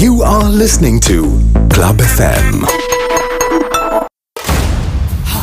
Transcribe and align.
You 0.00 0.12
are 0.24 0.48
listening 0.54 0.96
to 1.02 1.16
Club 1.74 1.98
FM. 2.08 2.46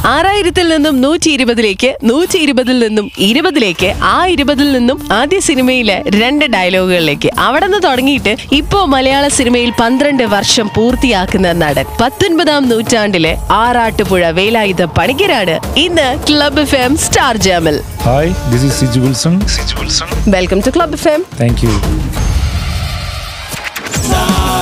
ആറായിരത്തിൽ 0.10 0.66
നിന്നും 0.68 0.96
നൂറ്റി 1.02 1.30
ഇരുപതിലേക്ക് 1.36 1.90
നൂറ്റി 2.04 2.38
ഇരുപതിൽ 2.38 2.78
നിന്നും 2.84 3.06
ഇരുപതിലേക്ക് 3.28 3.90
ആ 4.10 4.18
ഇരുപതിൽ 4.34 4.68
നിന്നും 4.72 4.98
ആദ്യ 5.12 5.40
സിനിമയിലെ 5.48 5.96
രണ്ട് 6.18 6.46
ഡയലോഗുകളിലേക്ക്. 6.56 7.30
അവിടെ 7.46 7.68
നിന്ന് 7.68 7.80
തുടങ്ങിയിട്ട് 7.88 8.34
ഇപ്പോ 8.60 8.82
മലയാള 8.94 9.28
സിനിമയിൽ 9.38 9.72
പന്ത്രണ്ട് 9.82 10.24
വർഷം 10.36 10.70
പൂർത്തിയാക്കുന്ന 10.76 11.54
നടൻ. 11.64 11.88
പത്തൊൻപതാം 12.02 12.70
നൂറ്റാണ്ടിലെ 12.72 13.34
ആറാട്ടുപുഴ 13.62 14.32
വേലായുധ 14.40 14.84
പണിക്കരാണ് 15.00 15.56
ഇന്ന് 15.86 16.08
club 16.30 16.66
firm 16.74 16.94
star 17.08 17.36
ജാമൽ 17.48 17.78
hi 18.06 18.32
this 18.54 18.66
is 18.70 18.78
Siju 18.82 19.02
Wilson 19.08 19.36
Siju 19.58 19.78
Wilson 19.82 20.12
welcome 20.38 20.62
to 20.68 20.74
Club 20.78 21.02
M 21.08 21.24
thank 21.42 21.64
you 21.66 21.74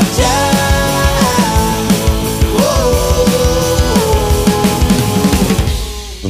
Yeah. 0.01 0.42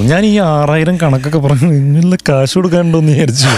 ഞാൻ 0.09 0.25
ഈ 0.25 0.38
ആറായിരം 0.52 0.95
കണക്കൊക്കെ 1.03 1.39
പറഞ്ഞു 1.39 1.67
ഇങ്ങനെയുള്ള 1.73 2.16
കാശ് 2.30 2.55
കൊടുക്കാനുണ്ടോ 2.55 2.99
എന്ന് 2.99 3.12
വിചാരിച്ചു. 3.12 3.49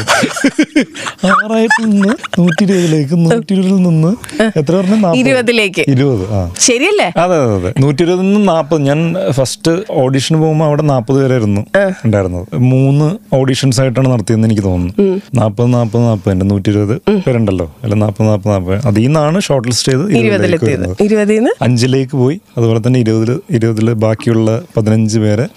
ആറായിരത്തിൽ 1.27 1.85
നിന്ന് 1.89 2.11
നൂറ്റി 2.39 2.63
ഇരുപതിലേക്ക് 2.63 3.15
നൂറ്റി 3.25 3.53
ഇരുപതിൽ 3.55 3.75
നിന്ന് 3.87 4.11
എത്ര 4.59 4.73
പറഞ്ഞു? 4.75 5.13
ഇരുപതിലേക്ക്. 5.21 5.83
ഇരുപത് 5.87 6.23
ആ. 6.37 6.39
ശരിയല്ലേ? 6.59 7.07
അതെ 7.23 7.37
അതെ 7.37 7.55
അതെ. 7.55 7.71
നൂറ്റി 7.79 8.03
ഇരുപതിൽ 8.03 8.21
നിന്ന് 8.21 8.47
നാൽപ്പത് 8.47 8.81
ഞാൻ 8.81 8.99
ഫസ്റ്റ് 9.31 9.73
ഓഡീഷന് 10.03 10.37
പോകുമ്പോൾ 10.37 10.65
അവിടെ 10.65 10.81
നാൽപ്പത് 10.91 11.17
പേരായിരുന്നു 11.21 11.63
ഉണ്ടായിരുന്നത്. 12.05 12.47
മൂന്ന് 12.73 13.07
ഓഡീഷൻസ് 13.35 13.81
ആയിട്ടാണ് 13.81 14.11
നടത്തിയെന്ന് 14.13 14.47
എനിക്ക് 14.47 14.63
തോന്നുന്നു. 14.63 15.19
നാൽപ്പത് 15.35 15.73
നാൽപ്പത് 15.73 16.03
നാൽപ്പത് 16.03 16.33
എന്റെ 16.33 16.45
നൂറ്റി 16.45 16.69
ഇരുപത് 16.69 16.95
പേരുണ്ടല്ലോ. 17.27 17.67
അല്ല 17.83 17.95
നാൽപ്പത് 17.95 18.27
നാൽപ്പത് 18.27 18.53
നാൽപ്പത് 18.53 18.87
അതിൽ 18.87 19.01
നിന്നാണ് 19.07 19.39
ഷോർട്ട് 19.41 19.67
ലിസ്റ്റ് 19.69 19.91
ചെയ്ത് 19.91 20.05
ഇരുപതിലേക്ക് 20.23 21.53
അഞ്ചിലേക്ക് 21.61 22.15
പോയി. 22.23 22.37
അതുപോലെ 22.57 22.81
തന്നെ 22.87 22.99
ഇരുപതിൽ 22.99 23.39
ഇരുപതിൽ 23.51 23.93
ബാക്കിയുള്ള 24.05 24.49
പതിനഞ്ച് 24.77 25.19
പേരെ 25.19 25.47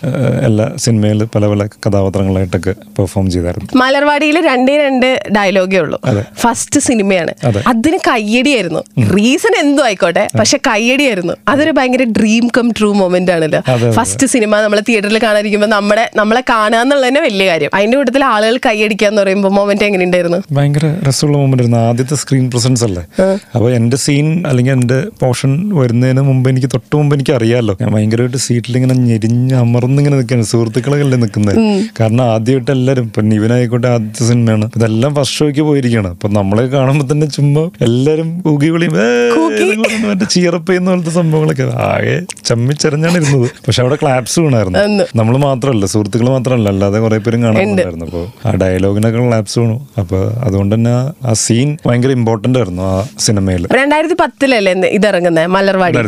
എല്ലാ 0.48 0.66
സിനിമയിൽ 0.78 1.24
പല 1.24 1.46
പല 1.46 1.66
കഥാപാത്രങ്ങളായിട്ടൊക്കെ 1.66 2.74
പെർഫോം 2.98 3.30
ചെയ്തായിരുന്നു. 3.30 3.68
മലർവാടിയിൽ 3.76 4.46
രണ്ടേ 4.46 4.76
രണ്ട് 4.76 5.22
ഡയലോഗേ 5.36 5.78
ഉള്ളൂ. 5.78 6.00
ഫസ്റ്റ് 6.38 6.80
സിനിമയാണ്. 6.80 7.34
അതെ. 7.44 7.62
അതിന് 7.66 7.98
കയ്യടിയായിരുന്നു. 8.08 8.80
റീസൺ 9.16 9.68
എന്തോ 9.68 9.84
ആയിക്കോട്ടെ 9.84 10.28
പക്ഷെ 10.38 10.58
കയ്യടിയായിരുന്നു. 10.66 11.34
അതൊരു 11.48 11.70
ഭയങ്കര 11.70 12.02
ഡ്രീം 12.02 12.48
കം 12.58 12.72
ട്രൂ 12.78 12.92
മൊമെന്റ് 12.92 13.32
ആണല്ലോ. 13.32 13.90
ഫസ്റ്റ് 13.90 14.26
സിനിമ 14.26 14.60
നമ്മൾ 14.60 14.80
തിയേറ്ററിൽ 14.88 15.18
കാണാതിരിക്കുമ്പോൾ 15.22 15.66
നമ്മുടെ 15.66 16.10
നമ്മളെ 16.16 16.40
കാണുക 16.40 16.78
എന്നുള്ളത് 16.78 17.08
തന്നെ 17.08 17.20
വലിയ 17.20 17.46
കാര്യം. 17.46 17.70
അതിന്റെ 17.74 17.96
കൂട്ടത്തിൽ 17.96 18.24
ആളുകൾ 18.24 18.56
കയ്യടിക്കാന്ന് 18.66 19.22
പറയുമ്പോൾ 19.22 19.48
മൊമെന്റ് 19.48 19.84
എങ്ങനെ 19.84 20.04
ഉണ്ടായിരുന്നു? 20.04 20.38
ഭയങ്കര 20.52 20.96
രസമുള്ള 21.08 21.38
മൊമെന്റ് 21.38 21.62
ആയിരുന്നു. 21.62 21.88
ആദ്യത്തെ 21.88 22.14
സ്ക്രീൻ 22.14 22.50
പ്രസൻസ് 22.50 22.84
അല്ലേ? 22.84 23.06
അപ്പോൾ 23.54 23.72
എന്റെ 23.72 23.96
സീൻ 23.96 24.46
അല്ലെങ്കിൽ 24.46 24.72
എന്റെ 24.72 25.02
പോർഷൻ 25.20 25.76
വരുന്നതിന് 25.78 26.20
മുമ്പ് 26.20 26.50
എനിക്ക് 26.50 26.66
തൊട്ട് 26.66 26.96
മുമ്പ് 26.96 27.16
എനിക്ക് 27.16 27.32
അറിയാമല്ലോ. 27.32 27.76
ഞാൻ 27.80 27.92
ഭയങ്കരമായിട്ട് 27.92 28.36
സീറ്റിൽ 28.36 28.76
ഇങ്ങനെ 28.76 28.94
ഞെരിഞ്ഞ് 28.94 29.54
അമർന്നിങ്ങനെ 29.54 30.16
നിൽക്കുകയാണ്. 30.16 30.44
സുഹൃത്തുക്കളൊക്കെ 30.68 31.16
നിൽക്കുന്നത്? 31.16 31.56
കാരണം 32.00 32.24
ആദ്യമായിട്ട് 32.24 32.70
എല്ലാവരും 32.70 33.02
ഇപ്പൊ 33.02 33.22
നിവിനായിക്കോട്ടെ 33.22 33.88
ആദ്യത്തെ 33.88 34.24
സിനിമയാണ്. 34.24 34.70
ഇതെല്ലാം 34.76 35.14
ഫസ്റ്റ് 35.14 35.36
ഷോയ്ക്ക് 35.36 35.60
പോയിരിക്കുകയാണ്. 35.60 36.08
അപ്പൊ 36.08 36.28
നമ്മളെ 36.28 36.66
കാണുമ്പോൾ 36.66 37.12
തന്നെ 37.12 37.26
ചുമ്മാ 37.26 37.68
എല്ലാരും 37.80 38.40
കൂകി. 38.40 38.68
വിളിയും 38.68 38.92
പറഞ്ഞ് 38.92 40.06
മറ്റേ 40.08 40.26
ചീറപ്പ് 40.30 40.70
ചെയ്യുന്ന 40.70 40.90
പോലത്തെ 40.90 41.10
സംഭവങ്ങളൊക്കെ. 41.10 41.62
ആകെ 41.62 42.20
ചമ്മിച്ചെറിഞ്ഞാണ് 42.44 43.18
ഇരുന്നത്. 43.18 43.50
പക്ഷെ 43.66 43.82
അവിടെ 43.82 43.98
ക്ലാപ്സ് 44.02 44.40
വീണായിരുന്നു. 44.40 44.78
നമ്മൾ 45.16 45.36
മാത്രമല്ല 45.38 45.86
സുഹൃത്തുക്കൾ 45.86 46.28
മാത്രമല്ല 46.28 46.68
അല്ലാതെ 46.68 46.98
കുറെ 46.98 47.18
പേരും 47.18 47.42
കാണാറുണ്ടായിരുന്നു 47.42 48.06
അപ്പോൾ 48.06 48.48
ആ 48.48 48.54
ഡയലോഗിനൊക്കെ 48.54 49.26
ക്ലാപ്സ് 49.28 49.58
വീണു. 49.58 49.88
അപ്പൊ 49.98 50.18
അതുകൊണ്ട് 50.44 50.74
തന്നെ 50.74 50.90
ആ- 51.26 51.32
സീൻ 51.32 51.76
ഭയങ്കര 51.86 52.10
ഇമ്പോർട്ടന്റ് 52.10 52.58
ആയിരുന്നു 52.58 52.82
ആ 52.82 53.06
സിനിമയിൽ. 53.18 53.66
രണ്ടായിരത്തി 53.72 54.14
പത്തിലല്ലേ 54.20 54.72
ഇത് 54.72 55.06
ഇറങ്ങുന്നത് 55.06 55.46
മലർവാടി? 55.46 55.98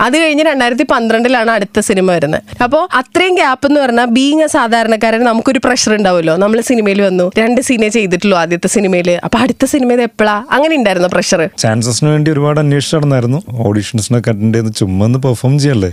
അത് 0.00 0.18
കഴിഞ്ഞ് 0.18 0.44
രണ്ടായിരത്തി 0.44 0.82
പന്ത്രണ്ടിലാണ് 0.82 1.50
അടുത്ത 1.50 1.80
സിനിമ 1.80 2.12
വരുന്നത് 2.12 2.42
അപ്പോൾ 2.62 2.88
അത്രയും 2.94 3.34
ഗ്യാപ്പ് 3.34 3.66
എന്ന് 3.68 3.80
പറഞ്ഞാൽ 3.80 4.04
ബീങ് 4.16 4.42
എ 4.42 4.46
സാധാരണക്കാരൻ 4.46 5.24
നമുക്കൊരു 5.24 5.60
പ്രഷർ 5.64 5.92
ഉണ്ടാവുമല്ലോ. 5.94 6.36
നമ്മൾ 6.36 6.60
സിനിമയിൽ 6.60 7.02
വന്നു. 7.02 7.30
രണ്ട് 7.38 7.60
സീനേ 7.60 7.88
ചെയ്തിട്ടുള്ളൂ 7.88 8.38
ആദ്യത്തെ 8.38 8.68
സിനിമയിൽ 8.68 9.10
അപ്പൊ 9.24 9.38
അടുത്ത 9.38 9.64
സിനിമയിൽ 9.64 10.02
എപ്പോഴാ 10.02 10.36
അങ്ങനെ 10.50 10.76
ഉണ്ടായിരുന്നു 10.76 11.08
പ്രഷർ 11.12 11.40
ചാൻസസിന് 11.58 12.08
വേണ്ടി 12.10 12.30
ഒരുപാട് 12.30 12.60
അന്വേഷിച്ച് 12.60 12.96
നടന്നായിരുന്നു. 12.96 13.42
ഓഡീഷൻസിനൊക്കെ 13.66 14.30
അറ്റൻഡ് 14.30 14.58
ചെയ്ത് 14.58 14.72
ചുമ്മാ 14.80 15.06
പെർഫോം 15.24 15.58
ചെയ്യല്ലേ. 15.58 15.90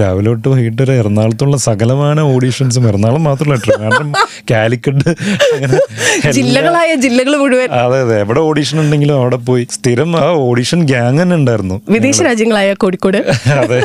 രാവിലെ 0.00 0.30
തൊട്ട് 0.30 0.48
വൈകിട്ട് 0.48 0.82
വരെ 0.82 0.94
എറണാകുളത്തുള്ള 1.02 1.56
സകലമായ 1.56 2.20
ഓഡീഷൻസും 2.34 2.88
എറണാകുളം 2.88 3.24
മാത്രമല്ല 3.24 3.56
കാലിക്കട്ട് 3.58 4.14
കാലിക്കറ്റ് 4.50 5.12
ജില്ലകളായ 6.36 6.94
ജില്ലകൾ 7.04 7.36
മുഴുവൻ. 7.36 7.68
അതെ 7.82 7.98
അതെ. 8.04 8.16
എവിടെ 8.20 8.40
ഓഡീഷൻ 8.40 8.80
ഉണ്ടെങ്കിലും 8.80 9.14
അവിടെ 9.20 9.36
പോയി. 9.36 9.66
സ്ഥിരം 9.70 10.16
ആ 10.16 10.26
ഓഡീഷൻ 10.48 10.80
ഗ്യാങ് 10.90 11.22
തന്നെ 11.22 11.36
ഉണ്ടായിരുന്നു. 11.36 11.76
വിദേശ 11.88 12.22
രാജ്യങ്ങളായ 12.22 12.74
കോഴിക്കോട്. 12.74 13.18
അതെ. 13.62 13.78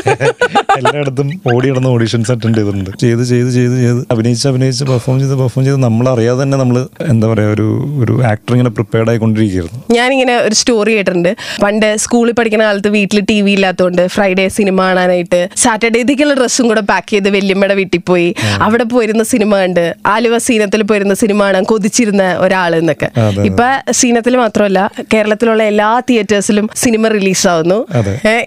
എല്ലായിടത്തും 0.77 1.27
ഓടി 1.53 1.69
നടന്ന് 1.69 1.89
ഓഡീഷൻസ് 1.89 2.31
അറ്റൻഡ് 2.31 2.57
ചെയ്തിട്ടുണ്ട്. 2.57 2.89
ചെയ്ത് 3.03 3.23
ചെയ്ത് 3.31 3.49
ചെയ്ത് 3.49 3.72
ചെയ്ത് 3.77 3.91
ചെയ്ത് 3.93 4.01
അഭിനയിച്ച് 4.13 4.45
അഭിനയിച്ച് 4.51 4.83
പെർഫോം 4.91 5.17
ചെയ്ത് 5.21 5.35
പെർഫോം 5.41 5.61
ചെയ്ത് 5.65 5.79
നമ്മൾ 5.85 6.05
അറിയാതെ 6.13 6.39
തന്നെ 6.43 6.57
നമ്മൾ 6.61 6.77
എന്താ 7.11 7.27
പറയുക 7.31 7.55
ഒരു 7.55 7.67
ഒരു 8.03 8.13
ആക്ടർ 8.31 8.53
ഇങ്ങനെ 8.55 8.71
പ്രിപ്പയർഡ് 8.77 9.09
ആയിക്കൊണ്ടിരിക്കുകയായിരുന്നു. 9.11 9.79
ഞാനിങ്ങനെ 9.97 10.35
ഒരു 10.47 10.55
സ്റ്റോറി 10.59 10.91
കേട്ടിട്ടുണ്ട്. 10.97 11.31
പണ്ട് 11.63 11.87
സ്കൂളിൽ 12.03 12.33
പഠിക്കുന്ന 12.39 12.65
കാലത്ത് 12.69 12.89
വീട്ടിൽ 12.97 13.19
ടി 13.31 13.37
വി 13.45 13.51
ഇല്ലാത്തതുകൊണ്ട് 13.57 14.03
ഫ്രൈഡേ 14.15 14.45
സിനിമ 14.57 14.77
കാണാനായിട്ട് 14.87 15.41
സാറ്റർഡേത്തേക്കുള്ള 15.63 16.35
ഡ്രസ്സും 16.39 16.67
കൂടെ 16.69 16.83
പാക്ക് 16.91 17.09
ചെയ്ത് 17.13 17.29
വല്യമ്മയുടെ 17.35 17.75
വീട്ടിൽ 17.81 18.01
പോയി. 18.11 18.29
അവിടെ 18.67 18.85
പോയിരുന്ന 18.93 19.23
സിനിമ 19.33 19.51
കണ്ട് 19.63 19.85
ആലുവ 20.13 20.37
സീനത്തിൽ 20.47 20.83
പോയിരുന്ന 20.91 21.15
സിനിമ 21.23 21.39
കാണാൻ 21.47 21.63
കൊതിച്ചിരുന്ന 21.71 22.23
ഒരാൾ 22.45 22.71
എന്നൊക്കെ. 22.81 23.09
ഇപ്പൊ 23.49 23.67
സീനത്തിൽ 23.99 24.33
മാത്രമല്ല 24.43 24.79
കേരളത്തിലുള്ള 25.13 25.63
എല്ലാ 25.71 25.89
തിയേറ്റേഴ്സിലും 26.09 26.65
സിനിമ 26.83 27.07
റിലീസാവുന്നു. 27.15 27.79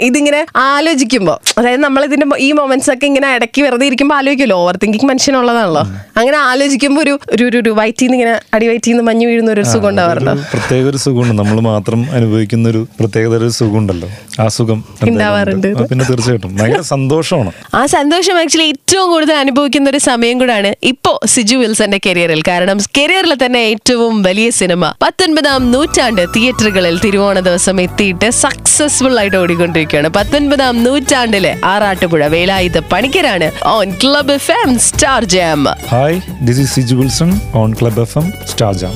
ഇതിങ്ങനെ 0.08 0.40
ആലോചിക്കുമ്പോൾ 0.68 1.38
അതായത് 1.58 1.82
നമ്മൾ 1.86 2.02
ഇതിന്റെ 2.08 2.26
ഈ 2.46 2.50
മൊമെന്റ്സ് 2.60 2.90
ഒക്കെ 2.94 3.06
ഇങ്ങനെ 3.10 3.28
ഇടയ്ക്ക് 3.36 3.60
വെറുതെ 3.66 3.84
ഇരിക്കുമ്പോൾ 3.90 4.16
ആലോചിക്കുമല്ലോ. 4.20 4.58
Over 4.64 4.76
thinking 4.82 5.08
മനുഷ്യനുള്ളതാണല്ലോ. 5.16 5.80
അങ്ങനെ 6.16 6.36
ആലോചിക്കുമ്പോൾ 6.36 7.02
ഒരു 7.02 7.18
ഒരു 7.32 7.44
ഒരു- 7.44 7.72
വയറ്റിന്ന് 7.72 8.16
ഇങ്ങനെ 8.16 8.40
അടി 8.54 8.66
വയറ്റിന്ന് 8.66 9.02
മഞ്ഞ് 9.02 9.26
വീഴുന്ന 9.26 9.52
ഒരു 9.52 9.62
സുഖം 9.62 9.88
ഉണ്ടാവാറുണ്ടോ 9.88 10.32
പ്രത്യേക 10.32 10.86
ഒരു 10.86 10.96
സുഖമുണ്ട്. 10.96 11.42
നമ്മൾ 11.42 11.60
മാത്രം 11.60 12.12
അനുഭവിക്കുന്ന 12.12 12.68
ഒരു 12.68 12.88
പ്രത്യേകത 13.00 13.36
ഒരു 13.36 13.48
സുഖമുണ്ടല്ലോ. 13.48 14.08
ആ 14.40 14.48
സുഖം. 14.48 14.84
ഉണ്ടാവാറുണ്ട്. 15.02 15.88
പിന്നെ 15.88 16.04
തീർച്ചയായിട്ടും. 16.04 16.56
ഭയങ്കര 16.56 16.80
സന്തോഷമാണ്. 16.80 17.52
ആ 17.74 17.86
സന്തോഷം 17.86 18.38
ആക്ച്വലി 18.38 18.64
ഏറ്റവും 18.64 19.10
കൂടുതൽ 19.10 19.34
അനുഭവിക്കുന്ന 19.34 19.90
ഒരു 19.90 19.98
സമയം 19.98 20.38
കൂടാണ് 20.38 20.74
ഇപ്പോ 20.82 21.20
സിജു 21.26 21.56
വിൽസന്റെ 21.56 22.00
കരിയറിൽ. 22.06 22.42
കാരണം 22.48 22.78
കരിയറിൽ 22.98 23.46
തന്നെ 23.46 23.58
ഏറ്റവും 23.58 24.22
വലിയ 24.22 24.50
സിനിമ. 24.50 24.94
പത്തൊൻപതാം 25.02 25.72
നൂറ്റാണ്ട് 25.72 26.26
തിയേറ്ററുകളിൽ 26.36 26.98
തിരുവോണ 26.98 27.40
ദിവസം 27.40 27.80
എത്തിയിട്ട് 27.80 28.30
സക്സസ്ഫുൾ 28.30 29.18
ആയിട്ട് 29.18 29.36
ഓടിക്കൊണ്ടിരിക്കുകയാണ്. 29.36 30.08
പത്തൊൻപതാം 30.08 30.84
നൂറ്റാണ്ടിലെ 30.84 31.56
Arattupuzha 31.64 32.26
Velayudha 32.26 32.78
പണിക്കരാണ് 32.78 33.52
on 33.64 33.90
Club 33.90 34.32
F 34.32 34.50
M 34.50 34.78
Star 34.78 35.05
Star 35.06 35.24
Jam. 35.24 35.66
Hi, 35.88 36.20
this 36.42 36.58
is 36.58 36.72
Sij 36.72 36.96
Wilson 36.96 37.40
on 37.54 37.74
Club 37.74 37.92
FM 37.92 38.32
Star 38.44 38.74
Jam. 38.74 38.90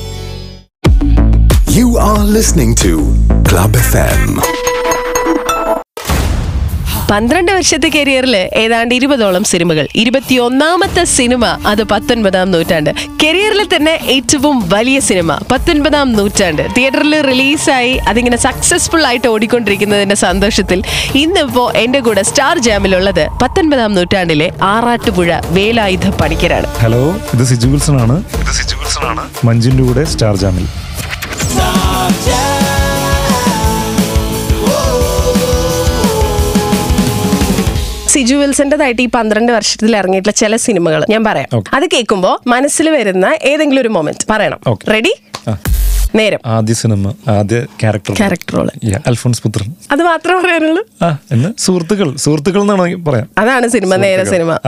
You 1.67 1.97
are 1.97 2.25
listening 2.25 2.75
to 2.75 2.97
Club 3.45 3.71
FM. 3.77 4.60
പന്ത്രണ്ട് 7.11 7.51
വർഷത്തെ 7.51 7.89
കരിയറിൽ 7.95 8.35
ഏതാണ്ട് 8.37 8.95
ഇരുപതോളം 8.95 9.43
സിനിമകൾ. 9.43 9.87
ഇരുപത്തിയൊന്നാമത്തെ 9.95 11.03
സിനിമ 11.03 11.45
അത് 11.45 11.83
പത്തൊൻപതാം 11.83 12.51
നൂറ്റാണ്ട്. 12.51 12.89
കരിയറിൽ 13.23 13.67
തന്നെ 13.75 13.91
ഏറ്റവും 13.91 14.69
വലിയ 14.69 14.99
സിനിമ 14.99 15.35
പത്തൊൻപതാം 15.51 16.13
നൂറ്റാണ്ട്. 16.13 16.61
തിയേറ്ററിൽ 16.77 17.21
റിലീസായി 17.21 17.93
അതിങ്ങനെ 18.11 18.37
സക്സസ്ഫുൾ 18.37 19.05
ആയിട്ട് 19.05 19.27
ഓടിക്കൊണ്ടിരിക്കുന്നതിന്റെ 19.27 20.15
സന്തോഷത്തിൽ 20.15 20.83
ഇന്നിപ്പോ 21.15 21.71
എന്റെ 21.75 21.99
കൂടെ 21.99 22.21
സ്റ്റാർ 22.21 22.59
ജാമിലുള്ളത് 22.59 23.23
പത്തൊൻപതാം 23.43 23.93
നൂറ്റാണ്ടിലെ 23.93 24.49
ആറാട്ടുപുഴ 24.63 25.41
വേലായുധ 25.49 26.09
പണിക്കരാണ്. 26.21 26.69
ഹലോ 26.79 27.03
ഇത് 27.33 27.43
സിജു 27.43 27.67
വിൽസൺ 27.67 28.01
ആണ് 28.01 28.17
ഇത് 28.41 28.53
സിജു 28.59 28.75
വിൽസൺ 28.75 29.05
ആണ് 29.05 29.25
മഞ്ജിന്റെ 29.43 29.83
കൂടെ 29.83 30.05
സ്റ്റാർ 30.05 30.35
ജാമിൽ. 30.35 30.67
സിജു 38.21 38.35
വിൽസന്റേതായിട്ട് 38.35 39.01
ഈ 39.01 39.05
പന്ത്രണ്ട് 39.05 39.51
വർഷത്തിൽ 39.51 39.95
ഇറങ്ങിയിട്ടുള്ള 39.95 40.33
ചില 40.39 40.55
സിനിമകൾ 40.55 41.01
ഞാൻ 41.09 41.23
പറയാം. 41.23 41.63
അത് 41.73 41.85
കേൾക്കുമ്പോൾ 41.93 42.49
മനസ്സിൽ 42.49 42.89
വരുന്ന 42.89 43.27
ഏതെങ്കിലും 43.43 43.81
ഒരു 43.81 43.89
മൊമെന്റ് 43.89 44.25
പറയണം. 44.29 44.59
റെഡി 44.91 45.13
നേരം. 46.15 46.39
ആദ്യ 46.45 46.73
സിനിമ 46.73 47.13
ആദ്യ 47.27 47.57
ക്യാരക്ടർ 47.81 48.13
ക്യാരക്ടർ 48.13 48.55
അൽഫോൺസ് 49.07 49.41
പുത്രൻ. 49.43 49.69
അത് 49.91 50.03
മാത്രമേ 50.03 50.41
പറയാനുള്ളൂ. 50.41 50.83
എന്ന് 51.31 51.49
സുഹൃത്തുക്കൾ. 51.57 52.15
സുഹൃത്തുക്കൾ 52.15 52.61
എന്നാണ് 52.61 53.05
പറയാം. 53.05 53.29
അതാണ് 53.37 53.67
സിനിമ 53.67 53.95
നേരെ 53.95 54.23
സിനിമ. 54.23 54.59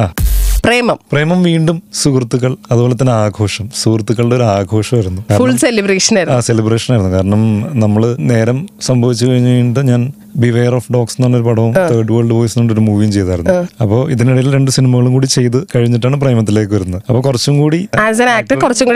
പ്രേമം. 0.66 0.98
പ്രേമം 1.12 1.44
വീണ്ടും 1.44 1.84
സുഹൃത്തുക്കൾ 1.94 2.58
അതുപോലെ 2.72 2.96
തന്നെ 2.96 3.14
ആഘോഷം. 3.14 3.70
സുഹൃത്തുക്കളുടെ 3.84 4.36
ഒരു 4.36 4.44
ആഘോഷമായിരുന്നു 4.44 5.22
ഫുൾ 5.38 5.56
സെലിബ്രേഷൻ 5.56 6.16
ആ 6.16 6.20
ആയിരുന്നു. 6.20 6.42
സെലിബ്രേഷൻ 6.42 6.94
ആയിരുന്നു. 6.94 7.16
കാരണം 7.16 7.44
നമ്മൾ 7.80 8.16
നേരം 8.32 8.60
സംഭവിച്ചു 8.82 9.26
കഴിഞ്ഞു 9.26 9.50
കഴിഞ്ഞിട്ട് 9.50 9.88
ഞാൻ 9.88 10.14
ബിവെയർ 10.36 10.76
ഓഫ് 10.76 10.94
ഡോഗ്സ് 10.94 11.14
എന്ന് 11.14 11.28
പറഞ്ഞൊരു 11.28 11.44
പടവും 11.44 11.74
തേർഡ് 11.92 12.12
വേൾഡ് 12.12 12.32
ബോയ്സ് 12.32 12.60
എന്ന് 12.60 12.74
ഒരു 12.74 12.80
മൂവിയും 12.80 13.12
ചെയ്തായിരുന്നു. 13.12 13.68
അപ്പോൾ 13.82 14.12
ഇതിനിടയിൽ 14.12 14.54
രണ്ട് 14.54 14.72
സിനിമകളും 14.72 15.14
കൂടി 15.14 15.26
ചെയ്ത് 15.26 15.68
കഴിഞ്ഞിട്ടാണ് 15.76 16.22
പ്രേമത്തിലേക്ക് 16.22 16.74
വരുന്നത്. 16.74 17.02
അപ്പോൾ 17.10 17.22
കുറച്ചും 17.22 17.58
കൂടി 17.58 17.90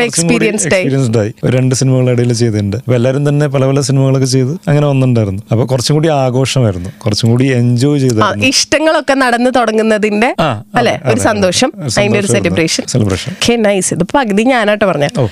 എക്സ്പീരിയൻസ്ഡ് 0.04 1.18
ആയി. 1.18 1.34
രണ്ട് 1.46 1.76
സിനിമകളുടെ 1.76 2.12
ഇടയിൽ 2.12 2.34
ചെയ്തിട്ടുണ്ട്. 2.34 2.78
അപ്പോൾ 2.78 2.96
എല്ലാവരും 2.96 3.30
തന്നെ 3.30 3.48
പല 3.48 3.66
പല 3.66 3.82
സിനിമകളൊക്കെ 3.82 4.28
ചെയ്ത് 4.28 4.52
അങ്ങനെ 4.68 4.88
വന്നിട്ടുണ്ടായിരുന്നു. 4.88 5.44
അപ്പോൾ 5.52 5.68
കുറച്ചും 5.68 5.96
കൂടി 5.96 6.08
ആഘോഷമായിരുന്നു. 6.08 6.90
കുറച്ചും 7.06 7.30
കൂടി 7.30 7.46
എൻജോയ് 7.46 8.00
ചെയ്ത 8.00 8.14
ഇഷ്ടങ്ങളൊക്കെ 8.44 9.14
നടന്നു 9.14 9.50
തുടങ്ങുന്നതിന്റെ 9.50 10.36
അല്ലെ? 10.76 11.00
ഒരു 11.06 11.20
സന്തോഷം. 11.20 11.72
അതെ. 11.76 12.00
അതിന്റെ 12.00 12.20
ഒരു 12.20 12.28
സെലിബ്രേഷൻ 12.28 12.84
സെലിബ്രേഷൻ 12.88 13.62
നൈസ് 13.62 13.94
ഇത് 13.94 14.04
പകുതി 14.04 14.44
ഞാനാട്ടോ 14.44 14.88
പറഞ്ഞ. 14.88 15.08
ഓ. 15.20 15.28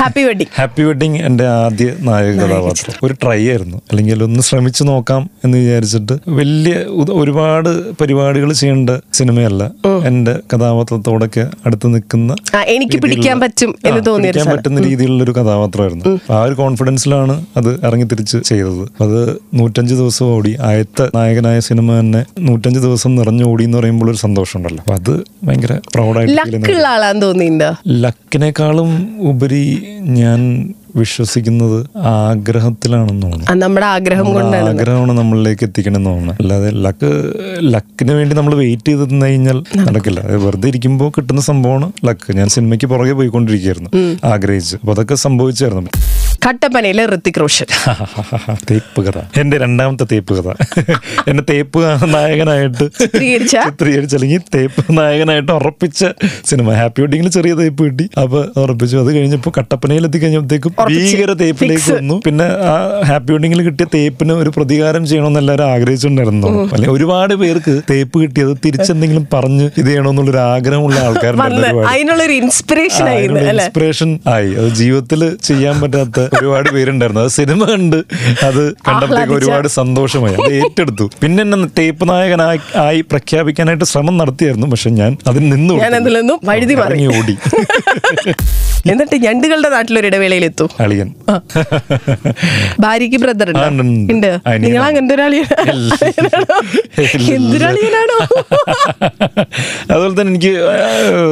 ഹാപ്പി 0.00 0.22
വെഡിങ് 0.22 0.52
ഹാപ്പി 0.58 0.82
വെഡിങ് 0.82 1.18
എന്റെ 1.28 1.46
ആദ്യ 1.46 1.86
നായക 2.00 2.34
കഥാപാത്രം. 2.40 2.94
ഒരു 3.06 3.14
ട്രൈ 3.22 3.38
ആയിരുന്നു. 3.48 3.78
അല്ലെങ്കിൽ 3.90 4.22
ഒന്ന് 4.22 4.42
ശ്രമിച്ചു 4.42 4.84
നോക്കാം 4.84 5.22
എന്ന് 5.44 5.58
വിചാരിച്ചിട്ട് 5.58 6.14
വലിയ 6.28 6.74
ഒരുപാട് 7.20 7.92
പരിപാടികൾ 7.92 8.52
ചെയ്യേണ്ട 8.52 8.90
സിനിമയല്ല. 9.14 9.62
എന്റെ 10.06 10.34
കഥാപാത്രത്തോടൊക്കെ 10.52 11.44
അടുത്ത് 11.66 11.94
നിൽക്കുന്ന 11.94 12.36
എനിക്ക് 12.76 12.98
പിടിക്കാൻ 13.02 13.40
പറ്റും 13.40 13.74
എന്ന് 13.86 14.06
തോന്നിയ 14.06 14.44
പറ്റുന്ന 14.52 14.80
രീതിയിലുള്ള 14.80 15.24
ഒരു 15.24 15.30
കഥാപാത്രമായിരുന്നു. 15.30 16.32
ആ 16.32 16.42
ഒരു 16.42 16.54
കോൺഫിഡൻസിലാണ് 16.54 17.36
അത് 17.56 17.70
ഇറങ്ങി 17.86 18.06
തിരിച്ച് 18.12 18.38
ചെയ്തത്. 18.50 18.84
അത് 19.04 19.20
നൂറ്റഞ്ച് 19.54 19.94
ദിവസം 19.94 20.26
ഓടി. 20.26 20.56
ആയത്തെ 20.60 21.06
നായകനായ 21.18 21.58
സിനിമ 21.68 22.00
തന്നെ 22.00 22.24
നൂറ്റഞ്ച് 22.38 22.80
ദിവസം 22.80 23.14
നിറഞ്ഞു 23.16 23.44
ഓടി 23.44 23.64
എന്ന് 23.64 23.78
പറയുമ്പോൾ 23.78 24.10
ഒരു 24.10 24.16
സന്തോഷം 24.16 24.58
ഉണ്ടല്ലോ 24.58 24.84
അത് 24.94 25.12
ഭയങ്കര 25.44 25.74
പ്രൗഡായിട്ട് 25.94 26.32
ലക്കിനേക്കാളും 28.04 28.90
ഉപരി 29.18 29.64
ഞാൻ 29.98 30.72
വിശ്വസിക്കുന്നത് 30.96 31.86
ആഗ്രഹത്തിലാണെന്ന് 31.96 33.22
തോന്നുന്നു. 33.22 33.56
നമ്മുടെ 33.56 33.86
ആഗ്രഹം 33.86 34.34
കൊണ്ടാണ്. 34.34 34.68
ആഗ്രഹമാണ് 34.68 35.12
നമ്മളിലേക്ക് 35.12 35.64
എത്തിക്കണമെന്ന് 35.64 36.10
തോന്നുന്നു. 36.10 36.34
അല്ലാതെ 36.40 36.70
ലക്ക് 36.70 37.32
ലക്കിന് 37.60 38.12
വേണ്ടി 38.12 38.36
നമ്മൾ 38.36 38.54
വെയിറ്റ് 38.54 38.88
ചെയ്ത് 38.88 39.10
നിന്ന് 39.10 39.26
കഴിഞ്ഞാൽ 39.26 39.64
നടക്കില്ല. 39.76 40.20
വെറുതെ 40.20 40.68
ഇരിക്കുമ്പോൾ 40.68 41.10
കിട്ടുന്ന 41.10 41.40
സംഭവമാണ് 41.40 41.92
ലക്ക്. 42.04 42.36
ഞാൻ 42.36 42.48
സിനിമയ്ക്ക് 42.48 42.86
പുറകെ 42.86 43.12
പോയിക്കൊണ്ടിരിക്കുകയായിരുന്നു. 43.12 44.16
ആഗ്രഹിച്ച്. 44.24 44.76
അപ്പോൾ 44.76 44.92
അതൊക്കെ 44.92 45.14
സംഭവിച്ചായിരുന്നു. 45.14 45.90
കട്ടപ്പനയിലെ 46.46 47.06
ഋത്തിക് 47.06 47.40
റോഷൻ. 47.40 47.66
തേപ്പ് 48.70 49.00
കഥ. 49.06 49.18
എന്റെ 49.40 49.58
രണ്ടാമത്തെ 49.58 50.04
തേപ്പ് 50.12 50.34
കഥ. 50.38 50.52
എന്നെ 51.28 51.42
തേപ്പ് 51.50 51.78
നായകനായിട്ട് 52.14 52.84
ചിത്രീകരിച്ച? 52.98 54.14
അല്ലെങ്കിൽ 54.14 54.40
തേപ്പ് 54.54 54.98
നായകനായിട്ട് 54.98 55.52
ഉറപ്പിച്ച 55.52 56.04
സിനിമ. 56.44 56.72
ഹാപ്പി 56.72 57.02
വെഡിങ്ങിൽ 57.02 57.28
ചെറിയ 57.28 57.54
തേപ്പ് 57.54 57.84
കിട്ടി. 57.84 58.10
അപ്പൊ 58.22 58.44
ഉറപ്പിച്ചു. 58.56 58.96
അത് 58.96 59.16
കഴിഞ്ഞപ്പോ 59.16 59.52
കട്ടപ്പനയിൽ 59.58 60.06
എത്തിക്കഴിഞ്ഞപ്പോഴത്തേക്കും 60.06 60.74
ഭീകര 60.88 61.32
തേപ്പിലേക്ക് 61.32 61.92
വന്നു. 61.92 62.22
പിന്നെ 62.24 62.44
ആ 62.44 63.02
ഹാപ്പി 63.04 63.32
വെഡിങ്ങിൽ 63.32 63.62
കിട്ടിയ 63.62 63.86
തേപ്പിന് 63.94 64.32
ഒരു 64.32 64.50
പ്രതികാരം 64.50 65.06
ചെയ്യണമെന്ന് 65.06 65.40
എല്ലാവരും 65.40 65.64
ആഗ്രഹിച്ചിട്ടുണ്ടായിരുന്നു. 65.64 66.48
അല്ലെങ്കിൽ 66.72 66.90
ഒരുപാട് 66.90 67.34
പേർക്ക് 67.34 67.80
തേപ്പ് 67.90 68.22
കിട്ടിയത് 68.22 68.56
തിരിച്ചെന്തെങ്കിലും 68.64 69.26
പറഞ്ഞ് 69.32 69.70
ഇത് 69.78 69.86
ചെയ്യണമെന്നുള്ള 69.86 70.30
ഒരു 70.30 70.38
ആഗ്രഹമുള്ള 70.38 70.98
ആൾക്കാരുണ്ട് 71.00 72.32
ഇൻസ്പിറേഷൻ 73.50 74.18
ആയി 74.26 74.50
അത് 74.54 74.68
ജീവിതത്തിൽ 74.68 75.36
ചെയ്യാൻ 75.42 75.80
പറ്റാത്ത 75.80 76.29
ഒരുപാട് 76.38 76.68
പേരുണ്ടായിരുന്നു. 76.74 77.22
അത് 77.24 77.32
സിനിമ 77.38 77.60
കണ്ട് 77.70 77.98
അത് 78.48 78.62
കണ്ടപ്പോഴേക്ക് 78.88 79.34
ഒരുപാട് 79.38 79.68
സന്തോഷമായി. 79.78 80.36
അത് 80.44 80.54
ഏറ്റെടുത്തു. 80.60 81.06
പിന്നെ 81.22 81.40
എന്നെ 81.46 81.68
ടേപ്പ് 81.78 82.04
നായകനായി 82.10 82.60
ആയി 82.84 83.00
പ്രഖ്യാപിക്കാനായിട്ട് 83.12 83.86
ശ്രമം 83.92 84.16
നടത്തിയായിരുന്നു. 84.22 84.68
പക്ഷെ 84.74 84.90
ഞാൻ 85.00 85.12
അതിൽ 85.26 85.44
നിന്നു 85.54 85.74
ഞാൻ 85.84 85.94
അതിൽ 86.00 86.14
നിന്നും 86.20 86.38
വഴുതി. 86.50 86.74
ഇറങ്ങി 86.86 87.08
ഓടി. 87.18 87.36
എന്നിട്ട് 88.90 89.16
ഞണ്ടുകളുടെ 89.24 89.68
നാട്ടിലൊരു 89.68 90.06
ഇടവേളയിൽ 90.10 90.44
എത്തും 90.44 90.68
അളിയൻ. 90.80 91.08
ഭാര്യക്ക് 92.80 93.18
ബ്രദർ 93.22 93.48
ഉണ്ട്, 93.50 94.30
നിങ്ങൾ 94.64 94.82
അങ്ങനത്തെ 94.88 95.14
ഒരു 95.14 95.22
അളിയനാണോ 95.26 95.74
ഇല്ല. 95.74 95.92
എന്തൊരളിയനാണോ 97.36 98.16
അതുപോലെ 99.90 100.20
തന്നെ 100.20 100.30
എനിക്ക് 100.30 100.52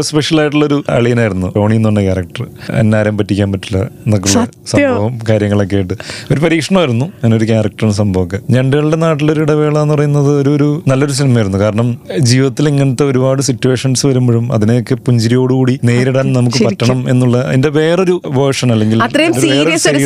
സ്പെഷ്യൽ 0.00 0.40
ആയിട്ടുള്ളൊരു 0.40 0.84
അളിയനായിരുന്നു. 0.88 1.52
ടോണി 1.56 1.74
എന്ന് 1.74 1.88
പറഞ്ഞ 1.88 2.02
ക്യാരക്ടർ 2.02 2.46
എന്നാരും 2.72 3.18
പറ്റിക്കാൻ 3.18 3.52
പറ്റില്ല 3.52 3.78
എന്നൊക്കെയുള്ള. 4.06 4.46
സംഭവം 4.66 5.18
കാര്യങ്ങളൊക്കെ 5.28 5.76
ആയിട്ട്. 5.76 5.94
ഒരു 6.30 6.40
പരീക്ഷണമായിരുന്നു 6.40 7.04
അങ്ങനൊരു 7.04 7.44
ക്യാരക്ടറും 7.44 7.92
സംഭവമൊക്കെ. 7.94 8.38
ഞണ്ടുകളുടെ 8.50 8.96
നാട്ടിലൊരു 8.96 9.40
ഇടവേള 9.40 9.78
എന്ന് 9.78 9.94
പറയുന്നത് 9.94 10.30
ഒരു 10.40 10.50
ഒരു 10.50 10.82
നല്ലൊരു 10.88 11.12
സിനിമയായിരുന്നു. 11.12 11.58
കാരണം 11.58 11.88
ജീവിതത്തിൽ 12.20 12.68
ഇങ്ങനത്തെ 12.68 13.04
ഒരുപാട് 13.04 13.42
സിറ്റുവേഷൻസ് 13.42 14.06
വരുമ്പോഴും 14.06 14.52
അതിനെയൊക്കെ 14.52 14.94
പുഞ്ചിരിയോടുകൂടി 14.94 15.80
നേരിടാൻ 15.84 16.32
നമുക്ക് 16.32 16.64
പറ്റണം 16.64 17.10
എന്നുള്ള 17.10 17.38
അതിന്റെ 17.48 17.68
വേറൊരു 17.68 18.20
വേർഷൻ 18.26 18.72
അല്ലെങ്കിൽ 18.72 19.02
അത്രയും 19.02 19.34
സീരിയസ് 19.40 19.88
ഒരു 19.88 19.98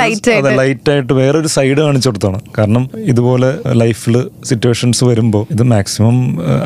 ലൈറ്റ് 0.00 0.90
ആയിട്ട്. 0.90 1.12
വേറൊരു 1.12 1.46
സൈഡ് 1.46 1.78
കാണിച്ചു 1.78 2.08
കൊടുത്താണ് 2.08 2.40
കാരണം 2.58 2.90
ഇതുപോലെ 2.96 3.50
ലൈഫിൽ 3.72 4.16
സിറ്റുവേഷൻസ് 4.44 5.04
വരുമ്പോൾ 5.04 5.46
ഇത് 5.50 5.62
മാക്സിമം 5.62 6.16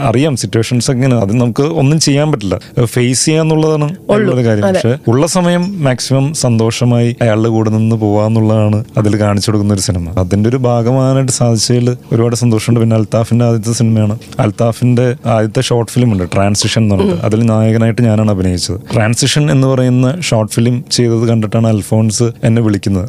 അറിയാം 0.08 0.36
സിറ്റുവേഷൻസ് 0.46 0.90
എങ്ങനെ 0.90 1.16
അത് 1.16 1.32
നമുക്ക് 1.42 1.66
ഒന്നും 1.82 2.00
ചെയ്യാൻ 2.06 2.32
പറ്റില്ല. 2.32 2.56
ഫേസ് 2.84 3.24
ചെയ്യാന്നുള്ളതാണ് 3.24 3.86
ഉള്ളത് 4.16 4.42
കാര്യം. 4.46 4.64
പക്ഷെ 4.68 4.92
ഉള്ള 5.08 5.26
സമയം 5.36 5.62
മാക്സിമം 5.84 6.26
സന്തോഷമായി 6.42 7.16
അയാളുടെ 7.22 7.48
കൂടെ 7.54 7.70
നിന്ന് 7.70 7.96
പോവാന്നുള്ളതാണ് 7.96 8.78
അതിൽ 8.98 9.14
കാണിച്ചു 9.22 9.48
കൊടുക്കുന്ന 9.50 9.74
ഒരു 9.74 9.84
സിനിമ. 9.86 10.12
അതിന്റെ 10.22 10.48
ഒരു 10.50 10.58
ഭാഗമാകാനായിട്ട് 10.66 11.32
സാധിച്ചതിൽ 11.32 11.88
ഒരുപാട് 12.12 12.36
സന്തോഷമുണ്ട്. 12.42 12.80
പിന്നെ 12.80 12.96
അൽത്താഫിന്റെ 12.96 13.44
ആദ്യത്തെ 13.44 13.72
സിനിമയാണ്. 13.72 14.14
അൽത്താഫിന്റെ 14.44 15.06
ആദ്യത്തെ 15.34 15.60
ഷോർട്ട് 15.68 15.92
ഫിലിം 15.92 16.12
ഉണ്ട് 16.12 16.24
ട്രാൻസിഷൻ 16.34 16.82
എന്ന് 16.82 16.94
പറഞ്ഞിട്ട്. 16.94 17.22
അതിൽ 17.28 17.40
നായകനായിട്ട് 17.50 18.02
ഞാനാണ് 18.08 18.30
അഭിനയിച്ചത്. 18.30 18.78
ട്രാൻസിഷൻ 18.94 19.50
എന്ന് 19.50 19.66
പറയുന്ന 19.72 20.20
ഷോർട്ട് 20.28 20.52
ഫിലിം 20.52 20.76
ചെയ്തത് 20.90 21.24
കണ്ടിട്ടാണ് 21.28 21.68
അൽഫോൺസ് 21.68 22.28
എന്നെ 22.44 22.62
വിളിക്കുന്നത്. 22.62 23.08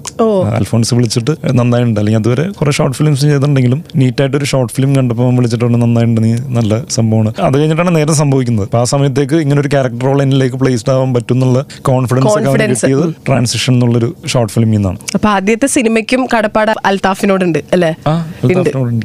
അൽഫോൺസ് 0.55 0.93
വിളിച്ചിട്ട് 0.93 1.35
നന്നായിട്ടുണ്ട്. 1.59 1.99
അല്ലെങ്കിൽ 1.99 2.21
അതുവരെ 2.21 2.45
കുറെ 2.59 2.71
ഷോർട്ട് 2.71 2.97
ഫിലിംസ് 2.97 3.21
ചെയ്തിട്ടുണ്ടെങ്കിലും 3.21 3.83
നീറ്റായിട്ട് 3.95 4.37
ഒരു 4.37 4.45
ഷോർട്ട് 4.45 4.73
ഫിലിം 4.73 4.91
കണ്ടപ്പോൾ 4.95 5.35
വിളിച്ചിട്ടുണ്ട് 5.37 5.77
നന്നായിട്ടുണ്ട്. 5.81 6.21
നീ 6.25 6.31
നല്ല 6.57 6.81
സംഭവമാണ്. 6.89 7.26
അത് 7.47 7.55
കഴിഞ്ഞിട്ടാണ് 7.59 7.93
നേരെ 7.97 8.13
സംഭവിക്കുന്നത്. 8.21 8.65
അപ്പൊ 8.67 8.79
ആ 8.81 8.85
സമയത്തേക്ക് 8.93 9.37
ഇങ്ങനെ 9.45 9.59
ഒരു 9.63 9.69
ക്യാരക്ടർ 9.73 10.05
റോൾ 10.07 10.19
എന്നിലേക്ക് 10.25 10.57
പ്ലേസ്ഡ് 10.61 10.91
ആവാൻ 10.95 11.11
പറ്റും 11.17 11.35
എന്നുള്ള 11.37 11.59
കോൺഫിഡൻസ് 11.89 12.27
ഒക്കെ 12.27 12.39
അവന് 12.39 12.47
Confidence. 12.49 12.81
കിട്ടിയത് 12.83 13.13
ട്രാൻസിഷൻ 13.27 13.73
എന്നുള്ളൊരു 13.75 14.09
ഷോർട്ട് 14.33 14.53
ഫിലിമിൽ 14.55 14.75
നിന്നാണ്. 14.77 14.97
അപ്പൊ 15.17 15.29
ആദ്യത്തെ 15.35 15.69
സിനിമയ്ക്കും 15.75 16.21
കടപ്പാട് 16.33 16.71
അൽതാഫിനോടുണ്ട് 16.91 17.59
അല്ലെ. 17.75 17.91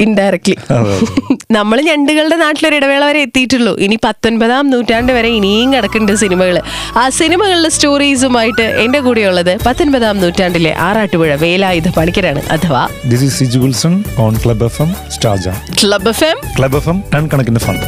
ഇൻഡയറക്ട്ലി 0.06 0.56
നമ്മൾ 1.56 1.78
ഞണ്ടുകളുടെ 1.90 2.36
നാട്ടിലൊരു 2.42 2.76
ഇടവേള 2.80 3.02
വരെ 3.08 3.20
എത്തിയിട്ടുള്ളൂ. 3.26 3.72
ഇനി 3.86 3.96
പത്തൊൻപതാം 4.06 4.64
നൂറ്റാണ്ട് 4.72 5.12
വരെ 5.16 5.30
ഇനിയും 5.38 5.70
കിടക്കുന്നുണ്ട് 5.74 6.20
സിനിമകൾ 6.24 6.56
ആ 7.02 7.04
സിനിമകളുടെ 7.19 7.70
സ്റ്റോറീസുമായിട്ട് 7.76 8.66
എന്റെ 8.84 9.00
കൂടെയുള്ളത് 9.06 9.52
പത്തൊൻപതാം 9.66 10.16
നൂറ്റാണ്ടിലെ 10.24 10.72
ആറാട്ടുപുഴ 10.86 11.32
വേലായുധ 11.44 11.90
പണിക്കരാണ് 11.98 12.42
അഥവാ 12.56 12.82
this 13.12 13.24
is 13.28 13.36
Siju 13.40 13.60
Wilson 13.64 13.96
on 14.26 14.34
Club 14.44 14.66
F 14.70 14.80
M 14.86 14.92
സ്റ്റാർജ 15.16 15.46
Club 15.82 16.10
F 16.14 16.24
M 16.30 16.40
Club 16.58 16.78
F 16.80 16.90
M 16.94 17.00
ton 17.14 17.26
കണക്കിന് 17.34 17.62
fund 17.66 17.86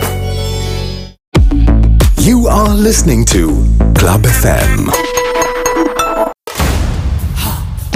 You 2.26 2.38
are 2.56 2.72
listening 2.86 3.22
to 3.32 3.40
Club 4.00 4.22
FM. 4.40 4.70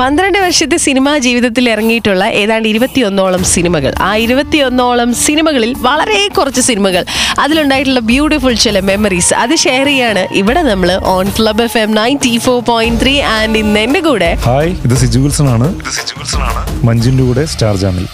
പന്ത്രണ്ട് 0.00 0.38
വർഷത്തെ 0.44 0.76
സിനിമാ 0.86 1.12
ജീവിതത്തിൽ 1.26 1.64
ഇറങ്ങിയിട്ടുള്ള 1.72 2.24
ഏതാണ്ട് 2.40 2.66
ഇരുപത്തിയൊന്നോളം 2.72 3.42
സിനിമകൾ. 3.52 3.92
ആ 4.08 4.10
ഇരുപത്തിയൊന്നോളം 4.24 5.10
സിനിമകളിൽ 5.24 5.70
വളരെ 5.88 6.20
കുറച്ച് 6.38 6.62
സിനിമകൾ. 6.68 7.02
അതിലുണ്ടായിട്ടുള്ള 7.44 8.02
ബ്യൂട്ടിഫുൾ 8.10 8.54
ചില 8.66 8.80
മെമ്മറീസ് 8.90 9.34
അത് 9.42 9.54
ഷെയർ 9.64 9.88
ചെയ്യാണ് 9.92 10.24
ഇവിടെ 10.42 10.62
നമ്മൾ 10.70 10.92
on 11.16 11.28
Club 11.38 11.64
F 11.68 11.80
M 11.84 11.92
ninety 12.00 12.34
four 12.46 12.58
point 12.70 13.00
three 13.04 13.14
and 13.36 13.58
ഇന്ന് 13.64 13.82
എന്റെ 13.86 14.02
കൂടെ 14.08 14.30
ഹായ് 14.48 14.72
ഇത് 14.88 14.96
സിജു 15.04 15.20
വിൽസൺ 15.26 15.48
ആണ് 15.56 15.68
മഞ്ജിന്റെ 16.90 17.26
കൂടെ 17.30 17.44
സ്റ്റാർ 17.54 17.76
ജാമിൽ. 17.84 18.06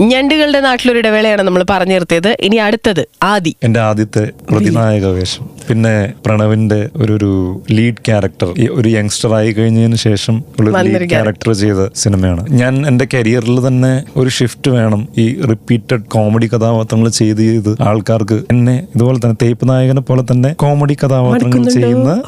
ഞണ്ടുകളുടെ 0.00 0.60
നാട്ടിലൊരു 0.60 0.98
ഇടവേളയാണ് 0.98 1.42
നമ്മൾ 1.42 1.64
പറഞ്ഞു 1.70 1.94
നിർത്തിയത്. 1.94 2.36
ഇനി 2.40 2.56
അടുത്തത് 2.56 3.06
ആദി. 3.22 3.56
എന്റെ 3.62 3.80
ആദ്യത്തെ 3.80 4.30
പ്രതിനായക 4.50 5.06
വേഷം. 5.06 5.44
പിന്നെ 5.68 6.12
പ്രണവിന്റെ 6.26 6.88
ഒരു 6.96 7.12
ഒരു 7.12 7.62
ലീഡ് 7.70 8.02
ക്യാരക്ടർ. 8.06 8.54
ഒരു 8.70 8.88
യങ്സ്റ്റർ 8.88 9.34
ആയി 9.34 9.52
കഴിഞ്ഞതിന് 9.52 9.96
ശേഷം 9.96 10.44
ലീഡ് 10.60 11.10
ക്യാരക്ടർ. 11.10 11.52
ചെയ്ത 11.52 11.88
സിനിമയാണ്. 11.96 12.42
ഞാൻ 12.50 12.86
എന്റെ 12.86 13.06
കരിയറിൽ 13.14 13.66
തന്നെ 13.66 14.04
ഒരു 14.16 14.28
ഷിഫ്റ്റ് 14.28 14.70
വേണം. 14.70 15.08
ഈ 15.18 15.40
റിപ്പീറ്റഡ് 15.50 16.02
കോമഡി 16.14 16.46
കഥാപാത്രങ്ങൾ 16.46 17.08
ചെയ്ത് 17.08 17.38
ചെയ്ത് 17.38 17.82
ആൾക്കാർക്ക് 17.82 18.38
എന്നെ 18.50 18.76
ഇതുപോലെ 18.94 19.18
തന്നെ 19.18 19.36
തേപ്പ് 19.42 19.68
നായകനെ 19.68 20.00
പോലെ 20.00 20.24
തന്നെ 20.32 20.52
കോമഡി 20.52 20.96
കഥാപാത്രങ്ങൾ 21.04 21.64
ചെയ്യുന്ന 21.68 22.22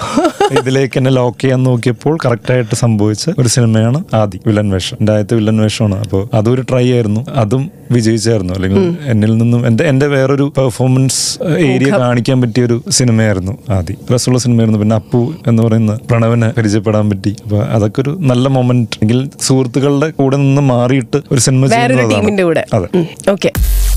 ഇതിലേക്ക് 0.61 0.99
എന്നെ 0.99 1.11
ലോക്ക് 1.11 1.41
ചെയ്യാൻ 1.41 1.63
നോക്കിയപ്പോൾ 1.63 2.19
കറക്റ്റായിട്ട് 2.25 2.75
സംഭവിച്ച 2.75 3.31
ഒരു 3.39 3.49
സിനിമയാണ് 3.49 4.05
ആദി 4.15 4.41
വില്ലൻ 4.47 4.71
വേഷം. 4.71 4.97
എന്റെ 5.01 5.13
ആദ്യത്തെ 5.13 5.35
വില്ലൻ 5.35 5.57
വേഷമാണ്. 5.57 5.99
അപ്പോൾ 6.05 6.29
അതൊരു 6.35 6.63
ട്രൈ 6.63 6.93
ആയിരുന്നു. 6.93 7.27
അതും 7.31 7.58
വിജയിച്ചായിരുന്നു 7.93 8.55
അല്ലെങ്കിൽ 8.55 8.83
എന്നിൽ 9.07 9.31
നിന്നും 9.39 9.67
എന്റെ 9.67 9.85
എന്റെ 9.85 10.07
വേറൊരു 10.07 10.53
പെർഫോമൻസ് 10.57 11.21
ഏരിയ 11.69 11.91
കാണിക്കാൻ 11.99 12.41
പറ്റിയ 12.41 12.65
ഒരു 12.65 12.77
സിനിമയായിരുന്നു 12.91 13.53
ആദി 13.71 13.95
രസമുള്ള 14.15 14.39
സിനിമയായിരുന്നു. 14.39 14.81
പിന്നെ 14.81 14.97
അപ്പു 14.97 15.21
എന്ന് 15.47 15.63
പറയുന്ന 15.63 15.99
പ്രണവനെ 16.11 16.51
പരിചയപ്പെടാൻ 16.59 17.11
പറ്റി. 17.11 17.37
അപ്പൊ 17.45 17.61
അതൊക്കെ 17.77 18.01
ഒരു 18.03 18.19
നല്ല 18.21 18.49
മൊമെന്റ് 18.49 18.99
അല്ലെങ്കിൽ 19.01 19.31
സുഹൃത്തുക്കളുടെ 19.41 20.11
കൂടെ 20.11 20.37
നിന്ന് 20.37 20.63
മാറിയിട്ട് 20.63 21.21
ഒരു 21.33 21.41
സിനിമ 21.41 21.63
ചെയ്യുന്നതാണ്. 21.67 22.27
അതെ. 22.75 22.89
ഓക്കെ. 23.31 23.53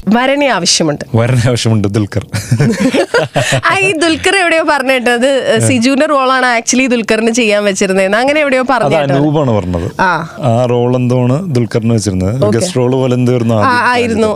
വരണി 0.08 0.46
ആവശ്യമുണ്ട്. 0.46 1.06
വരണി 1.16 1.42
ആവശ്യമുണ്ട് 1.48 1.88
ദുൽഖർ. 1.88 2.24
ആ 3.70 3.78
ഈ 3.80 3.92
ദുൽഖർ 3.92 4.36
എവിടെയോ 4.36 4.64
പറഞ്ഞിട്ടത് 4.70 5.28
സിജുവിന്റെ 5.68 6.06
റോളാണ് 6.06 6.46
ആക്ച്വലി 6.46 6.88
ദുൽഖറിന് 6.88 7.32
ചെയ്യാൻ 7.32 7.64
വെച്ചിരുന്നത് 7.64 8.16
അങ്ങനെ 8.16 8.40
എവിടെയോ 8.42 8.64
പറഞ്ഞു 8.64 9.52
പറഞ്ഞത്. 9.52 10.02
ആ. 10.02 10.12
റോൾ 10.70 10.96
എന്തോണ് 10.96 11.54
ദുൽഖറിന് 11.56 11.94
വെച്ചിരുന്നത്. 11.94 12.52
ഗസ്റ്റ് 12.56 12.78
റോൾ 12.78 12.92
പോലെ 12.92 13.16
എന്തായിരുന്നു. 13.16 13.58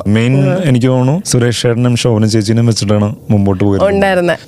മെയിൻ 0.08 0.34
എനിക്ക് 0.66 0.88
തോന്നുന്നു 0.88 1.22
സുരേഷ് 1.26 1.62
ചേട്ടനും 1.64 1.96
ശോഭന 1.96 2.26
ചേച്ചിനും 2.26 2.66
വെച്ചിട്ടാണ് 2.66 3.16
മുമ്പോട്ട് 3.30 3.64
പോയത്. 3.64 3.84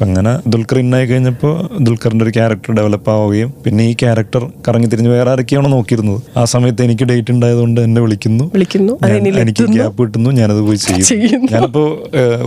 അങ്ങനെ 0.02 0.40
ദുൽഖർ 0.48 0.80
ഇന്നായി 0.80 1.06
കഴിഞ്ഞപ്പോൾ 1.06 1.70
ദുൽഖറിന്റെ 1.82 2.26
ഒരു 2.26 2.32
ക്യാരക്ടർ 2.32 2.74
ഡെവലപ്പ് 2.76 3.12
ആവുകയും 3.12 3.54
പിന്നെ 3.66 3.84
ഈ 3.84 3.94
ക്യാരക്ടർ 3.94 4.50
കറങ്ങി 4.68 4.88
തിരിഞ്ഞ് 4.88 5.10
വേറെ 5.10 5.32
ആരൊക്കെയാണോ 5.32 5.70
നോക്കിയിരുന്നത്. 5.70 6.22
ആ 6.38 6.46
സമയത്ത് 6.46 6.84
എനിക്ക് 6.84 7.04
ഡേറ്റ് 7.04 7.32
ഉണ്ടായതുകൊണ്ട് 7.32 7.82
എന്നെ 7.82 8.02
വിളിക്കുന്നു. 8.02 8.52
വിളിക്കുന്നു, 8.54 8.94
എനിക്ക്. 9.42 9.64
ഗ്യാപ്പ് 9.64 10.04
കിട്ടുന്നു. 10.04 10.30
ഞാനത് 10.30 10.62
പോയി 10.62 10.76
ചെയ്യും 10.76 11.07
ചെയ്യുന്നു. 11.10 11.48
ഞാനിപ്പോ 11.54 11.84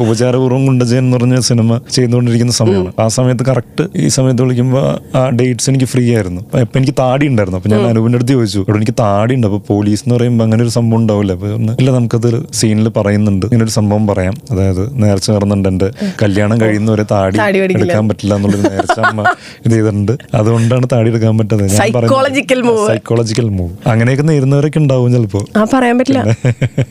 ഉപചാരപൂർവം 0.03 0.63
ഗുണ്ടജയൻ 0.69 1.03
എന്ന് 1.05 1.17
പറഞ്ഞ 1.17 1.39
സിനിമ 1.49 1.79
ചെയ്തുകൊണ്ടിരിക്കുന്ന 1.97 2.55
സമയമാണ്. 2.61 2.93
ആ 3.05 3.07
സമയത്ത് 3.17 3.45
കറക്റ്റ് 3.51 3.85
ഈ 4.05 4.09
സമയത്ത് 4.17 4.43
വിളിക്കുമ്പോൾ 4.43 4.87
ആ 5.19 5.23
ഡേറ്റ്സ് 5.41 5.69
എനിക്ക് 5.71 5.89
ഫ്രീ 5.93 6.05
ആയിരുന്നു. 6.17 6.43
അപ്പൊ 6.63 6.77
എനിക്ക് 6.81 6.95
താടി 7.03 7.27
ഉണ്ടായിരുന്നു. 7.33 7.59
അപ്പൊ 7.61 7.71
ഞാൻ 7.75 7.83
അനുപിന്റെ 7.91 8.19
അടുത്ത് 8.19 8.35
ചോദിച്ചു 8.39 8.59
ഇവിടെ 8.59 8.77
എനിക്ക് 8.81 8.97
താടി 9.01 9.35
ഉണ്ട്. 9.39 9.47
അപ്പൊ 9.51 9.61
പോലീസ് 9.73 10.03
എന്ന് 10.07 10.17
പറയുമ്പോൾ 10.17 10.45
അങ്ങനെ 10.47 10.63
ഒരു 10.67 10.73
സംഭവം 10.79 11.01
ഉണ്ടാവില്ല. 11.03 11.33
അപ്പൊ 11.39 11.49
ഇല്ല 11.83 11.91
നമുക്കത് 11.99 12.31
സീനിൽ 12.61 12.89
പറയുന്നുണ്ട്. 12.99 13.47
ഇങ്ങനെ 13.47 13.65
ഒരു 13.69 13.75
സംഭവം 13.79 14.07
പറയാം. 14.11 14.35
അതായത് 14.53 14.83
നേർച്ച 15.03 15.31
നടന്നുണ്ട് 15.31 15.69
എന്റെ 15.73 15.91
കല്യാണം 16.23 16.57
കഴിയുന്നവരെ 16.61 17.07
താടി. 17.13 17.39
എടുക്കാൻ 17.79 18.05
പറ്റില്ല 18.09 18.35
എന്നുള്ളൊരു 18.39 18.65
നേർച്ച 18.75 18.99
അമ്മ 19.11 19.25
ഇത് 19.67 19.73
ചെയ്തിട്ടുണ്ട്. 19.75 20.13
അതുകൊണ്ടാണ് 20.35 20.87
താടി 20.93 21.09
എടുക്കാൻ 21.13 21.39
പറ്റുന്നത് 21.39 21.73
ഞാൻ 21.73 21.93
പറയുന്നത് 21.99 22.87
സൈക്കോളജിക്കൽ 22.91 23.49
മൂവ് 23.59 23.75
അങ്ങനെയൊക്കെ 23.93 24.25
നേരുന്നവരൊക്കെ 24.31 24.81
ഉണ്ടാവും 24.85 25.13
ചിലപ്പോ. 25.17 25.43
പറയാൻ 25.75 25.99
പറ്റില്ല. 25.99 26.23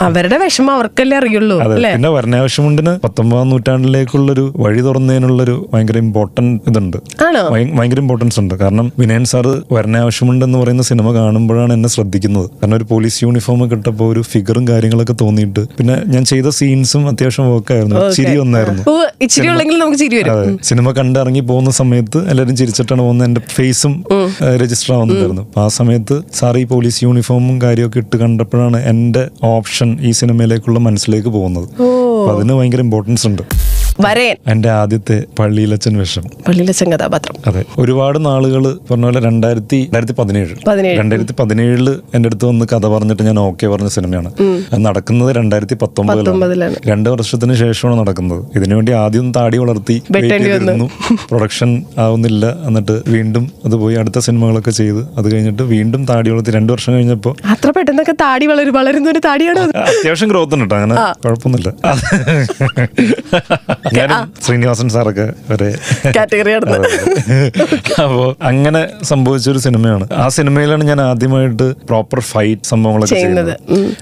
അവരുടെ 0.08 0.38
വിഷമം 0.44 0.74
അവർക്കല്ലേ 0.78 1.18
അറിയുള്ളൂ. 1.18 1.59
പിന്നെ 1.94 2.10
വരണാവശ്യമുണ്ടിന് 2.16 2.94
പത്തൊമ്പതാം 3.06 3.50
നൂറ്റാണ്ടിലേക്കുള്ളൊരു 3.54 4.46
വഴി 4.63 4.82
തുറന്നതിനുള്ളൊരു 4.88 5.56
ഭയങ്കര 5.74 5.98
ഇമ്പോർട്ടന്റ് 6.06 6.56
ഇതുണ്ട്. 6.72 6.98
ഭയങ്കര 7.80 8.00
ഇമ്പോർട്ടൻസ് 8.06 8.39
ഉണ്ട്. 8.44 8.56
കാരണം 8.62 8.88
വിനയൻ 9.01 9.25
സാർ 9.32 9.48
വരണാവശ്യമുണ്ട് 9.75 10.46
എന്ന് 10.48 10.60
പറയുന്ന 10.62 10.84
സിനിമ 10.89 11.13
കാണുമ്പോഴാണ് 11.20 11.74
എന്നെ 11.78 11.89
ശ്രദ്ധിക്കുന്നത്. 11.96 12.48
കാരണം 12.62 12.75
ഒരു 12.80 12.88
പോലീസ് 12.92 13.18
യൂണിഫോം 13.25 13.63
കിട്ടപ്പോ 13.72 14.08
ഒരു 14.13 14.24
ഫിഗറും 14.32 14.66
കാര്യങ്ങളൊക്കെ 14.72 15.16
തോന്നിയിട്ട് 15.24 15.63
പിന്നെ 15.78 15.96
ഞാൻ 16.13 16.24
ചെയ്ത 16.32 16.48
സീൻസും 16.60 17.04
അത്യാവശ്യം 17.12 17.48
വർക്കായിരുന്നു 17.54 17.98
ചിരി 18.18 18.36
വന്നായിരുന്നു. 18.44 18.84
വരും. 20.42 20.58
സിനിമ 20.70 20.92
കണ്ടിറങ്ങി 21.00 21.42
പോകുന്ന 21.50 21.72
സമയത്ത് 21.82 22.20
എല്ലാവരും 22.32 22.56
ചിരിച്ചിട്ടാണ് 22.60 23.01
പോകുന്നത്. 23.06 23.28
എന്റെ 23.30 23.42
ഫേസും 23.56 23.94
രജിസ്റ്റർ 24.62 24.92
ആവുന്നുണ്ടായിരുന്നു. 24.96 25.44
അപ്പൊ 25.50 25.62
ആ 25.66 25.68
സമയത്ത് 25.80 26.16
സാർ 26.39 26.56
ഈ 26.62 26.63
പോലീസ് 26.74 27.00
യൂണിഫോമും 27.06 27.56
കാര്യമൊക്കെ 27.63 28.00
ഇട്ട് 28.04 28.18
കണ്ടപ്പോഴാണ് 28.24 28.78
എന്റെ 28.92 29.24
ഓപ്ഷൻ 29.54 29.89
ഈ 30.10 30.12
സിനിമയിലേക്കുള്ള 30.20 30.80
മനസ്സിലേക്ക് 30.88 31.30
പോകുന്നത്. 31.30 31.49
അപ്പൊ 31.58 32.36
അതിന് 32.36 32.53
ഭയങ്കര 32.53 32.79
ഇമ്പോർട്ടൻസ് 32.79 33.27
ഉണ്ട്. 33.27 33.41
വരയൻ 34.01 34.36
എന്റെ 34.48 34.70
ആദ്യത്തെ 34.72 35.24
പള്ളിയിലച്ചൻ 35.39 35.98
വിഷം. 35.98 36.24
പള്ളിയിലച്ചൻ 36.48 36.91
കഥാപാത്രം. 36.94 37.36
അതെ. 37.48 37.63
ഒരുപാട് 37.77 38.25
നാളുകൾ 38.25 38.77
പറഞ്ഞ 38.91 39.03
പോലെ 39.03 39.20
രണ്ടായിരത്തി 39.20 39.79
രണ്ടായിരത്തി 39.86 40.13
പതിനേഴ്. 40.13 40.53
രണ്ടായിരത്തി 41.00 41.34
പതിനേഴിൽ 41.39 41.89
എന്റെ 42.13 42.27
അടുത്ത് 42.27 42.46
വന്ന് 42.46 42.65
കഥ 42.74 42.88
പറഞ്ഞിട്ട് 42.88 43.24
ഞാൻ 43.24 43.39
ഓക്കെ 43.39 43.68
പറഞ്ഞ 43.68 43.88
സിനിമയാണ്. 43.88 44.29
അത് 44.74 44.86
നടക്കുന്നത് 44.86 45.36
രണ്ടായിരത്തി 45.36 45.74
പത്തൊമ്പതിലാണ്. 45.74 46.75
രണ്ട് 46.88 47.10
വർഷത്തിന് 47.10 47.53
ശേഷമാണ് 47.53 48.00
നടക്കുന്നത്. 48.00 48.46
ഇതിനുവേണ്ടി 48.56 48.91
ആദ്യം 48.91 49.34
താടി 49.34 49.58
വളർത്തി 49.58 50.01
പ്രൊഡക്ഷൻ 51.29 51.70
ആവുന്നില്ല 51.98 52.46
എന്നിട്ട് 52.68 53.01
വീണ്ടും 53.08 53.51
അത് 53.65 53.75
പോയി 53.75 53.96
അടുത്ത 53.96 54.20
സിനിമകളൊക്കെ 54.20 54.72
ചെയ്ത് 54.72 55.01
അത് 55.18 55.34
കഴിഞ്ഞിട്ട് 55.34 55.63
വീണ്ടും 55.63 56.06
താടി 56.06 56.29
വളർത്തി 56.29 56.51
രണ്ടു 56.51 56.74
വർഷം 56.74 56.94
കഴിഞ്ഞപ്പോൾ 56.94 57.36
അത്ര 57.50 57.70
പെട്ടെന്നൊക്കെ 57.72 58.12
താടി 58.12 58.46
വളരും 58.46 58.74
വളരുന്ന 58.74 59.10
ഒരു 59.10 59.20
താടിയാണ് 59.20 59.60
അത്? 59.60 59.77
അത്യാവശ്യം 59.77 60.29
ഗ്രോത്ത് 60.29 60.53
ഉണ്ട്. 60.53 60.65
കേട്ടോ 60.65 60.75
അങ്ങനെ 60.75 60.96
കുഴപ്പമൊന്നുമില്ല. 61.22 61.70
ഞാനും 63.93 64.31
ശ്രീനിവാസൻ 64.46 64.89
സാറൊക്കെ 64.89 65.25
ഒരേ 65.53 65.69
കാറ്റഗറി 66.15 66.51
ആണെന്ന് 66.51 66.89
അപ്പോ 68.03 68.36
അങ്ങനെ 68.41 68.81
സംഭവിച്ച 69.03 69.50
ഒരു 69.50 69.58
സിനിമയാണ്. 69.58 70.08
ആ 70.13 70.27
സിനിമയിലാണ് 70.38 70.84
ഞാൻ 70.84 71.01
ആദ്യമായിട്ട് 71.01 71.67
പ്രോപ്പർ 71.88 72.19
ഫൈറ്റ് 72.19 72.62
സംഭവങ്ങളൊക്കെ 72.63 73.15
ചെയ്യുന്നത്. 73.15 73.51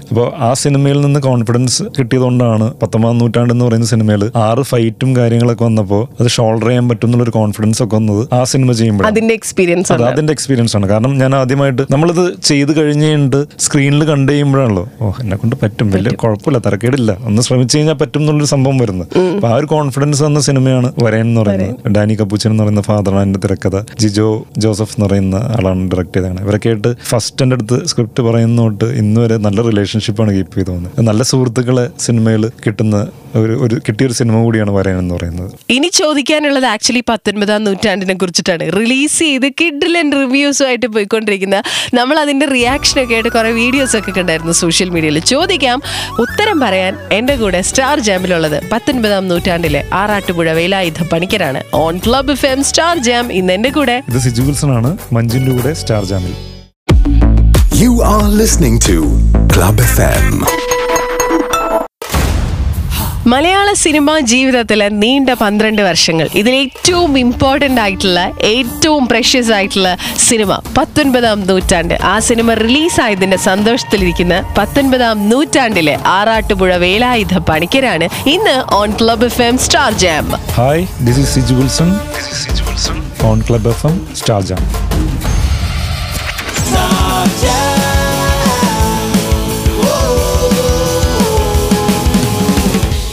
അപ്പോൾ 0.10 0.28
ആ 0.38 0.54
സിനിമയിൽ 0.54 1.02
നിന്ന് 1.02 1.20
കോൺഫിഡൻസ് 1.20 1.84
കിട്ടിയതുകൊണ്ടാണ് 2.00 2.74
പത്തൊമ്പതാം 2.82 3.18
നൂറ്റാണ്ട് 3.18 3.54
എന്ന് 3.54 3.66
പറയുന്ന 3.66 3.86
സിനിമയിൽ 3.86 4.32
ആറ് 4.36 4.62
ഫൈറ്റും 4.62 5.16
കാര്യങ്ങളൊക്കെ 5.16 5.64
വന്നപ്പോൾ 5.64 6.04
അത് 6.20 6.28
ഷോൾഡർ 6.28 6.68
ചെയ്യാൻ 6.68 6.90
പറ്റും 6.90 7.08
എന്നുള്ളൊരു 7.08 7.32
കോൺഫിഡൻസ് 7.32 7.84
ഒക്കെ 7.84 7.96
വന്നത് 7.96 8.28
ആ 8.34 8.44
സിനിമ 8.44 8.72
ചെയ്യുമ്പോൾ 8.72 9.08
അതിന്റെ 9.08 9.34
എക്സ്പീരിയൻസ് 9.34 9.92
ആണ്. 9.94 10.04
അതിന്റെ 10.04 10.34
എക്സ്പീരിയൻസ് 10.38 10.76
ആണ്. 10.78 10.86
കാരണം 10.90 11.18
ഞാൻ 11.18 11.36
ആദ്യമായിട്ട് 11.36 11.84
നമ്മളിത് 11.92 12.24
ചെയ്ത് 12.44 12.72
കഴിഞ്ഞിട്ട് 12.80 13.42
സ്ക്രീനിൽ 13.60 14.04
കണ്ടു 14.06 14.32
കഴിയുമ്പോഴാണല്ലോ. 14.32 14.88
ഓ 15.02 15.12
എന്നെ 15.22 15.38
കൊണ്ട് 15.38 15.56
പറ്റും. 15.64 15.92
വലിയ 15.92 16.16
കുഴപ്പമില്ല 16.24 16.60
തരക്കേടില്ല. 16.66 17.12
ഒന്ന് 17.26 17.42
ശ്രമിച്ചു 17.42 17.78
കഴിഞ്ഞാൽ 17.78 17.98
പറ്റും 18.02 18.22
എന്നുള്ളൊരു 18.22 18.50
സംഭവം 18.54 18.78
വരുന്നത്. 18.78 19.08
അപ്പൊ 19.36 19.48
ആ 19.48 19.56
ഒരു 19.56 19.68
കോൺഫിഡൻസ് 19.78 20.24
എന്ന 20.30 20.40
സിനിമയാണ് 20.48 20.90
വരയൻ 21.04 21.28
എന്ന് 21.32 21.42
പറയുന്നത് 21.42 21.92
ഡാനി 21.96 22.16
കപ്പൂച്ചൻ 22.22 22.52
എന്ന് 22.54 22.64
പറയുന്ന 22.64 22.84
ഫാദറാണ് 22.90 23.26
എന്റെ 23.28 23.42
തിരക്കഥ 23.46 23.78
ജിജോ 24.04 24.30
ജോസഫ് 24.64 24.96
എന്ന് 24.98 25.08
പറയുന്ന 25.08 25.36
ആളാണ് 25.58 25.84
ഡയറക്ട് 25.92 26.16
ചെയ്തതാണ് 26.16 26.42
ഇവരൊക്കെ 26.46 26.70
ആയിട്ട് 26.72 26.92
ഫസ്റ്റ് 27.12 27.44
എന്റെ 27.44 27.58
അടുത്ത് 27.58 27.78
സ്ക്രിപ്റ്റ് 27.92 28.22
പറയുന്ന 28.28 28.62
തൊട്ട് 28.62 28.88
ഇന്ന് 29.02 29.20
വരെ 29.24 29.38
നല്ല 29.46 29.62
റിലേഷൻഷിപ്പാണ് 29.70 30.32
കീപ്പ് 30.38 30.56
ചെയ്തു 30.58 30.70
പോകുന്നത്. 30.72 30.94
നല്ല 31.10 31.24
സുഹൃത്തുക്കളെ 31.32 31.86
സിനിമയിൽ 32.06 32.44
കിട്ടുന്ന 32.66 32.96
ഒരു 33.40 33.54
ഒരു 33.64 33.76
കിട്ടിയൊരു 33.86 34.16
സിനിമ 34.20 34.36
കൂടിയാണ് 34.44 34.72
വരയൻ 34.78 34.98
എന്ന് 35.02 35.14
പറയുന്നത്. 35.18 35.50
ഇനി 35.76 35.90
ചോദിക്കാനുള്ളത് 36.00 36.68
ആക്ച്വലി 36.74 37.02
പത്തൊൻപതാം 37.10 37.62
നൂറ്റാണ്ടിനെ 37.68 38.16
കുറിച്ചിട്ടാണ്. 38.22 38.66
റിലീസ് 38.78 39.20
ചെയ്ത് 39.26 39.48
കിഡിലൻ 39.62 40.08
റിവ്യൂസും 40.20 40.66
ആയിട്ട് 40.68 40.88
പോയിക്കൊണ്ടിരിക്കുന്ന 40.96 41.58
നമ്മൾ 42.00 42.16
അതിന്റെ 42.24 42.46
റിയാക്ഷൻ 42.56 42.98
ഒക്കെ 43.04 43.16
ആയിട്ട് 43.18 43.32
കുറെ 43.38 43.52
വീഡിയോസ് 43.62 43.96
ഒക്കെ 44.00 44.14
കണ്ടായിരുന്നു 44.18 44.56
സോഷ്യൽ 44.64 44.90
മീഡിയയിൽ 44.96 45.20
ചോദിക്കാം 45.34 45.78
ഉത്തരം 46.26 46.58
പറയാൻ 46.66 46.94
എന്റെ 47.18 47.36
കൂടെ 47.44 47.62
സ്റ്റാർ 47.70 47.98
ജാമിലുള്ളത് 48.08 48.58
പത്തൊൻപതാം 48.74 49.26
നൂറ്റാണ്ടിലെ 49.68 49.96
Arattupuzha 50.00 50.50
Velayudha 50.60 51.00
പണിക്കരാണ്. 51.12 51.60
On 51.84 51.94
Club 52.06 52.32
F 52.36 52.48
M 52.54 52.60
Star 52.70 52.96
Jam 53.08 53.26
ഇന്ന് 53.40 53.54
എന്റെ 53.58 53.70
കൂടെ. 53.78 53.96
ഇത് 54.10 54.20
സിജു 54.26 54.44
വിൽസൺ 54.48 54.72
ആണ് 54.78 54.92
മഞ്ജുന്റെ 55.16 55.52
കൂടെ 55.58 55.74
സ്റ്റാർ 55.82 56.04
ജാമിൽ 56.12 56.36
you 57.84 57.92
are 58.14 58.24
listening 58.42 58.82
to 58.90 59.00
Club 59.56 59.84
FM. 59.96 60.28
Malayala 63.32 63.70
cinema 63.84 64.14
ജീവിതത്തിലെ 64.32 64.88
നീണ്ട 65.02 65.30
പന്ത്രണ്ട് 65.42 65.82
വർഷങ്ങൾ. 65.88 66.28
ഇതിൽ 66.42 66.54
ഏറ്റവും 66.64 67.12
ഇമ്പോർട്ടന്റ് 67.24 67.82
ആയിട്ടുള്ള 67.86 68.20
ഏറ്റവും 68.52 69.04
പ്രഷ്യസ് 69.12 69.52
ആയിട്ടുള്ള 69.58 69.90
സിനിമ 70.28 70.52
പത്തൊൻപതാം 70.78 71.40
നൂറ്റാണ്ട്. 71.50 71.96
ആ 72.12 72.16
സിനിമ 72.28 72.54
റിലീസായതിന്റെ 72.64 73.40
സന്തോഷത്തിലിരിക്കുന്ന 73.48 74.38
പത്തൊൻപതാം 74.60 75.18
നൂറ്റാണ്ടിലെ 75.32 75.96
ആറാട്ടുപുഴ 76.18 76.72
വേലായുധ 76.86 77.38
പണിക്കരാണ് 77.50 78.08
ഇന്ന് 78.36 78.56
on 78.80 78.92
Club 79.02 79.28
F 79.30 79.44
M 79.50 79.58
Star 79.66 79.92
Jam 80.06 80.30
hi 80.60 80.86
this 81.08 81.22
is 81.26 81.32
Siju 81.36 81.56
Wilson 81.62 81.92
on 83.32 83.40
Club 83.50 83.72
F 83.76 83.86
M 83.92 83.98
Star 84.22 84.42
Jam 84.52 84.64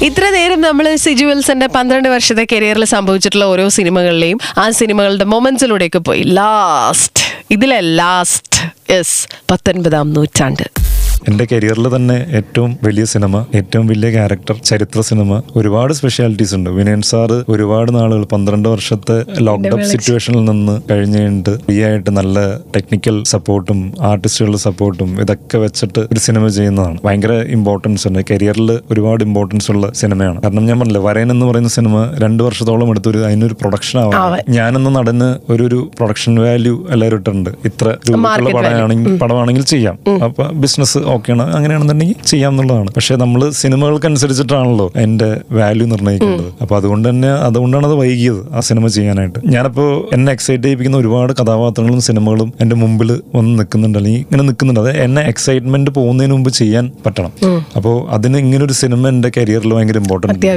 ഇത്ര 0.06 0.24
നേരം 0.30 0.60
നമ്മൾ 0.60 0.96
സിജു 0.96 1.24
വിൽസന്റെ 1.26 1.66
പന്ത്രണ്ട് 1.66 2.08
വർഷത്തെ 2.08 2.46
കരിയറിൽ 2.52 2.84
സംഭവിച്ചിട്ടുള്ള 2.84 3.44
ഓരോ 3.44 3.68
സിനിമകളിലെയും 3.68 4.38
ആ 4.58 4.70
സിനിമകളുടെ 4.70 5.24
മൊമെന്റ്സിലൂടെയൊക്കെ 5.24 5.98
പോയി. 5.98 6.22
ലാസ്റ്റ് 6.22 7.22
ഇതിലെ 7.50 7.80
ലാസ്റ്റ് 7.80 8.92
എസ് 8.92 9.28
പത്തൊൻപതാം 9.50 10.12
നൂറ്റാണ്ട്. 10.12 10.83
എന്റെ 11.28 11.44
കരിയറിൽ 11.50 11.86
തന്നെ 11.94 12.16
ഏറ്റവും 12.38 12.70
വലിയ 12.86 13.04
സിനിമ 13.12 13.34
ഏറ്റവും 13.58 13.84
വലിയ 13.90 14.08
ക്യാരക്ടർ 14.16 14.56
ചരിത്ര 14.68 15.00
സിനിമ 15.08 15.40
ഒരുപാട് 15.58 15.92
സ്പെഷ്യാലിറ്റീസ് 15.98 16.54
ഉണ്ട്. 16.58 16.68
വിനയൻ 16.78 17.02
സാറ് 17.10 17.38
ഒരുപാട് 17.52 17.90
നാളുകൾ 17.96 18.24
പന്ത്രണ്ട് 18.32 18.68
വർഷത്തെ 18.68 19.16
ലോക്ക്ഡൌൺ 19.46 19.82
സിറ്റുവേഷനിൽ 19.92 20.44
നിന്ന് 20.50 20.74
കഴിഞ്ഞ് 20.90 21.18
കഴിഞ്ഞിട്ട് 21.18 21.54
ഫ്രീ 21.66 21.76
ആയിട്ട് 21.88 22.10
നല്ല 22.18 22.38
ടെക്നിക്കൽ 22.74 23.16
സപ്പോർട്ടും 23.32 23.80
ആർട്ടിസ്റ്റുകളുടെ 24.10 24.60
സപ്പോർട്ടും 24.66 25.10
ഇതൊക്കെ 25.24 25.58
വെച്ചിട്ട് 25.64 26.02
ഒരു 26.12 26.22
സിനിമ 26.26 26.44
ചെയ്യുന്നതാണ്. 26.58 26.98
ഭയങ്കര 27.04 27.32
ഇമ്പോർട്ടൻസ് 27.56 28.04
ഉണ്ട് 28.08 28.20
കരിയറിൽ 28.32 28.70
ഒരുപാട് 28.90 29.24
ഇമ്പോർട്ടൻസ് 29.28 29.70
ഉള്ള 29.74 29.92
സിനിമയാണ്. 30.02 30.38
കാരണം 30.44 30.66
ഞാൻ 30.70 30.78
പറഞ്ഞില്ല 30.82 31.02
വരയൻ 31.08 31.30
എന്ന് 31.36 31.48
പറയുന്ന 31.50 31.72
സിനിമ 31.78 32.04
രണ്ട് 32.24 32.42
വർഷത്തോളം 32.48 32.90
എടുത്തൊരു 32.94 33.22
അതിനൊരു 33.30 33.56
പ്രൊഡക്ഷൻ 33.62 33.98
ആവാം 34.04 34.14
ഞാനെന്ന് 34.18 34.54
ഞാനെന്ന 34.74 34.88
നടന് 34.98 35.30
ഒരു 35.52 35.62
ഒരു 35.68 35.80
പ്രൊഡക്ഷൻ 35.98 36.34
വാല്യൂ 36.44 36.76
എല്ലാവരും 36.94 37.18
ഇട്ടുണ്ട് 37.22 37.50
ഇത്ര 37.68 37.86
Market 38.24 38.54
പടമാണെങ്കിൽ 38.56 39.18
പടമാണെങ്കിൽ 39.22 39.64
ചെയ്യാം. 39.72 39.96
അപ്പൊ 40.26 40.44
ബിസിനസ് 40.62 40.98
ഓക്കെയാണ്. 41.16 41.44
അങ്ങനെയാണെന്നുണ്ടെങ്കിൽ 41.56 42.18
ചെയ്യാം 42.32 42.52
എന്നുള്ളതാണ് 42.54 42.90
പക്ഷെ 42.96 43.14
നമ്മൾ 43.22 43.40
സിനിമകൾക്കനുസരിച്ചിട്ടാണല്ലോ 43.60 44.86
എന്റെ 45.04 45.28
വാല്യൂ 45.58 45.86
നിർണയിക്കുന്നത് 45.92 46.48
അപ്പോൾ 46.62 46.76
അതുകൊണ്ട് 46.80 47.06
തന്നെ 47.08 47.30
അതുകൊണ്ടാണ് 47.48 47.86
അത് 47.90 47.96
വൈകിയത് 48.02 48.40
ആ 48.56 48.60
സിനിമ 48.68 48.86
ചെയ്യാനായിട്ട്. 48.96 49.38
ഞാനപ്പോ 49.54 49.84
എന്നെ 50.12 50.30
എക്സൈറ്റ് 50.36 50.64
ചെയ്യിപ്പിക്കുന്ന 50.64 50.98
ഒരുപാട് 51.02 51.32
കഥാപാത്രങ്ങളും 51.40 52.00
സിനിമകളും 52.08 52.50
എന്റെ 52.60 52.76
മുമ്പിൽ 52.82 53.10
വന്ന് 53.36 53.52
നിൽക്കുന്നുണ്ട്. 53.58 53.98
അല്ലെങ്കിൽ 53.98 54.22
ഇങ്ങനെ 54.24 54.44
നിൽക്കുന്നുണ്ട്. 54.48 54.80
അത് 54.84 54.90
എന്നെ 55.06 55.22
എക്സൈറ്റ്മെന്റ് 55.32 55.90
പോകുന്നതിന് 55.98 56.34
മുമ്പ് 56.36 56.50
ചെയ്യാൻ 56.60 56.84
പറ്റണം. 57.06 57.32
അപ്പോൾ 57.78 57.96
അതിന് 58.16 58.38
ഇങ്ങനെ 58.44 58.62
ഒരു 58.68 58.74
സിനിമ 58.82 59.08
എന്റെ 59.14 59.30
കരിയറിൽ 59.36 59.74
ഭയങ്കര 59.76 59.98
ഇമ്പോർട്ടന്റ് 60.04 60.52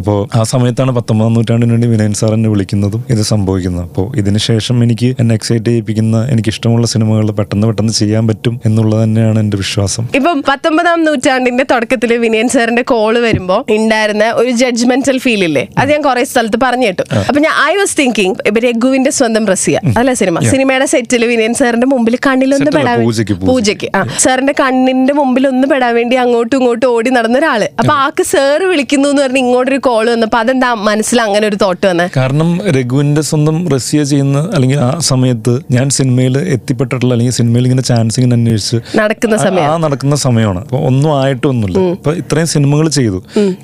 അപ്പോൾ 0.00 0.18
ആ 0.38 0.42
സമയത്താണ് 0.52 0.92
പത്തൊമ്പതാം 0.98 1.34
നൂറ്റാണ്ടിന് 1.38 1.72
വേണ്ടി 1.76 1.88
വിനയൻ 1.94 2.14
സാർ 2.20 2.32
എന്നെ 2.38 2.48
വിളിക്കുന്നതും 2.54 3.02
ഇത് 3.14 3.22
സംഭവിക്കുന്നത്. 3.32 3.84
അപ്പോൾ 3.88 4.06
ഇതിന് 4.20 4.40
ശേഷം 4.48 4.76
എനിക്ക് 4.84 5.08
എന്നെ 5.20 5.34
എക്സൈറ്റ് 5.38 5.68
ചെയ്യിപ്പിക്കുന്ന 5.70 6.16
എനിക്ക് 6.32 6.50
ഇഷ്ടമുള്ള 6.54 6.86
സിനിമകൾ 6.94 7.26
പെട്ടെന്ന് 7.38 7.66
പെട്ടെന്ന് 7.68 7.94
ചെയ്യാൻ 8.00 8.24
പറ്റും 8.28 8.54
എന്നുള്ളത് 8.68 9.00
തന്നെയാണ് 9.02 9.38
എന്റെ 9.44 9.56
വിശ്വാസം. 9.62 9.95
വ്യത്യാസം 9.98 10.16
ഇപ്പം 10.18 10.38
പത്തൊമ്പതാം 10.48 10.98
നൂറ്റാണ്ടിന്റെ 11.06 11.64
തുടക്കത്തിൽ 11.72 12.10
വിനയൻ 12.24 12.48
സാറിന്റെ 12.54 12.84
കോൾ 12.90 13.14
വരുമ്പോ 13.26 13.56
ഉണ്ടായിരുന്ന 13.76 14.24
ഒരു 14.40 14.50
ജഡ്ജ്മെന്റൽ 14.60 15.18
ഫീൽ 15.24 15.42
ഇല്ലേ? 15.48 15.64
അത് 15.80 15.88
ഞാൻ 15.92 16.02
കുറെ 16.06 16.22
സ്ഥലത്ത് 16.32 16.58
പറഞ്ഞു 16.64 16.86
കേട്ടു. 16.88 17.04
അപ്പൊ 17.28 17.40
ഞാൻ 17.46 17.54
ഐ 17.70 17.74
വാസ് 17.80 17.94
തിങ്കിങ് 18.00 18.34
ഇപ്പൊ 18.48 18.60
രഘുവിന്റെ 18.66 19.12
സ്വന്തം 19.18 19.44
റസിയ 19.52 19.76
അല്ല 20.00 20.10
സിനിമ? 20.20 20.42
സിനിമയുടെ 20.52 20.88
സെറ്റിൽ 20.94 21.24
വിനയൻ 21.32 21.54
സാറിന്റെ 21.60 21.88
മുമ്പിൽ 21.92 22.16
കണ്ണിലൊന്ന് 22.26 22.70
പെടാൻ 22.76 22.96
പൂജയ്ക്ക്, 23.50 23.88
ആ 23.98 24.02
സാറിന്റെ 24.24 24.54
കണ്ണിന്റെ 24.62 25.14
മുമ്പിൽ 25.20 25.44
ഒന്ന് 25.52 25.66
പെടാൻ 25.72 25.92
വേണ്ടി 25.98 26.16
അങ്ങോട്ടും 26.24 26.56
ഇങ്ങോട്ടും 26.60 26.88
ഓടി 26.94 27.10
നടന്ന 27.16 27.36
ഒരാൾ. 27.42 27.62
അപ്പൊ 27.80 27.92
ആക്ക് 28.06 28.24
സാറ് 28.32 28.64
വിളിക്കുന്നു 28.72 29.08
എന്ന് 29.12 29.22
പറഞ്ഞ് 29.24 29.42
ഇങ്ങോട്ടൊരു 29.44 29.80
കോൾ 29.88 30.04
വന്നപ്പോ 30.14 30.38
അതെന്താ 30.42 30.70
മനസ്സിൽ 30.88 31.18
അങ്ങനെ 31.26 31.44
ഒരു 31.50 31.58
തോട്ട് 31.64 31.84
വന്നേ? 31.90 32.06
കാരണം 32.18 32.48
രഘുവിന്റെ 32.78 33.22
സ്വന്തം 33.30 33.56
റസിയ 33.74 34.00
ചെയ്യുന്ന 34.12 34.38
അല്ലെങ്കിൽ 34.56 34.78
ആ 34.88 34.92
സമയത്ത് 35.10 35.54
ഞാൻ 35.76 35.86
സിനിമയിൽ 35.98 36.34
എത്തിപ്പെട്ടിട്ടുള്ള 36.56 37.12
അല്ലെങ്കിൽ 37.16 37.36
സിനിമയിൽ 37.40 37.64
ഇങ്ങനെ 37.68 37.84
ചാൻസ് 37.90 38.16
ഇങ്ങനെ 38.20 38.36
അന്വേഷിച്ച് 38.38 38.78
നടക്കുന്ന 39.00 39.36
സമയം 39.46 39.68
ആ 39.70 39.76
നടക്കുന്ന 39.86 40.16
സമയമാണ്. 40.16 40.60
അപ്പൊ 40.60 40.78
ഒന്നും 40.80 41.22
ആയിട്ടൊന്നുമില്ല. 41.22 41.78
ഇപ്പൊ 41.90 42.12
ഇത്രയും 42.12 42.46
സിനിമകൾ 42.46 42.88
ചെയ്തു. 42.88 43.18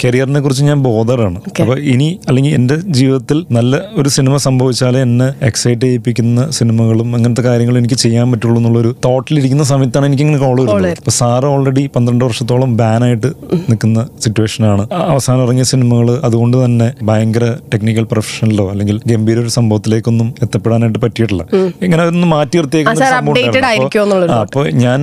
കരിയറിനെ 0.04 0.40
കുറിച്ച് 0.40 0.64
ഞാൻ 0.64 0.82
ബോധറാണ് 0.82 1.40
അപ്പൊ 1.60 1.74
ഇനി 1.92 2.20
അല്ലെങ്കിൽ 2.28 2.54
എന്റെ 2.54 2.76
ജീവിതത്തിൽ 2.90 3.46
നല്ല 3.50 3.80
ഒരു 3.96 4.08
സിനിമ 4.08 4.36
സംഭവിച്ചാലേ 4.36 5.00
എന്നെ 5.00 5.28
എക്സൈറ്റ് 5.42 5.80
ചെയ്യിപ്പിക്കുന്ന 5.80 6.50
സിനിമകളും 6.50 7.16
അങ്ങനത്തെ 7.16 7.42
കാര്യങ്ങളും 7.42 7.78
എനിക്ക് 7.78 7.94
ചെയ്യാൻ 7.94 8.32
പറ്റുള്ളൂ 8.32 8.56
എന്നുള്ളൊരു 8.56 8.94
തോട്ടിലിരിക്കുന്ന 9.04 9.64
സമയത്താണ് 9.64 10.06
എനിക്ക് 10.06 10.22
ഇങ്ങനെ 10.22 10.38
കോൾ 10.38 10.56
വരുന്നത്. 10.60 10.90
അപ്പൊ 10.98 11.10
സാറ് 11.10 11.44
ഓൾറെഡി 11.46 11.90
പന്ത്രണ്ട് 11.96 12.24
വർഷത്തോളം 12.24 12.76
ബാനായിട്ട് 12.76 13.26
നിൽക്കുന്ന 13.68 14.06
സിറ്റുവേഷൻ 14.20 14.64
ആണ്. 14.64 14.84
അവസാനം 15.06 15.42
ഇറങ്ങിയ 15.42 15.64
സിനിമകൾ 15.64 16.20
അതുകൊണ്ട് 16.24 16.64
തന്നെ 16.64 16.92
ഭയങ്കര 17.02 17.44
ടെക്നിക്കൽ 17.74 18.06
പ്രൊഫഷണലോ 18.12 18.70
അല്ലെങ്കിൽ 18.70 19.00
ഗംഭീര 19.06 19.38
ഒരു 19.38 19.48
സംഭവത്തിലേക്കൊന്നും 19.48 20.34
എത്തപ്പെടാനായിട്ട് 20.42 20.98
പറ്റിയിട്ടില്ല. 20.98 21.42
ഇങ്ങനെ 21.82 22.04
ഒന്ന് 22.04 22.26
മാറ്റി 22.26 22.56
നിർത്തിയേക്കുന്ന 22.56 23.00
സംഭവം 23.00 23.22
updated 23.22 23.46
ഉണ്ടായിരുന്നു. 23.46 23.68
ആയിരിക്കുമോ 23.68 24.04
എന്നുള്ളൊരു 24.04 24.32
അപ്പൊ- 24.34 24.70
ഞാൻ 24.76 25.00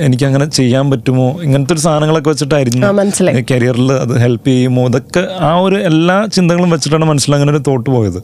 എനിക്ക് 0.00 0.24
അങ്ങനെ 0.24 0.46
ചെയ്യാൻ 0.62 0.86
പറ്റുമോ? 0.92 1.28
ഇങ്ങനത്തെ 1.46 1.74
ഒരു 1.76 1.82
സാധനങ്ങളൊക്കെ 1.86 2.30
വെച്ചിട്ടായിരുന്നു. 2.32 3.42
കരിയറിൽ 3.52 3.90
അത് 4.04 4.14
ഹെൽപ്പ് 4.24 4.48
ചെയ്യുമോ? 4.52 4.84
ഇതൊക്കെ 4.90 5.22
ആ 5.48 5.52
ഒരു 5.66 5.76
എല്ലാ 5.90 6.16
ചിന്തകളും 6.36 6.70
വെച്ചിട്ടാണ് 6.74 7.06
മനസ്സിൽ 7.12 7.34
അങ്ങനെ 7.38 7.52
ഒരു 7.54 7.62
തോട്ട് 7.68 7.88
പോയത്. 7.96 8.18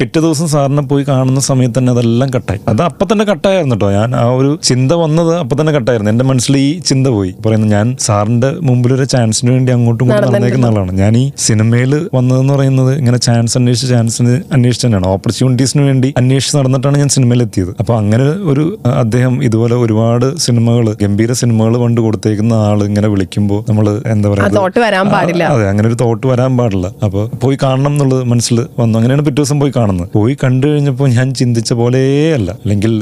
പിറ്റേ 0.00 0.20
ദിവസം 0.26 0.46
സാറിനെ 0.54 0.82
പോയി 0.90 1.04
കാണുന്ന 1.10 1.40
സമയത്ത് 1.50 1.76
തന്നെ 1.78 1.92
അതെല്ലാം 1.96 2.28
കട്ടായി 2.36 2.60
അത് 2.72 2.82
അപ്പൊ 2.88 3.04
തന്നെ 3.10 3.24
കട്ടായിരുന്നു 3.30 3.76
കേട്ടോ 3.76 3.88
ഞാൻ 3.98 4.10
ആ 4.22 4.24
ഒരു 4.40 4.50
ചിന്ത 4.68 4.92
വന്നത് 5.02 5.32
അപ്പൊ 5.42 5.54
തന്നെ 5.60 5.72
കട്ടായിരുന്നു 5.76 6.10
എന്റെ 6.12 6.24
മനസ്സിൽ 6.30 6.54
ഈ 6.66 6.68
ചിന്ത 6.90 7.06
പോയി. 7.16 7.32
പറയുന്നത് 7.44 7.72
ഞാൻ 7.76 7.86
സാറിന്റെ 8.06 8.50
മുമ്പിൽ 8.68 8.92
ഒരു 8.96 9.06
ചാൻസിന് 9.14 9.50
വേണ്ടി 9.54 9.70
അങ്ങോട്ടും 9.76 10.04
ഇങ്ങോട്ടും 10.06 10.26
നടന്നേക്കുന്ന 10.26 10.66
ആളാണ്. 10.72 10.92
ഞാൻ 11.02 11.12
ഈ 11.22 11.24
സിനിമയിൽ 11.46 11.92
വന്നതെന്ന് 12.16 12.52
പറയുന്നത് 12.56 12.92
ഇങ്ങനെ 13.00 13.18
ചാൻസ് 13.26 13.56
അന്വേഷിച്ച് 13.60 13.90
ചാൻസിന് 13.94 14.34
അന്വേഷിച്ച് 14.56 14.86
തന്നെയാണ്. 14.86 15.08
ഓപ്പർച്യൂണിറ്റീസിന് 15.16 15.82
വേണ്ടി 15.88 16.08
അന്വേഷിച്ച് 16.22 16.56
നടന്നിട്ടാണ് 16.58 16.98
ഞാൻ 17.02 17.10
സിനിമയിൽ 17.16 17.42
എത്തിയത്. 17.46 17.72
അപ്പൊ 17.80 17.94
അങ്ങനെ 18.00 18.26
ഒരു 18.52 18.64
അദ്ദേഹം 19.02 19.34
ഇതുപോലെ 19.48 19.76
ഒരുപാട് 19.84 20.26
സിനിമകൾ 20.46 20.86
ഗംഭീര 21.02 21.32
സിനിമകൾ 21.40 21.74
കൊണ്ട് 21.84 22.00
കൊടുത്തേക്കുന്ന 22.06 22.54
ആൾ 22.68 22.78
ഇങ്ങനെ 22.88 23.08
വിളിക്കുമ്പോൾ 23.14 23.60
നമ്മൾ 23.68 23.86
എന്താ 24.14 24.28
പറയുക 24.32 24.80
വരാൻ 24.86 25.06
പാടില്ല. 25.14 25.44
അതെ 25.54 25.64
അങ്ങനെ 25.72 25.86
ഒരു 25.90 25.96
തോട്ട് 26.02 26.24
വരാൻ 26.32 26.52
പാടില്ല. 26.58 26.86
അപ്പൊ 27.06 27.20
പോയി 27.42 27.56
കാണണം 27.62 27.92
എന്നുള്ളത് 27.92 28.22
മനസ്സിൽ 28.32 28.58
വന്നു. 28.80 28.94
അങ്ങനെയാണ് 28.98 29.24
പിറ്റേ 29.26 29.38
ദിവസം 29.40 29.58
പോയി 29.62 29.72
കാണുന്നത്. 29.76 30.08
പോയി 30.16 30.34
കണ്ടു 30.42 30.66
കഴിഞ്ഞപ്പോൾ 30.72 31.08
ഞാൻ 31.16 31.28
ചിന്തിച്ച 31.40 31.72
പോലെയല്ല 31.80 32.50
അല്ലെങ്കിൽ 32.62 32.92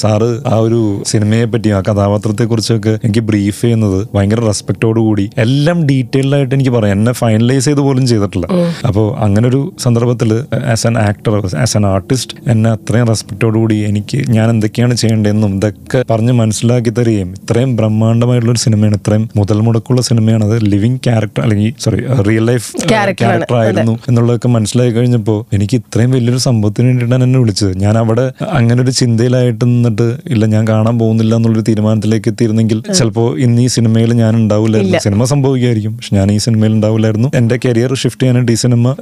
സാറ് 0.00 0.28
ആ 0.52 0.56
ഒരു 0.66 0.80
സിനിമയെ 1.10 1.46
പറ്റിയും 1.52 1.76
ആ 1.78 1.80
കഥാപാത്രത്തെ 1.88 2.44
കുറിച്ചൊക്കെ 2.52 2.92
എനിക്ക് 3.04 3.22
ബ്രീഫ് 3.30 3.60
ചെയ്യുന്നത് 3.64 3.98
ഭയങ്കര 4.14 4.40
റെസ്പെക്റ്റോട് 4.50 5.00
കൂടി 5.06 5.26
എല്ലാം 5.44 5.78
ഡീറ്റെയിൽഡ് 5.90 6.36
ആയിട്ട് 6.38 6.54
എനിക്ക് 6.58 6.72
പറയാം. 6.76 6.94
എന്നെ 6.98 7.12
ഫൈനലൈസ് 7.22 7.64
ചെയ്ത് 7.68 7.82
പോലും 7.86 8.04
ചെയ്തിട്ടില്ല. 8.12 8.46
അപ്പോൾ 8.88 9.06
അങ്ങനെ 9.26 9.46
ഒരു 9.52 9.60
സന്ദർഭത്തിൽ 9.84 10.32
as 10.74 10.86
an 10.90 10.96
actor 11.08 11.34
as 11.64 11.76
an 11.78 11.86
artist 11.94 12.36
എന്നെ 12.52 12.70
അത്രയും 12.76 13.08
റെസ്പെക്റ്റോട് 13.12 13.56
കൂടി 13.62 13.78
എനിക്ക് 13.90 14.18
ഞാൻ 14.36 14.46
എന്തൊക്കെയാണ് 14.54 14.94
ചെയ്യേണ്ടതെന്നും 15.02 15.52
ഇതൊക്കെ 15.58 16.00
പറഞ്ഞ് 16.10 16.34
മനസ്സിലാക്കി 16.42 16.92
തരികയും 16.98 17.30
ഇത്രയും 17.40 17.70
ബ്രഹ്മാണ്ഡമായിട്ടുള്ള 17.84 18.52
ഒരു 18.54 18.60
സിനിമയാണ്. 18.64 18.96
ഇത്രയും 19.00 19.22
മുതൽ 19.38 19.58
മുടക്കുള്ള 19.66 20.00
സിനിമയാണ് 20.08 20.44
അത് 20.48 20.56
ലിവിങ് 20.72 20.98
ക്യാരക്ടർ 21.06 21.40
അല്ലെങ്കിൽ 21.44 21.72
സോറി 21.84 21.98
റിയൽ 22.28 22.44
ലൈഫ് 22.50 22.66
ക്യാരക്ടർ 22.92 23.56
ആയിരുന്നു 23.60 23.94
എന്നുള്ളതൊക്കെ 24.08 24.48
മനസ്സിലായി 24.56 24.92
കഴിഞ്ഞപ്പോൾ 24.96 25.38
എനിക്ക് 25.56 25.76
ഇത്രയും 25.80 26.10
വലിയൊരു 26.16 26.40
സംഭവത്തിന് 26.46 26.86
വേണ്ടിയിട്ടാണ് 26.90 27.24
എന്നെ 27.26 27.38
വിളിച്ചത്. 27.42 27.72
ഞാൻ 27.84 27.94
അവിടെ 28.02 28.24
അങ്ങനെ 28.58 28.78
ഒരു 28.84 28.92
ചിന്തയിലായിട്ട് 29.00 29.64
നിന്നിട്ട് 29.64 30.06
ഇല്ല 30.34 30.44
ഞാൻ 30.54 30.64
കാണാൻ 30.72 30.94
പോകുന്നില്ല 31.02 31.32
എന്നുള്ളൊരു 31.38 31.64
തീരുമാനത്തിലേക്ക് 31.70 32.28
എത്തിയിരുന്നെങ്കിൽ 32.32 32.80
ചിലപ്പോൾ 32.98 33.28
ഇന്ന് 33.46 33.62
ഈ 33.66 33.68
സിനിമയിൽ 33.76 34.12
ഞാൻ 34.22 34.32
ഉണ്ടാവില്ലായിരുന്നു. 34.40 35.02
സിനിമ 35.06 35.24
സംഭവിക്കായിരിക്കും 35.32 35.94
പക്ഷെ 35.96 36.14
ഞാൻ 36.18 36.30
ഈ 36.36 36.38
സിനിമയിൽ 36.46 36.72
ഉണ്ടാവില്ലായിരുന്നു. 36.78 37.30
എന്റെ 37.40 37.58
കരിയർ 37.66 37.94
ഷിഫ്റ്റ് 38.02 38.22
ചെയ്യാനായിട്ട് 38.24 38.52
ഈ 38.56 38.58
സിനിമ 38.64 38.94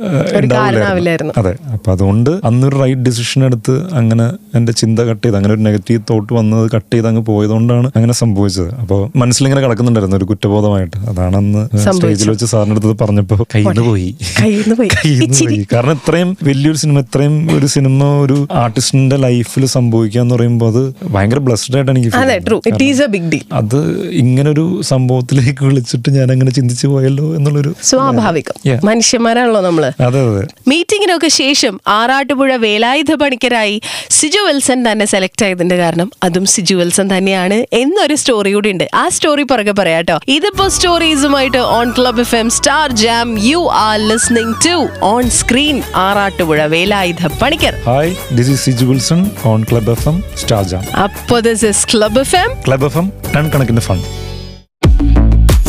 ഉണ്ടാവില്ലായിരുന്നു. 0.42 1.34
അതെ. 1.42 1.54
അപ്പൊ 1.76 1.90
അതുകൊണ്ട് 1.96 2.32
അന്നൊരു 2.50 2.76
റൈറ്റ് 2.84 3.04
ഡിസിഷൻ 3.08 3.40
എടുത്ത് 3.50 3.76
അങ്ങനെ 4.00 4.26
എന്റെ 4.58 4.72
ചിന്ത 4.82 4.98
കട്ട് 5.10 5.22
ചെയ്ത് 5.24 5.36
അങ്ങനെ 5.38 5.54
ഒരു 5.56 5.64
നെഗറ്റീവ് 5.68 6.02
തോട്ട് 6.10 6.32
വന്നത് 6.38 6.66
കട്ട് 6.74 6.92
ചെയ്ത് 6.94 7.08
അങ്ങ് 7.10 7.22
പോയതുകൊണ്ടാണ് 7.30 7.88
അങ്ങനെ 7.96 8.14
സംഭവിച്ചത്. 8.22 8.70
അപ്പോൾ 8.80 9.18
മനസ്സിലിങ്ങനെ 9.18 9.62
കിടക്കുന്നുണ്ടായിരുന്നു 9.62 10.16
ഒരു 10.16 10.24
കുറ്റബോധമായിട്ട്. 10.24 10.96
അതാണെന്ന് 10.96 11.62
സ്റ്റേജിൽ 11.78 12.30
വെച്ച് 12.30 12.44
സാറിന്റെ 12.44 12.76
അടുത്ത് 12.76 13.04
പറഞ്ഞപ്പോ 13.04 13.36
കയ്യിൽ 13.54 13.80
പോയി. 13.80 14.16
കയ്യിന്ന് 14.40 14.74
പോയി. 14.74 15.66
കാരണം 15.72 15.92
ഇത്രയും 15.92 16.36
വലിയൊരു 16.42 16.76
സിനിമ 16.76 17.00
ഇത്രയും 17.00 17.56
ഒരു 17.56 17.66
സിനിമ 17.66 18.04
ഒരു 18.24 18.48
ആർട്ടിസ്റ്റിന്റെ 18.52 19.16
ലൈഫിൽ 19.16 19.66
സംഭവിക്കുക 19.66 20.20
എന്ന് 20.20 20.34
പറയുമ്പോൾ 20.34 20.68
അത് 20.72 20.82
ഭയങ്കര 21.04 21.38
ബ്ലസ്ഡ് 21.38 21.74
ആയിട്ട് 21.74 21.90
എനിക്ക് 21.90 23.42
അത് 23.52 23.78
ഇങ്ങനെ 24.10 24.50
ഒരു 24.50 24.82
സംഭവത്തിലേക്ക് 24.82 25.64
വിളിച്ചിട്ട് 25.64 26.10
ഞാൻ 26.10 26.32
അങ്ങനെ 26.32 26.50
ചിന്തിച്ചു 26.50 26.86
പോയല്ലോ 26.86 27.34
എന്നുള്ളൊരു 27.36 27.74
സ്വാഭാവികം. 27.82 28.54
മനുഷ്യന്മാരാണല്ലോ 28.84 29.60
നമ്മൾ. 29.60 29.92
അതെ 30.00 30.20
അതെ 30.30 30.46
മീറ്റിങ്ങിനൊക്കെ 30.68 31.28
ശേഷം 31.28 31.80
ആറാട്ടുപുഴ 31.88 32.56
വേലായുധ 32.56 33.14
പണിക്കരായി 33.14 33.80
സിജു 34.10 34.38
വിൽസൺ 34.48 34.92
തന്നെ 34.92 35.06
സെലക്ട് 35.06 35.44
ആയതിന്റെ 35.44 35.76
കാരണം. 35.76 36.10
അതും 36.22 36.46
സിജു 36.46 36.74
വിൽസൺ 36.74 37.16
തന്നെയാണ് 37.16 37.66
എന്നൊരു 37.72 38.14
സ്റ്റോറി 38.14 38.54
കൂടി 38.62 38.72
ഉണ്ട് 38.74 38.86
ആ 39.02 39.04
സ്റ്റോറി 39.14 39.44
പുറകെ 39.50 39.72
പറയാട്ടോ. 39.78 40.16
ഇതിപ്പോ 40.36 40.64
സ്റ്റോറീസുമായിട്ട് 40.76 41.60
on 41.76 41.86
Club 41.98 42.20
F 42.24 42.36
M 42.40 42.48
Star 42.56 42.86
Jam 43.02 43.28
you 43.48 43.60
are 43.80 43.96
listening 44.10 44.54
to 44.66 44.74
on 45.12 45.24
screen 45.40 45.76
Arattupuzha 46.04 46.60
Velayudha 46.74 47.32
Panicker. 47.42 47.74
Hi 47.90 48.12
this 48.38 48.50
is 48.54 48.62
Siju 48.68 48.86
Wilson 48.92 49.22
on 49.52 49.60
Club 49.70 49.92
F 49.96 50.08
M 50.12 50.18
Star 50.42 50.62
Jam 50.72 50.84
അപ്പോ 51.06 51.38
this 51.48 51.64
is 51.72 51.84
Club 51.92 52.20
F 52.24 52.36
M 52.42 52.50
Club 52.68 52.86
F 52.90 53.00
M 53.02 53.08
ton 53.36 53.46
കണക്കിന് 53.54 53.84
fun 53.90 54.00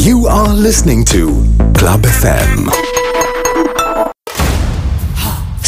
You 0.05 0.17
are 0.37 0.53
listening 0.65 1.01
to 1.11 1.21
Club 1.79 2.01
FM. 2.13 2.49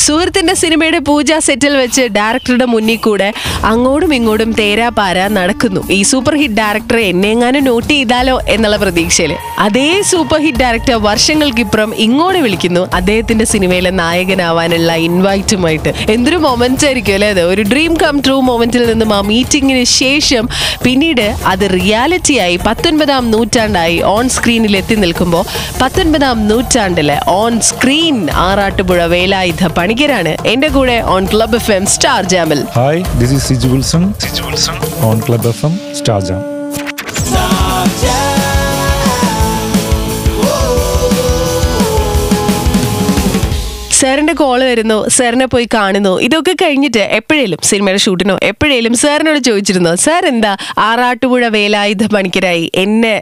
സുഹൃത്തിന്റെ 0.06 0.54
സിനിമയുടെ 0.54 1.00
പൂജ 1.00 1.34
സെറ്റിൽ 1.46 1.78
വെച്ച് 1.78 2.02
ഡയറക്ടറുടെ 2.02 2.65
മുന്നിൽ 2.65 2.98
കൂടെ 2.98 3.34
അങ്ങോട്ടും 3.65 4.13
ഇങ്ങോട്ടും 4.13 4.52
തേരാ 4.52 4.89
പാര 4.89 5.28
നടക്കുന്നു. 5.28 5.82
ഈ 5.91 6.02
സൂപ്പർ 6.02 6.36
ഹിറ്റ് 6.36 6.54
ഡയറക്ടറെ 6.54 7.02
എന്നെങ്ങാനും 7.02 7.63
നോട്ട് 7.63 7.89
ചെയ്താലോ 7.89 8.36
എന്നുള്ള 8.48 8.78
പ്രതീക്ഷയിൽ 8.78 9.32
അതേ 9.60 10.02
സൂപ്പർ 10.02 10.39
ഹിറ്റ് 10.41 10.58
ഡയറക്ടർ 10.58 10.94
വർഷങ്ങൾക്കിപ്പുറം 10.94 11.96
ഇങ്ങോട്ട് 11.98 12.39
വിളിക്കുന്നു. 12.39 12.84
അദ്ദേഹത്തിന്റെ 12.94 13.46
സിനിമയിലെ 13.46 13.89
നായകനാവാനുള്ള 13.89 14.94
ഇൻവൈറ്റുമായിട്ട്. 15.08 15.94
എന്തൊരു 16.10 16.38
മൊമെന്റ് 16.38 16.86
ആയിരിക്കും 16.86 17.13
അല്ലേ 17.13 17.30
അത്? 17.30 17.41
ഒരു 17.41 17.62
ഡ്രീം 17.62 17.94
കം 18.04 18.22
ട്രൂ 18.26 18.41
മൊമെന്റിൽ 18.41 18.86
നിന്നും 18.91 19.13
ആ 19.13 19.22
മീറ്റിംഗിന് 19.22 19.84
ശേഷം 19.84 20.46
പിന്നീട് 20.84 21.26
അത് 21.46 21.65
റിയാലിറ്റി 21.74 22.38
ആയി 22.46 22.60
പത്തൊൻപതാം 22.68 23.32
നൂറ്റാണ്ടായി 23.32 24.02
ഓൺ 24.15 24.30
സ്ക്രീനിൽ 24.30 24.78
എത്തി 24.78 24.96
നിൽക്കുമ്പോൾ 24.96 25.44
പത്തൊൻപതാം 25.82 26.48
നൂറ്റാണ്ടിലെ 26.48 27.18
ഓൺ 27.28 27.60
സ്ക്രീൻ 27.62 28.30
ആറാട്ടുപുഴ 28.48 29.06
വേലായുധ 29.06 29.63
പണിക്കരാണ് 29.97 30.31
എന്റെ 30.51 30.69
കൂടെ 30.69 30.95
on 31.12 31.23
Club 31.31 31.55
F 31.55 31.71
M 31.71 31.84
Star 31.88 32.21
ജാമിൽ 32.31 32.62
hi 32.73 32.99
this 33.19 33.34
is 33.36 33.45
Siju 33.49 33.67
Wilson 33.67 34.03
Siju 34.23 34.41
Wilson 34.47 34.75
on 35.10 35.17
Club 35.27 35.47
F 35.47 35.63
M 35.67 35.73
Star 35.95 36.19
Jam 36.23 36.41
സാറിന്റെ 43.99 44.34
കോൾ 44.39 44.60
വരുന്നു 44.69 44.97
സാറിനെ 45.15 45.45
പോയി 45.53 45.67
കാണുന്നു. 45.75 46.12
ഇതൊക്കെ 46.27 46.53
കഴിഞ്ഞിട്ട് 46.62 47.03
എപ്പോഴേലും 47.17 47.60
സിനിമയുടെ 47.69 48.01
ഷൂട്ടിനോ 48.05 48.36
എപ്പോഴേലും 48.49 48.93
സാറിനോട് 49.01 49.39
ചോദിച്ചിരുന്നു 49.47 49.91
സാർ 50.05 50.23
എന്താ 50.31 50.51
ആറാട്ടുപുഴ 50.88 51.43
വേലായുധ 51.55 52.03
പണിക്കരായി 52.15 52.65
എന്നെ 52.84 53.13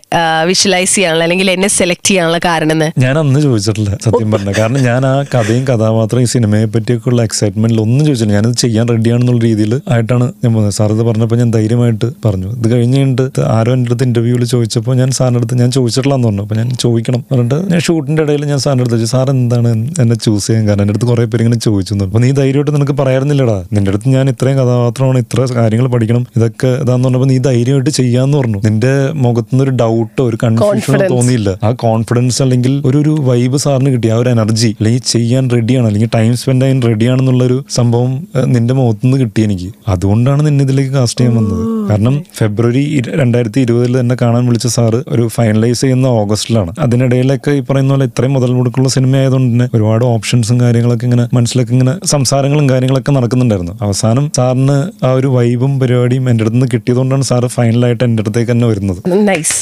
വിഷ്വലൈസ് 0.50 0.94
ചെയ്യാനുള്ള 0.96 1.24
അല്ലെങ്കിൽ 1.28 1.50
എന്നെ 1.56 1.70
സെലക്ട് 1.78 2.08
ചെയ്യാനുള്ള 2.10 2.40
കാരണം 2.48 2.74
എന്ന് 2.76 2.88
ഞാൻ 3.04 3.18
അന്ന് 3.24 3.40
ചോദിച്ചിട്ടില്ല 3.46 3.92
സത്യം 4.06 4.30
പറഞ്ഞ. 4.34 4.52
കാരണം 4.60 4.82
ഞാൻ 4.90 5.02
ആ 5.12 5.14
കഥയും 5.34 5.64
കഥാപാത്രം 5.72 6.22
ഈ 6.26 6.30
സിനിമയെ 6.36 6.68
പറ്റിയൊക്കെയുള്ള 6.76 7.22
എക്സൈറ്റ്മെന്റിൽ 7.30 7.82
ഒന്നും 7.86 8.04
ചോദിച്ചില്ല 8.08 8.34
ഞാനത് 8.38 8.58
ചെയ്യാൻ 8.64 8.88
റെഡിയാണെന്നുള്ള 8.94 9.42
രീതിയിൽ 9.50 9.74
ആയിട്ടാണ് 9.96 10.26
ഞാൻ 10.44 10.52
പോകുന്നത്. 10.54 10.76
സാർ 10.80 10.92
ഇത് 10.98 11.04
പറഞ്ഞപ്പോൾ 11.10 11.40
ഞാൻ 11.44 11.52
ധൈര്യമായിട്ട് 11.58 12.10
പറഞ്ഞു. 12.26 12.50
ഇത് 12.60 12.68
കഴിഞ്ഞ് 12.74 12.98
കഴിഞ്ഞിട്ട് 13.00 13.44
ആരോ 13.58 13.74
എന്റെ 13.78 13.90
അടുത്ത് 13.92 14.08
ഇന്റർവ്യൂവിൽ 14.10 14.46
ചോദിച്ചപ്പോൾ 14.56 14.96
ഞാൻ 15.02 15.12
സാറിന്റെ 15.20 15.42
അടുത്ത് 15.42 15.58
ഞാൻ 15.64 15.72
ചോദിച്ചിട്ടില്ലെന്ന് 15.78 16.28
പറഞ്ഞു. 16.30 16.44
അപ്പോൾ 16.48 16.60
ഞാൻ 16.62 16.70
ചോദിക്കണം 16.86 17.24
പറഞ്ഞിട്ട് 17.32 17.60
ഞാൻ 17.74 17.82
ഷൂട്ടിന്റെ 17.90 18.24
ഇടയിൽ 18.28 18.44
ഞാൻ 18.54 18.62
സാറിന്റെ 18.66 18.88
അടുത്ത് 18.90 19.12
സാർ 19.16 19.30
എന്താണ് 19.38 19.70
എന്നെ 20.04 20.18
ചൂസ് 20.26 20.46
ചെയ്യാൻ 20.48 20.63
കാരണം 20.68 20.84
എന്റെ 20.84 20.94
അടുത്ത് 20.94 21.10
കുറേ 21.12 21.26
പേര് 21.32 21.42
ഇങ്ങനെ 21.44 21.60
ചോദിച്ചു 21.68 22.00
അപ്പോൾ 22.06 22.22
നീ 22.24 22.30
ധൈര്യമായിട്ട് 22.40 22.72
നിനക്ക് 22.76 22.96
പറയാറുന്നില്ലടാ. 23.02 23.58
നിന്റെ 23.74 23.90
അടുത്ത് 23.92 24.10
ഞാൻ 24.16 24.26
ഇത്രയും 24.34 24.58
കഥാപാത്രമാണ് 24.62 25.18
ഇത്ര 25.24 25.40
കാര്യങ്ങൾ 25.60 25.88
പഠിക്കണം 25.96 26.24
ഇതൊക്കെ 26.38 26.70
ഇതാന്ന് 26.84 27.06
പറഞ്ഞപ്പോൾ 27.08 27.30
നീ 27.34 27.38
ധൈര്യമായിട്ട് 27.50 27.90
ചെയ്യാന്ന് 28.00 28.38
പറഞ്ഞു. 28.38 28.60
നിന്റെ 28.68 28.94
മുഖത്തുനിന്ന് 29.26 29.64
ഒരു 29.64 29.74
ഡൗട്ടോ 29.82 30.24
ഒരു 30.30 30.38
കൺഫ്യൂഷനോ 30.44 30.72
Confidence. 30.74 31.14
തോന്നിയില്ല. 31.14 31.50
ആ 31.64 31.72
കോൺഫിഡൻസ് 31.86 32.40
അല്ലെങ്കിൽ 32.46 32.74
ഒരു 32.86 32.98
ഒരു 33.04 33.14
വൈബ് 33.30 33.58
സാറിന് 33.58 33.90
കിട്ടി 33.94 34.08
ആ 34.08 34.18
ഒരു 34.24 34.30
എനർജി 34.30 34.70
അല്ലെങ്കിൽ 34.80 35.02
ചെയ്യാൻ 35.14 35.44
റെഡിയാണ് 35.56 35.88
അല്ലെങ്കിൽ 35.90 36.10
ടൈം 36.16 36.32
സ്പെൻഡ് 36.42 36.64
ചെയ്യാൻ 36.64 36.80
റെഡിയാണെന്നുള്ളൊരു 36.90 37.58
സംഭവം 37.78 38.12
നിന്റെ 38.54 38.74
മുഖത്തുനിന്ന് 38.74 39.18
കിട്ടി 39.24 39.42
എനിക്ക്. 39.48 39.70
അതുകൊണ്ടാണ് 39.94 40.42
നിന്നെ 40.48 40.64
ഇതിലേക്ക് 40.68 40.92
കാസ്റ്റ് 40.98 41.20
ചെയ്യാൻ 41.20 41.36
വന്നത്. 41.40 41.64
കാരണം 41.90 42.16
ഫെബ്രുവരി 42.38 42.84
രണ്ടായിരത്തി 43.22 43.60
ഇരുപതിൽ 43.66 43.94
തന്നെ 44.00 44.16
കാണാൻ 44.22 44.44
വിളിച്ച 44.50 44.68
സാറ് 44.76 45.00
ഒരു 45.14 45.28
ഫൈനലൈസ് 45.36 45.82
ചെയ്യുന്ന 45.82 46.08
ഓഗസ്റ്റിലാണ്. 46.22 46.72
അതിനിടയിലൊക്കെ 46.86 47.52
ഈ 47.52 47.62
പറയുന്ന 47.70 47.94
പോലെ 47.94 48.06
ഇത്രയും 48.12 48.34
മുതൽ 48.34 48.52
മുടക്കുള്ള 48.58 48.90
സിനിമ 48.90 49.16
ആയതുകൊണ്ട് 49.22 49.50
തന്നെ 49.54 49.68
ഒരുപാട് 49.76 50.06
ഓപ്ഷൻസും 50.06 50.53
കാര്യങ്ങളൊക്കെ 50.62 51.06
ഇങ്ങനെ 51.06 51.26
മനസ്സിലൊക്കെ 51.34 51.74
ഇങ്ങനെ 51.74 51.94
സംസാരങ്ങളും 52.06 52.70
കാര്യങ്ങളൊക്കെ 52.70 53.12
നടക്കുന്നുണ്ടായിരുന്നു. 53.12 53.74
അവസാനം 53.82 54.26
സാറിന് 54.38 54.78
ആ 55.06 55.12
ഒരു 55.12 55.28
വൈബും 55.28 55.80
പരിപാടിയും 55.80 56.30
എന്റെ 56.30 56.44
അടുത്ത് 56.44 56.58
നിന്ന് 56.58 56.70
കിട്ടിയതുകൊണ്ടാണ് 56.74 57.26
സാർ 57.32 57.46
ഫൈനലായിട്ട് 57.48 58.04
എന്റെ 58.04 58.24
അടുത്തേക്ക് 58.24 58.52
തന്നെ 58.52 58.68
വരുന്നത്. 58.68 59.00
Nice 59.30 59.56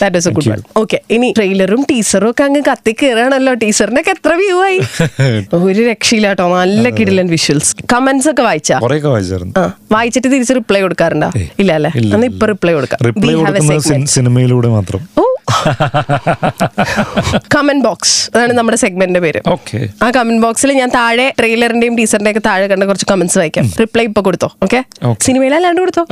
that 0.00 0.16
is 0.16 0.28
a 0.28 0.32
good 0.38 0.50
one 0.52 0.62
okay 0.82 1.00
ഇനി 1.16 1.30
ട്രെയിലറും 1.38 1.82
ടീസറും 1.90 2.30
ഒക്കെ 2.30 2.44
അങ്ങ് 2.48 2.62
കത്തി 2.70 2.94
കയറാണല്ലോ 3.02 3.54
ടീസറിനൊക്കെ 3.64 4.12
എത്ര 4.16 4.32
വ്യൂ 4.42 4.56
ആയി? 4.68 4.78
ഒരു 5.68 5.80
രക്ഷയില്ല 5.90 6.28
കേട്ടോ 6.32 6.48
നല്ല 6.56 6.88
കിടിലൻ 6.98 7.28
വിഷ്വൽസ് 7.34 7.72
കമന്റ്സ് 7.94 8.30
ഒക്കെ 8.32 8.42
വായിച്ചാ? 8.48 8.78
കുറേയൊക്കെ 8.86 9.10
വായിച്ചായിരുന്നു. 9.14 9.54
ആ 9.60 9.64
വായിച്ചിട്ട് 9.96 10.28
തിരിച്ച് 10.34 10.54
റിപ്ലൈ 10.60 10.80
കൊടുക്കാറുണ്ടോ? 10.86 11.30
ഇല്ല 11.62 11.72
അല്ലേ? 11.78 11.92
അന്ന് 12.14 12.26
ഇപ്പൊ 12.32 12.46
റിപ്ലൈ 12.52 12.74
കൊടുക്കാം. 12.78 14.06
സിനിമയിലൂടെ 14.16 14.68
മാത്രം. 14.68 15.00
ഓ 15.18 15.24
കമന്റ് 17.54 17.84
ബോക്സ് 17.86 18.30
അതാണ് 18.34 18.52
നമ്മുടെ 18.52 18.76
സെഗ്മെന്റിന്റെ 18.82 19.20
പേര്. 19.20 19.40
ഓക്കെ 19.54 19.78
ആ 20.04 20.10
കമന്റ് 20.16 20.42
ബോക്സിൽ 20.42 20.72
ഞാൻ 20.72 20.90
താഴെ 20.96 21.26
ട്രെയിലറിന്റെയും 21.38 21.96
ടീച്ചറിന്റെ 21.98 22.30
ഒക്കെ 22.30 22.42
താഴെ 22.48 22.66
കണ്ട 22.72 22.84
കുറച്ച് 22.90 23.06
കമന്റ്സ് 23.12 23.38
വായിക്കാം. 23.38 23.70
റിപ്ലൈ 23.80 24.04
ഇപ്പൊ 24.10 24.22
കൊടുത്തോ 24.28 24.50
ഓക്കെ 24.66 24.80
Okay. 25.08 25.24
സിനിമയിലല്ലാണ്ട് 25.26 25.80
കൊടുത്തോ? 25.80 26.02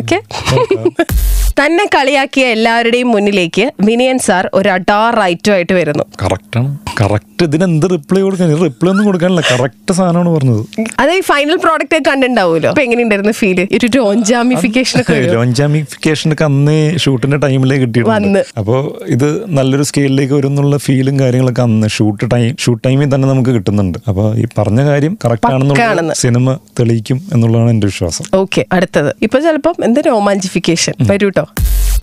ഓക്കെ 0.00 0.18
തന്നെ 1.62 1.84
കളിയാക്കിയ 1.94 2.44
എല്ലാവരുടെയും 2.54 3.08
മുന്നിലേക്ക് 3.14 3.64
വിനയൻ 3.88 4.18
സാർ 4.26 4.44
ഒരു 4.58 4.68
അഡാർ 4.68 5.10
റൈറ്റും 5.22 5.52
ആയിട്ട് 5.54 5.74
വരുന്നു. 5.80 6.04
കറക്റ്റാണ്. 6.22 6.70
കറക്റ്റ് 7.00 7.44
ഇതിന് 7.48 7.64
എന്ത് 7.64 7.84
റിപ്ലൈ 7.92 8.20
കൊടുക്കാൻ? 8.24 8.48
റിപ്ലൈ 8.64 8.90
ഒന്നും 8.92 9.06
കൊടുക്കാനില്ല. 9.08 9.42
കറക്റ്റ് 9.50 9.92
സാധനമാണ് 9.98 10.30
പറഞ്ഞത്. 10.36 10.62
അത് 11.02 11.10
ഈ 11.18 11.20
ഫൈനൽ 11.30 11.56
പ്രോഡക്റ്റ് 11.64 11.98
കണ്ടിട്ടുണ്ടാവുമല്ലോ? 12.08 12.70
അപ്പൊ 12.72 12.82
എങ്ങനെയുണ്ടായിരുന്നു 12.82 13.34
ഫീൽ 13.40 13.60
ഒരു 13.60 13.86
വരുമോ? 13.86 14.10
ലോഞ്ചാമിഫിക്കേഷൻ 15.38 16.32
ഒക്കെ 16.34 16.44
അന്നേ 16.44 16.76
ഷൂട്ടിന്റെ 17.04 17.38
ടൈമിലേ. 17.44 17.78
കിട്ടിയിട്ടുണ്ട്. 17.82 18.40
അപ്പോൾ 18.62 18.80
ഇത് 19.16 19.28
നല്ലൊരു 19.58 19.82
സ്കെയിലിലേക്ക് 19.90 20.34
വരും 20.34 20.52
എന്നുള്ള 20.52 20.76
ഫീലും 20.86 21.20
കാര്യങ്ങളൊക്കെ 21.20 21.62
അന്ന് 21.62 21.88
ഷൂട്ട് 21.96 22.30
ടൈം 22.34 22.56
ഷൂട്ട് 22.64 22.82
ടൈമിൽ 22.88 23.10
തന്നെ 23.14 23.28
നമുക്ക് 23.32 23.54
കിട്ടുന്നുണ്ട്. 23.58 23.98
അപ്പോൾ 24.08 24.28
ഈ 24.42 24.46
പറഞ്ഞ 24.58 24.80
കാര്യം 24.90 25.18
കറക്റ്റ് 25.24 25.52
ആണെന്നുള്ള 25.52 26.14
സിനിമ 26.24 26.56
തെളിയിക്കും 26.80 27.20
എന്നുള്ളതാണ് 27.32 27.70
എന്റെ 27.70 27.86
വിശ്വാസം. 27.92 28.24
ഓക്കെ 28.42 28.64
അടുത്തത്. 28.72 29.12
ഇപ്പൊ 29.22 29.40
ചിലപ്പം 29.48 29.84
എന്താ 29.84 30.02
രോമാഞ്ചിഫിക്കേഷൻ? 30.10 30.94
വരൂ 31.12 31.28
കേട്ടോ 31.28 31.46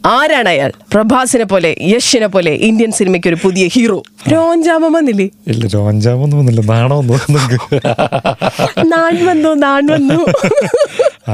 ആരാണ് 0.06 0.50
അയാൾ? 0.50 0.72
പ്രഭാസിനെ 0.94 1.44
പോലെ 1.44 1.76
യശിനെ 1.82 2.28
പോലെ 2.28 2.52
ഇന്ത്യൻ 2.52 2.92
സിനിമയ്ക്ക് 2.92 3.28
ഒരു 3.28 3.38
പുതിയ 3.44 3.68
ഹീറോ. 3.68 4.04
രോഞ്ചാമം 4.32 4.94
വന്നില്ലേ? 4.94 5.30
ഇല്ല 5.48 5.68
രോഞ്ചാമൊന്നും 5.68 6.40
വന്നില്ല. 6.40 6.62
നാണോ. 6.62 7.02
നാൺ 8.86 9.26
വന്നു 9.26 9.50
നാൺ 9.50 9.86
വന്നു. 9.86 10.26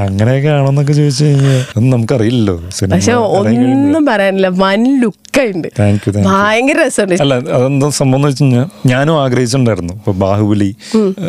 അങ്ങനെയൊക്കെ 0.04 0.50
ആണെന്നൊക്കെ 0.56 0.94
ചോദിച്ചു 1.00 1.24
കഴിഞ്ഞാൽ 1.24 1.60
ഒന്നും 1.78 1.90
നമുക്കറിയില്ലല്ലോ 1.94 2.56
പക്ഷെ 2.94 3.14
ഒന്നും 3.38 4.02
പറയാനില്ല. 4.10 4.50
വൻ 4.64 4.82
ലുക്കുണ്ട് 5.02 5.68
Thank 5.78 6.02
you, 6.06 6.12
ഭയങ്കര 6.26 6.76
രസമുണ്ട്. 6.86 7.22
അല്ല 7.22 7.34
അതെന്താ 7.56 7.88
സംഭവം 7.98 8.18
എന്ന് 8.18 8.28
വെച്ച് 8.28 8.42
കഴിഞ്ഞാൽ 8.42 8.66
ഞാനും 8.90 9.14
ആഗ്രഹിച്ചിട്ടുണ്ടായിരുന്നു. 9.22 9.94
ഇപ്പൊ 10.00 10.12
ബാഹുബലി 10.22 10.68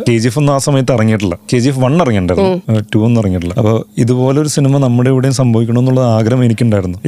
കെ 0.07 0.15
ജി 0.23 0.27
എഫ് 0.29 0.37
ഒന്നും 0.41 0.53
ആ 0.53 0.59
സമയത്ത് 0.65 0.91
ഇറങ്ങിയിട്ടില്ല. 0.95 1.35
കെ 1.51 1.57
ജി 1.63 1.69
എഫ് 1.71 1.81
വൺ 1.83 1.93
ഇറങ്ങിയിട്ടുണ്ടായിരുന്നു 2.03 2.83
ടു 2.93 2.99
ഒന്നും 3.07 3.19
ഇറങ്ങിയിട്ടില്ല. 3.21 3.55
അപ്പോൾ 3.61 3.75
ഇതുപോലെ 4.03 4.37
ഒരു 4.43 4.51
സിനിമ 4.55 4.79
നമ്മുടെ 4.85 5.09
ഇവിടെയും 5.13 5.35
സംഭവിക്കണം 5.41 5.79
എന്നുള്ള 5.83 6.01
ആഗ്രഹം 6.19 6.43
എനിക്കുണ്ടായിരുന്നു. 6.47 6.99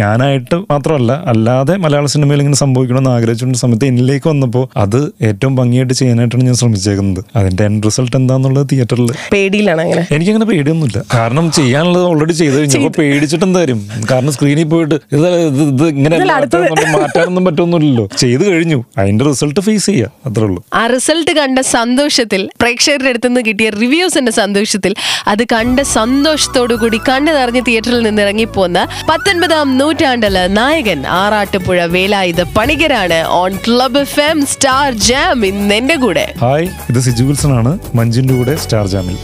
ഞാനായിട്ട് 0.00 0.58
മാത്രമല്ല 0.72 1.12
അല്ലാതെ 1.34 1.76
മലയാള 1.84 2.06
സിനിമയിൽ 2.14 2.42
ഇങ്ങനെ 2.44 2.60
സംഭവിക്കണം 2.64 3.00
എന്ന് 3.02 3.12
ആഗ്രഹിച്ചുകൊണ്ട് 3.16 3.60
സമയത്ത് 3.64 3.86
എന്നിലേക്ക് 3.92 4.28
വന്നപ്പോൾ 4.32 4.66
അത് 4.84 5.00
ഏറ്റവും 5.30 5.54
ഭംഗിയായിട്ട് 5.60 5.94
ചെയ്യാനായിട്ടാണ് 6.00 6.48
ഞാൻ 6.50 6.58
ശ്രമിച്ചേക്കുന്നത്. 6.62 7.22
അതിന്റെ 7.38 7.64
എൻഡ് 7.70 7.84
റിസൾട്ട് 7.88 8.16
എന്താന്നുള്ളത് 8.20 8.66
തിയേറ്ററിൽ 8.74 9.08
പേടിയിലാണ് 9.36 9.82
അങ്ങനെ. 9.86 10.04
എനിക്കങ്ങനെ 10.18 10.48
പേടിയൊന്നുമില്ല. 10.52 10.98
കാരണം 11.14 11.52
ചെയ്യാനുള്ളത് 11.52 12.04
ഓൾറെഡി 12.04 12.32
ചെയ്ത്. 12.32 12.56
കഴിഞ്ഞപ്പോൾ 12.58 12.92
പേടിച്ചിട്ടും 12.98 13.54
തരും. 13.54 13.88
കാരണം 14.10 14.32
സ്ക്രീനിൽ 14.32 14.64
പോയിട്ട് 14.64 14.94
ഇത് 14.94 15.28
ഇത് 15.28 15.62
ഇത് 15.62 15.86
ഇങ്ങനെ 15.88 16.18
മാറ്റാനൊന്നും 16.18 17.44
പറ്റൊന്നുമില്ലല്ലോ. 17.44 18.08
ചെയ്തു 18.18 18.44
കഴിഞ്ഞു. 18.44 18.84
അതിന്റെ 18.98 19.24
റിസൾട്ട് 19.24 19.60
ഫേസ് 19.60 19.86
ചെയ്യുക 19.86 20.10
അത്രേ 20.26 20.44
ഉള്ളൂ. 20.44 20.64
ആ 20.74 20.86
റിസൾട്ട് 20.86 21.30
കണ്ട 21.30 21.58
സന്തോഷത്തിൽ 21.58 22.48
പ്രേക്ഷകരുടെ 22.60 23.08
അടുത്ത് 23.08 23.28
നിന്ന് 23.28 23.40
കിട്ടിയ 23.46 23.70
റിവ്യൂസിന്റെ 23.70 24.32
സന്തോഷത്തിൽ 24.32 24.94
അത് 25.26 25.44
കണ്ട 25.44 25.80
സന്തോഷത്തോടു 25.80 26.74
കൂടി 26.74 27.00
കണ്ടു 27.08 27.30
നിറഞ്ഞ് 27.30 27.62
തിയേറ്ററിൽ 27.68 28.02
നിന്ന് 28.02 28.22
ഇറങ്ങിപ്പോന്ന 28.22 28.86
പത്തൊൻപതാം 29.08 29.78
നൂറ്റാണ്ടിൽ 29.78 30.38
നായകൻ 30.54 31.06
Arattupuzha 31.06 31.84
Velayudha 31.84 32.42
പണികരാണ് 32.42 33.24
on 33.28 33.58
Club 33.66 33.98
F 33.98 34.20
M 34.20 34.46
Star 34.46 34.92
Jam 34.92 35.46
ഇന്ന് 35.46 35.74
എന്റെ 35.74 35.94
കൂടെ. 35.94 36.34
ഹായ് 36.40 36.68
ഇത് 36.90 37.00
സിജു 37.00 37.24
വിൽസൺ 37.24 37.52
ആണ്. 37.52 37.78
മഞ്ജിന്റെ 37.94 38.34
കൂടെ 38.34 38.56
star 38.56 38.86
ജാമിൽ 38.86 39.18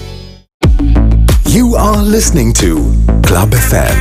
You 1.57 1.67
are 1.87 2.03
listening 2.15 2.51
to 2.63 2.69
Club 3.27 3.51
FM. 3.67 4.01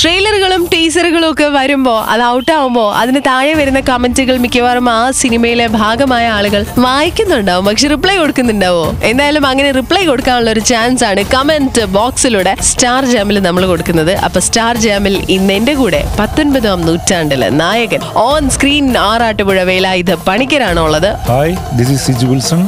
ട്രെയിലറുകളും 0.00 0.62
ടീസറുകളും 0.72 1.26
ഒക്കെ 1.32 1.46
വരുമ്പോ 1.56 1.94
അത് 2.12 2.22
ഔട്ടാവുമ്പോ 2.34 2.82
അതിന് 3.00 3.20
താഴെ 3.28 3.52
വരുന്ന 3.60 3.80
കമന്റുകൾ 3.88 4.36
മിക്കവാറും 4.44 4.88
ആ 4.94 4.98
സിനിമയിലെ 5.20 5.66
ഭാഗമായ 5.76 6.26
ആളുകൾ 6.36 6.62
വായിക്കുന്നുണ്ടാവും. 6.84 7.64
പക്ഷെ 7.68 7.88
റിപ്ലൈ 7.94 8.16
കൊടുക്കുന്നുണ്ടാവോ? 8.20 8.84
എന്തായാലും 9.10 9.46
അങ്ങനെ 9.50 9.70
റിപ്ലൈ 9.78 10.02
കൊടുക്കാനുള്ള 10.10 10.50
ഒരു 10.56 10.62
ചാൻസ് 10.72 11.04
ആണ് 11.08 11.24
കമന്റ് 11.34 11.84
ബോക്സിലൂടെ 11.98 12.52
സ്റ്റാർ 12.70 13.04
ജാമിൽ 13.14 13.40
നമ്മൾ 13.48 13.66
കൊടുക്കുന്നത്. 13.72 14.12
അപ്പൊ 14.28 14.40
സ്റ്റാർ 14.48 14.76
ജാമിൽ 14.86 15.16
ഇന്ന് 15.36 15.54
എന്റെ 15.60 15.74
കൂടെ 15.80 16.02
പത്തൊൻപതാം 16.20 16.86
നൂറ്റാണ്ടിൽ 16.90 17.44
നായകൻ 17.62 18.04
ഓൺ 18.28 18.50
സ്ക്രീൻ 18.56 18.86
ആറാട്ടുപുഴ 19.08 19.64
വേലായുധ 19.72 20.14
പണിക്കരാണോ 20.28 20.84
ഉള്ളത് 20.88 21.10
hi 21.32 21.56
this 21.80 21.92
is 21.96 22.04
Siju 22.06 22.28
Wilson 22.34 22.62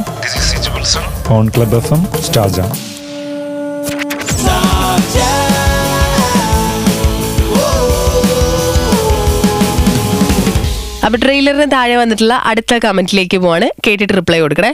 on 1.36 1.46
Club 1.54 1.76
F 1.78 1.92
M 1.94 2.02
സ്റ്റാർജ 2.26 2.58
അപ്പൊ 11.06 11.18
ട്രെയിലറിന് 11.22 11.66
താഴെ 11.74 11.96
വന്നിട്ടുള്ള 11.96 12.34
അടുത്ത 12.50 12.78
കമന്റിലേക്ക് 12.84 13.38
പോവാണ്. 13.44 13.66
കേട്ടിട്ട് 13.86 14.14
റിപ്ലൈ 14.18 14.38
കൊടുക്കണേ. 14.40 14.72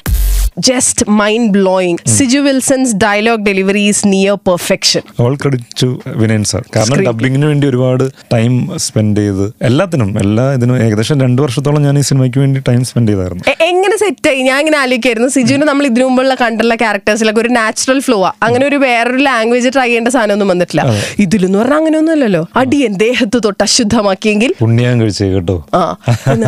Just 0.56 1.04
mind 1.10 1.50
blowing 1.50 1.98
Siju 2.08 2.38
Wilson's 2.38 2.94
dialogue 2.96 3.42
delivery 3.42 3.92
near 4.06 4.34
perfection 4.46 5.02
all 5.20 5.36
credit 5.36 5.64
to 5.82 5.88
Vinayan 6.16 6.44
sir 6.44 6.62
കാരണം 6.76 7.04
ഡബിങ്ങിന് 7.04 7.46
വേണ്ടി 7.46 7.66
ഒരുപാട് 7.66 8.04
ടൈം 8.32 8.52
സ്പെൻഡ് 8.76 9.20
ചെയ്ത് 9.20 9.52
എല്ലാത്തിനും 9.62 10.18
എല്ലാ 10.18 10.52
ഇതിനും 10.52 10.76
ഏകദേശം 10.82 11.20
രണ്ടു 11.20 11.42
വർഷത്തോളം 11.42 11.82
ഞാൻ 11.82 11.98
ഈ 11.98 12.00
സിനിമയ്ക്ക് 12.00 12.38
വേണ്ടി 12.38 12.60
ടൈം 12.60 12.84
സ്പെൻഡ് 12.84 13.08
ചെയ്തായിരുന്നു. 13.08 13.44
എങ്ങനെ 13.60 13.96
സെറ്റ് 13.96 14.28
ആയി? 14.28 14.42
ഞാൻ 14.42 14.58
ഇങ്ങനെ 14.58 14.78
ആലോചിക്കായിരുന്നു. 14.78 15.28
സിജുവിന് 15.28 15.64
നമ്മൾ 15.64 15.86
ഇതിനു 15.86 16.04
മുമ്പുള്ള 16.04 16.34
കണ്ടുള്ള 16.34 16.74
ക്യാരക്ടേഴ്സിലൊക്കെ 16.74 17.40
ഒരു 17.40 17.48
നാച്ചുറൽ 17.48 18.00
ഫ്ലോ 18.00 18.24
ആ. 18.24 18.32
അങ്ങനെ 18.42 18.66
ഒരു 18.66 18.76
വേറൊരു 18.76 19.16
ലാംഗ്വേജ് 19.16 19.72
ട്രൈ 19.74 19.86
ചെയ്യേണ്ട 19.86 20.08
സാധനമൊന്നും 20.08 20.48
വന്നിട്ടില്ല. 20.48 20.82
ഇതിലെന്ന് 21.18 21.58
പറഞ്ഞാൽ 21.58 21.78
അങ്ങനെയൊന്നും 21.78 22.12
അല്ലല്ലോ 22.12 22.46
അടിയൻ 22.56 22.92
ദേഹത്ത് 22.96 23.42
തൊട്ട് 23.44 23.62
അശുദ്ധമാക്കിയെങ്കിൽ 23.62 24.54
പുണ്യം 24.58 25.00
കഴിച്ചേ 25.00 25.28
കേട്ടോ. 25.34 25.64
ആ 25.74 25.82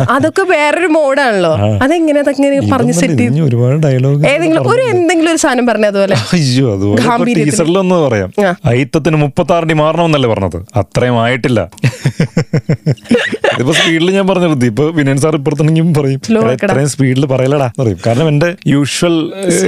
അതൊക്കെ 0.09 0.41
വേറൊരു 0.41 0.87
മോഡാണല്ലോ 0.87 1.53
അതെങ്ങനെ 1.83 2.19
അതെങ്ങനെ 2.19 2.59
പറഞ്ഞ് 2.73 2.93
സെറ്റ് 2.93 3.17
ചെയ്തു 3.17 3.43
ഒരുപാട് 3.43 3.77
ഡയലോഗ് 3.97 4.27
ഏതെങ്കിലും 4.27 4.69
ഒരു 4.69 4.81
എന്തെങ്കിലും 4.81 5.31
ഒരു 5.31 5.37
സാധനം 5.37 5.67
പറഞ്ഞ 5.67 5.85
അതുപോലെ. 5.85 6.15
അയ്യോ 6.33 6.67
അതുപോലെ. 6.73 7.33
ടീച്ചറിലൊന്ന് 7.39 7.95
പറയാം. 7.95 8.29
ആ. 8.45 8.55
അയിത്തത്തിന് 8.65 9.17
മുപ്പത്തി 9.17 9.53
ആറിന് 9.53 9.73
മാറണമെന്നല്ലേ 9.73 10.29
പറഞ്ഞത്? 10.29 10.59
അത്രയും 10.75 11.17
ആയിട്ടില്ല. 11.21 11.59
ഇപ്പൊ 13.59 13.73
സ്പീഡിൽ 13.73 14.11
ഞാൻ 14.11 14.27
പറഞ്ഞു 14.27 14.47
നിർത്തി 14.47 14.65
ഇപ്പൊ 14.65 14.83
വിനയൻ 14.83 15.17
സാർ 15.17 15.35
ഇപ്പുറത്തുണ്ടെങ്കിലും 15.35 15.93
പറയും. 15.93 16.19
അത്രയും 16.19 16.51
ഇത്രയും 16.51 16.89
സ്പീഡിൽ 16.89 17.25
പറയലടാ 17.25 17.71
പറയും. 17.79 17.99
കാരണം 18.07 18.27
എന്റെ 18.27 18.55
യൂഷ്വൽ 18.67 19.15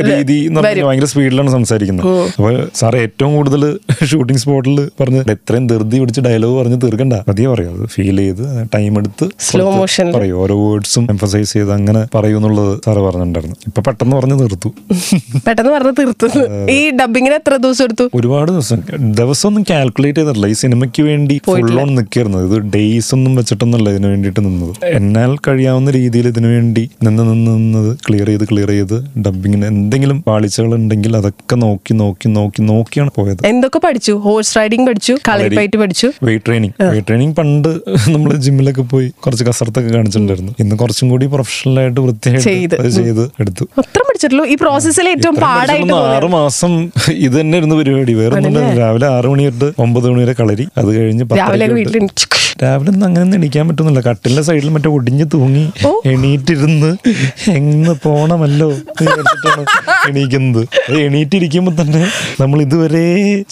രീതി 0.09 0.37
എന്ന് 0.49 0.61
പറഞ്ഞാൽ. 0.61 0.85
ഭയങ്കര 0.87 1.05
സ്പീഡിലാണ് 1.05 1.51
സംസാരിക്കുന്നത്. 1.51 2.07
അപ്പൊ 2.37 2.51
സാർ 2.75 2.95
ഏറ്റവും 2.97 3.35
കൂടുതൽ 3.35 3.63
ഷൂട്ടിംഗ് 4.05 4.41
സ്പോട്ടിൽ 4.41 4.89
പറഞ്ഞ് 5.01 5.21
എത്രയും 5.31 5.67
ധൃതി 5.67 5.99
പിടിച്ച് 5.99 6.21
ഡയലോഗ് 6.21 6.59
പറഞ്ഞ് 6.59 6.81
തീർക്കണ്ട. 6.81 7.13
പതിയെ 7.29 7.49
പറയും. 7.49 7.73
അത് 7.75 7.87
ഫീൽ 7.87 8.17
ചെയ്ത് 8.17 8.43
ടൈം 8.75 8.99
എടുത്ത് 8.99 9.27
സ്ലോ 9.39 9.71
മോഷൻ 9.71 10.13
പറയും. 10.13 10.37
ഓരോ 10.43 10.71
വേർഡ്സും 10.71 11.07
എംഫസൈസ് 11.09 11.53
ചെയ്ത് 11.53 11.71
അങ്ങനെ 11.71 12.07
പറയൂ 12.15 12.37
എന്നുള്ളത് 12.37 12.81
സാറ് 12.85 12.97
പറഞ്ഞിട്ടുണ്ടായിരുന്നു. 12.97 13.57
ഇപ്പൊ 13.67 13.81
പെട്ടെന്ന് 13.87 14.15
പറഞ്ഞ് 14.19 14.37
നിർത്തു. 14.43 14.69
പെട്ടെന്ന് 15.47 15.71
പറഞ്ഞ് 15.75 15.93
തീർത്തു 15.99 16.27
ഈ 16.77 16.79
ഡബിങ്ങിന് 16.99 17.35
എത്ര 17.41 17.53
ദിവസം 17.65 17.83
എടുത്തു? 17.87 18.05
ഒരുപാട് 18.19 18.49
ദിവസം. 18.55 18.79
ദിവസം 19.19 19.47
ഒന്നും 19.49 19.63
കാൽക്കുലേറ്റ് 19.71 20.19
ചെയ്തിട്ടില്ല. 20.19 20.47
ഈ 20.53 20.57
സിനിമയ്ക്ക് 20.63 21.03
വേണ്ടി 21.09 21.35
ഫുൾ 21.47 21.75
ഓൺ 21.83 21.89
നിൽക്കായിരുന്നു 21.99 22.39
ഇത് 22.47 22.57
ഡേയ്സ് 22.75 23.11
ഒന്നും 23.17 23.33
വെച്ചിട്ടൊന്നുമല്ല 23.39 23.89
ഇതിനു 23.95 24.07
വേണ്ടിയിട്ട് 24.13 24.41
നിന്നത്. 24.47 24.73
എന്നാൽ 24.99 25.31
കഴിയാവുന്ന 25.47 25.89
രീതിയിൽ 25.99 26.27
ഇതിനു 26.33 26.49
വേണ്ടി 26.55 26.83
നിന്ന് 27.07 27.23
നിന്ന് 27.29 27.51
നിന്നത് 27.59 27.91
ക്ലിയർ 28.07 28.27
ചെയ്ത് 28.31 28.45
ക്ലിയർ 28.51 28.71
ചെയ്ത് 28.75 28.97
ഡബിങ്ങിന് 29.25 29.67
എന്തെങ്കിലും 29.73 30.17
പാളിച്ചകൾ 30.27 30.71
ഉണ്ടെങ്കിൽ 30.79 31.17
അതൊക്കെ 31.19 31.55
നോക്കി 31.65 31.93
നോക്കി 32.01 32.27
നോക്കി 32.37 32.61
നോക്കിയാണ് 32.71 33.11
പോയത്. 33.17 33.41
എന്തൊക്കെ 33.51 33.81
പഠിച്ചു? 33.87 34.13
ഹോഴ്സ് 34.25 34.53
റൈഡിംഗ് 34.59 34.87
പഠിച്ചു 34.89 35.15
കളിപ്പായിട്ട് 35.29 35.77
പഠിച്ചു? 35.83 36.09
വെയിറ്റ് 36.27 36.45
ട്രെയിനിങ് 36.47 36.75
വെയിറ്റ് 36.91 37.07
ട്രെയിനിങ് 37.07 37.35
പണ്ട് 37.41 37.69
നമ്മൾ 38.13 38.31
ജിമ്മിലൊക്കെ 38.45 38.83
പോയി 38.93 39.07
കുറച്ച് 39.25 39.45
കസർത്തൊക്കെ 39.49 39.91
കാണിച്ചിട്ടുണ്ടായിരുന്നു. 39.97 40.53
ഇന്ന് 40.63 40.75
കുറച്ചും 40.83 41.09
കൂടി 41.13 41.25
പ്രൊഫഷണൽ 41.35 41.77
ആയിട്ട് 41.81 41.99
ചെയ്ത്. 41.99 42.05
വൃത്തിയായിട്ട് 42.07 42.95
ചെയ്ത് 42.99 43.23
എടുത്തു. 43.43 43.65
അത്ര 43.81 44.01
പഠിച്ചിട്ടുള്ളൂ. 44.09 44.45
ഈ 44.53 44.57
പ്രോസസ്സിൽ 44.63 45.09
ഏറ്റവും 45.13 45.35
പാടായിട്ട്. 45.45 45.93
ആറ് 46.15 46.29
മാസം 46.37 46.73
ഇത് 47.27 47.35
തന്നെ 47.39 47.57
ഇരുന്ന് 47.61 47.77
പരിപാടി. 47.81 48.13
വേറെ 48.21 48.41
രാവിലെ 48.81 49.07
ആറ് 49.15 49.27
മണി 49.33 49.45
തൊട്ട് 49.49 49.69
ഒമ്പത് 49.85 50.07
മണി 50.11 50.21
വരെ 50.23 50.35
കളരി. 50.41 50.67
അത് 50.79 50.89
കഴിഞ്ഞ് 50.97 51.25
രാവിലെ 51.41 51.67
രാവിലെ 52.63 52.89
ഒന്നും 52.91 53.05
അങ്ങനെ 53.07 53.35
എണീക്കാൻ 53.37 53.65
പറ്റുന്നില്ല. 53.67 53.99
കട്ടിലിന്റെ 54.07 54.43
സൈഡിൽ 54.47 54.69
മറ്റേ 54.75 54.89
ഒടിഞ്ഞു 54.95 55.25
തൂങ്ങി 55.33 55.61
എണീറ്റിരുന്ന് 56.13 56.89
എങ്ങ് 57.57 57.93
പോണമല്ലോ 58.05 58.69
എണീക്കുന്നത്. 60.09 60.63
അത് 60.87 60.97
എണീറ്റിരിക്കുമ്പോ 61.07 61.71
തന്നെ 61.81 62.01
നമ്മൾ 62.41 62.57
ഇതുവരെ 62.65 63.03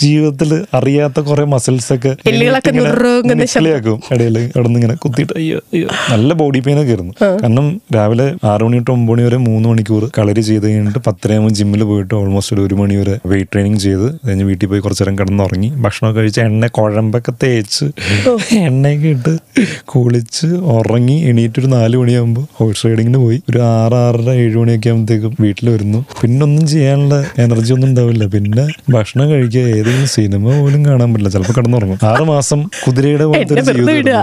ജീവിതത്തിൽ 0.04 0.52
അറിയാത്ത 0.80 1.20
കുറെ 1.30 1.46
മസിൽസ് 1.54 1.90
ഒക്കെ 1.96 2.12
ശബ്ദം. 2.16 2.34
ഇടയിൽ 4.16 4.38
അവിടെ 4.56 4.68
നിന്ന് 4.68 4.80
ഇങ്ങനെ 4.80 4.96
കുത്തിയിട്ട് 5.06 5.34
അയ്യോ 5.42 5.60
അയ്യോ. 5.74 5.88
നല്ല 6.12 6.34
ബോഡി 6.42 6.60
പെയിൻ 6.66 6.78
ഒക്കെ 6.82 6.94
ആയിരുന്നു. 6.96 7.14
കാരണം 7.44 7.70
രാവിലെ 7.96 8.28
ആറു 8.52 8.66
മണി 8.68 8.78
തൊട്ട് 8.78 8.94
ഒമ്പത് 8.98 9.14
മണി 9.14 9.26
വരെ 9.28 9.40
മൂന്ന് 9.48 9.70
മണിക്കൂർ 9.70 10.06
കളരി 10.20 10.44
ചെയ്ത് 10.50 10.66
കഴിഞ്ഞിട്ട് 10.70 11.02
പത്തരയാകുമ്പോൾ 11.08 11.54
ജിമ്മിൽ 11.60 11.84
പോയിട്ട് 11.92 12.14
ഓൾമോസ്റ്റ് 12.22 12.54
ഒരു 12.56 12.62
ഒരു 12.68 12.76
മണി 12.82 12.96
വരെ 13.00 13.16
വെയിറ്റ് 13.32 13.52
ട്രെയിനിങ് 13.54 13.82
ചെയ്ത് 13.86 14.08
കഴിഞ്ഞ് 14.26 14.46
വീട്ടിൽ 14.50 14.68
പോയി 14.72 14.82
കുറച്ചു 14.86 15.04
നേരം 15.04 15.16
കിടന്നുറങ്ങി. 15.20 15.70
ഭക്ഷണം 15.86 16.12
കഴിച്ച് 16.18 16.40
എണ്ണ 16.48 16.68
കുഴമ്പൊക്കെ 16.78 17.34
തേച്ച് 17.44 17.86
എണ്ണയൊക്കെ 18.68 19.10
ഇട്ട് 19.16 19.34
കുളിച്ച് 19.92 20.48
ഉറങ്ങി 20.76 21.18
എണീറ്റ് 21.30 21.60
ഒരു 21.62 21.70
നാല് 21.76 21.96
മണിയാകുമ്പോൾ 22.02 22.46
ഹോഴ്സ് 22.60 22.84
റൈഡിങ്ങിന് 22.88 23.20
പോയി. 23.26 23.38
ഒരു 23.50 23.60
ആറ് 23.74 23.98
ആറര 24.06 24.30
ഏഴ് 24.44 24.56
മണിയൊക്കെ 24.62 24.90
ആകുമ്പോഴത്തേക്കും 24.92 25.34
വീട്ടിൽ 25.46 25.66
വരുന്നു. 25.76 26.00
പിന്നെ 26.22 26.42
ഒന്നും 26.48 26.66
ചെയ്യാനുള്ള 26.74 27.16
എനർജി 27.46 27.72
ഒന്നും 27.76 27.88
ഉണ്ടാവില്ല. 27.90 28.24
പിന്നെ 28.36 28.66
ഭക്ഷണം 28.96 29.28
കഴിക്കുക 29.34 29.64
ഏതെങ്കിലും 29.78 30.10
സിനിമ 30.16 30.46
പോലും 30.62 30.82
കാണാൻ 30.88 31.08
പറ്റില്ല. 31.14 31.32
ചിലപ്പോൾ 31.36 31.56
കിടന്നുറങ്ങും. 31.60 32.00
ആറ് 32.12 32.26
മാസം 32.34 32.60
കുതിരയുടെ 32.84 33.26
പോലത്തെ 33.32 33.54
ഒരു 33.76 34.16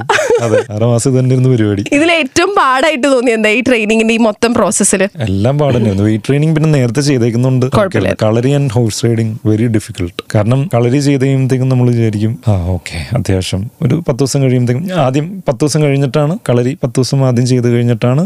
അതെ 0.44 0.58
ആറ് 0.74 0.86
മാസം 0.92 1.10
തന്നെ 1.18 1.32
ഇരുന്ന് 1.34 1.50
പരിപാടി. 1.54 1.82
ഇതിൽ 1.96 2.10
ഏറ്റവും 2.20 2.50
പാടായിട്ട് 2.60 3.06
തോന്നി 3.14 3.30
എന്താ 3.38 3.50
ഈ 3.58 3.60
ട്രെയിനിങ്ങിന്റെ 3.68 4.14
ഈ 4.18 4.20
മൊത്തം 4.28 4.50
പ്രോസസ്സിൽ 4.58 5.02
എല്ലാം 5.28 5.54
പാടന്നെയായിരുന്നു 5.62 6.06
വെയിറ്റ് 6.14 6.28
ട്രെയിനിങ് 6.28 6.54
പിന്നെ 6.56 6.68
നേരത്തെ 6.76 7.02
ചെയ്തേക്കുന്നുണ്ട്. 7.08 7.64
Kalari 7.76 8.10
kalari 8.22 8.50
and 8.58 8.72
horse 8.74 9.00
riding 9.04 9.32
very 9.48 9.66
difficult 9.76 10.20
കാരണം 10.34 10.60
കളരി 10.74 10.98
ചെയ്ത് 11.06 11.22
കഴിയുമ്പോഴത്തേക്കും 11.24 11.68
നമ്മൾ 11.72 11.86
വിചാരിക്കും 11.94 12.32
ആ 12.50 12.54
ഓക്കെ 12.74 12.98
അത്യാവശ്യം 13.18 13.62
ഒരു 13.84 13.96
പത്ത് 14.08 14.20
ദിവസം 14.22 14.40
കഴിയുമ്പോഴത്തേക്കും 14.44 14.84
ആദ്യം 15.06 15.26
പത്ത് 15.48 15.60
ദിവസം 15.62 15.80
കഴിഞ്ഞിട്ടാണ് 15.86 16.34
കളരി 16.48 16.72
പത്ത് 16.82 16.96
ദിവസം 16.98 17.20
ആദ്യം 17.28 17.46
ചെയ്ത് 17.52 17.68
കഴിഞ്ഞിട്ടാണ് 17.74 18.22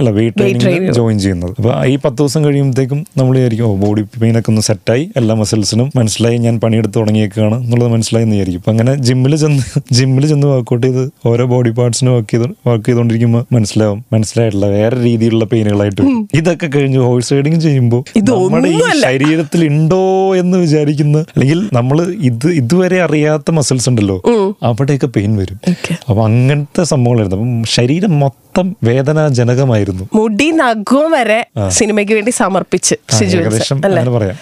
അല്ല 0.00 0.10
വെയിറ്റ് 0.18 0.38
ട്രെയിനിങ് 0.40 0.94
ജോയിൻ 0.98 1.18
ചെയ്യുന്നത്. 1.24 1.52
അപ്പൊ 1.58 1.70
ഈ 1.92 1.94
പത്ത് 2.04 2.18
ദിവസം 2.22 2.40
കഴിയുമ്പോഴത്തേക്കും 2.46 3.00
നമ്മൾ 3.20 3.34
വിചാരിക്കും 3.38 3.66
ഓ 3.70 3.74
ബോഡി 3.84 4.02
പെയിൻ 4.22 4.34
ഒക്കെ 4.40 4.50
ഒന്ന് 4.52 4.64
സെറ്റായി 4.68 5.04
എല്ലാ 5.20 5.36
മസിൽസിനും 5.42 5.88
മനസ്സിലായി 5.98 6.38
ഞാൻ 6.46 6.54
പണിയെടുത്ത് 6.64 6.96
തുടങ്ങിയേക്കാണ് 7.00 7.56
എന്നുള്ളത് 7.64 7.90
മനസ്സിലായി 7.94 8.26
എന്ന് 8.26 8.36
വിചാരിക്കും. 8.38 8.64
അങ്ങനെ 8.72 8.94
ജിമ്മിൽ 9.08 9.34
ചെന്ന് 9.44 9.64
ജിമ്മിൽ 9.98 10.26
ചെന്ന് 10.32 10.48
വർക്കൗട്ട് 10.54 10.84
ചെയ്ത് 10.88 11.04
ഓരോ 11.32 11.46
ബോഡി 11.54 11.72
പാർട്സിനും 11.78 12.12
വർക്ക് 12.16 12.32
ചെയ്ത് 12.34 12.48
വർക്ക് 12.70 12.86
ചെയ്തുകൊണ്ടിരിക്കുമ്പോൾ 12.88 13.44
മനസ്സിലാവും 13.58 14.00
മനസ്സിലായിട്ടില്ല 14.16 14.68
വേറെ 14.76 14.98
രീതിയിലുള്ള 15.08 15.46
പെയിനുകളായിട്ട് 15.52 16.02
ഇതൊക്കെ 16.40 16.68
കഴിഞ്ഞ് 16.76 17.00
ഹോഴ്സ് 17.06 17.32
റൈഡിങ് 17.34 17.60
ചെയ്യുമ്പോൾ 17.66 18.02
നമ്മുടെ 18.28 18.70
ഈ 18.76 18.80
ശരീരത്തിൽ 19.06 19.62
ഉണ്ടോ 19.72 20.02
എന്ന് 20.42 20.56
വിചാരിക്കുന്ന 20.64 21.18
അല്ലെങ്കിൽ 21.34 21.60
നമ്മൾ 21.78 21.98
ഇത് 22.30 22.48
ഇതുവരെ 22.60 23.00
അറിയാത്ത 23.06 23.50
മസിൽസ് 23.58 23.88
ഉണ്ടല്ലോ 23.88 24.16
അവിടെയൊക്കെ 24.68 25.10
പെയിൻ 25.16 25.34
വരും. 25.42 25.58
അപ്പൊ 26.08 26.20
അങ്ങനത്തെ 26.28 26.84
സംഭവങ്ങളായിരുന്നു. 26.92 27.44
അപ്പം 27.44 27.52
ശരീരം 27.76 28.12
മൊത്തം 28.24 28.66
വേദനാജനകമായിരുന്നു. 28.84 30.04
മുടി 30.14 30.48
നഖവും 30.60 31.10
വരെ 31.16 31.38
സിനിമയ്ക്ക് 31.78 32.14
വേണ്ടി 32.18 32.32
സമർപ്പിച്ച് 32.40 32.94
ഏകദേശം 33.24 33.80
അങ്ങനെ 33.86 34.12
പറയാം. 34.16 34.36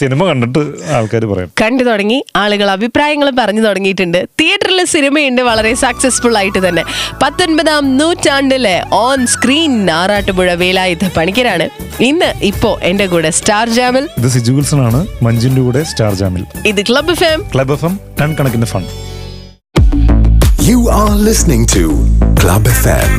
സിനിമ 0.00 0.20
കണ്ടിട്ട് 0.28 0.62
ആൾക്കാർ 0.96 1.24
പറയാം. 1.32 1.50
കണ്ടു 1.62 1.82
തുടങ്ങി 1.88 2.18
ആളുകൾ 2.42 2.68
അഭിപ്രായങ്ങളും 2.76 3.36
പറഞ്ഞു 3.40 3.62
തുടങ്ങിയിട്ടുണ്ട്. 3.66 4.18
തിയേറ്ററിലെ 4.40 4.84
സിനിമയുണ്ട് 4.94 5.42
വളരെ 5.48 5.72
സക്സസ്ഫുൾ 5.84 6.34
ആയിട്ട് 6.40 6.62
തന്നെ. 6.68 6.84
പത്തൊൻപതാം 7.22 7.84
നൂറ്റാണ്ടിലെ 7.98 8.76
ഓൺ 9.02 9.20
സ്ക്രീൻ 9.34 9.74
ആറാട്ടുപുഴ 10.00 10.54
വേലായുധ 10.86 11.06
പണിക്കരാണ് 11.16 11.66
ഇന്ന് 12.00 12.28
ഇപ്പോ 12.48 12.70
എന്റെ 12.88 13.06
കൂടെ 13.12 13.30
സ്റ്റാർ 13.38 13.66
ജാമിൽ. 13.76 14.04
ഇത് 14.18 14.28
സിജു 14.34 14.52
വിൽസൺ 14.56 14.80
ആണ് 14.88 15.00
മഞ്ജിന്റെ 15.22 15.62
കൂടെ 15.66 15.82
സ്റ്റാർ 15.90 16.12
ജാമിൽ. 16.20 16.44
ഇത് 16.66 16.80
ക്ലബ് 16.90 17.14
ഫാം 17.22 17.40
ക്ലബ് 17.54 17.72
എഫ് 17.76 17.86
എം 17.88 17.94
ടൺ 18.20 18.30
കണക്കിന് 18.40 18.68
fund. 18.72 18.92
Are 21.00 21.10
listening 21.28 21.68
to 21.76 21.84
Club 22.42 22.70
F 22.74 22.86
FM. 22.86 23.14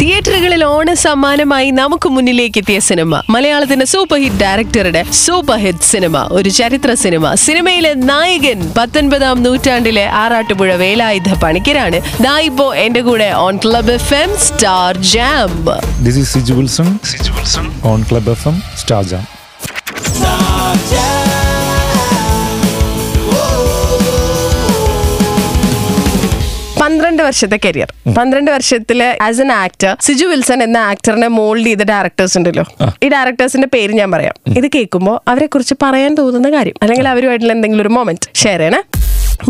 തിയേറ്ററുകളിൽ 0.00 0.64
ഓണ 0.64 0.92
സമ്മാനമായി 0.92 1.70
നമുക്ക് 1.70 2.08
മുന്നിലേക്ക് 2.08 2.58
എത്തിയ 2.58 2.78
സിനിമ. 2.78 3.22
മലയാളത്തിന്റെ 3.30 3.86
സൂപ്പർ 3.86 4.18
ഹിറ്റ് 4.22 4.36
ഡയറക്ടറുടെ 4.36 5.02
സൂപ്പർ 5.12 5.58
ഹിറ്റ് 5.58 5.88
സിനിമ. 5.92 6.28
ഒരു 6.32 6.48
ചരിത്ര 6.48 6.94
സിനിമ. 6.94 7.34
സിനിമയിലെ 7.34 7.94
നായകൻ 7.94 8.72
പത്തൊൻപതാം 8.78 9.42
നൂറ്റാണ്ടിലെ 9.42 10.06
ആറാട്ടുപുഴ 10.22 10.74
വേലായുധ 10.74 11.34
പണിക്കരാണ്. 11.42 12.00
ദാ 12.22 12.38
ഇപ്പോ 12.38 12.74
എന്റെ 12.74 13.00
കൂടെ 13.00 13.32
on 13.44 13.56
Club 13.64 13.90
F 13.90 14.14
M 14.14 14.38
Star 14.38 14.96
jump 15.12 15.74
this 16.04 16.18
is 16.18 16.34
Siju 16.34 16.54
Wilson 16.54 16.98
Siju 17.04 17.32
Wilson 17.32 17.68
on 17.84 18.04
Club 18.10 18.30
F 18.30 18.48
M 18.48 18.62
Star 18.78 19.04
Jam 19.04 19.24
പന്ത്രണ്ട് 26.84 27.22
വർഷത്തെ 27.22 27.58
കരിയർ. 27.64 28.12
പന്ത്രണ്ട് 28.18 28.50
വർഷത്തിൽ 28.50 29.02
as 29.22 29.40
an 29.40 29.52
actor 29.52 29.96
Siju 30.00 30.26
Wilson 30.26 30.62
എന്ന 30.62 30.78
ആക്ടറിനെ 30.78 31.28
മോൾഡ് 31.28 31.66
ചെയ്ത 31.66 31.78
ഡയറക്ടേഴ്സ് 31.78 32.38
ഉണ്ടല്ലോ. 32.38 32.64
ഈ 33.02 33.08
ഡയറക്ടേഴ്സിന്റെ 33.08 33.68
പേര് 33.72 33.92
ഞാൻ 33.92 34.10
പറയാം. 34.10 34.34
ഇത് 34.56 34.66
കേൾക്കുമ്പോൾ 34.74 35.20
അവരെ 35.28 35.46
കുറിച്ച് 35.46 35.74
പറയാൻ 35.82 36.14
തോന്നുന്ന 36.14 36.52
കാര്യം. 36.52 36.74
അല്ലെങ്കിൽ 36.82 37.08
അവരുമായിട്ടുള്ള 37.08 37.52
എന്തെങ്കിലും 37.52 37.82
ഒരു 37.82 37.88
മൊമെന്റ് 37.88 38.38
ഷെയർ 38.38 38.58
ചെയ്യണേ. 38.58 38.82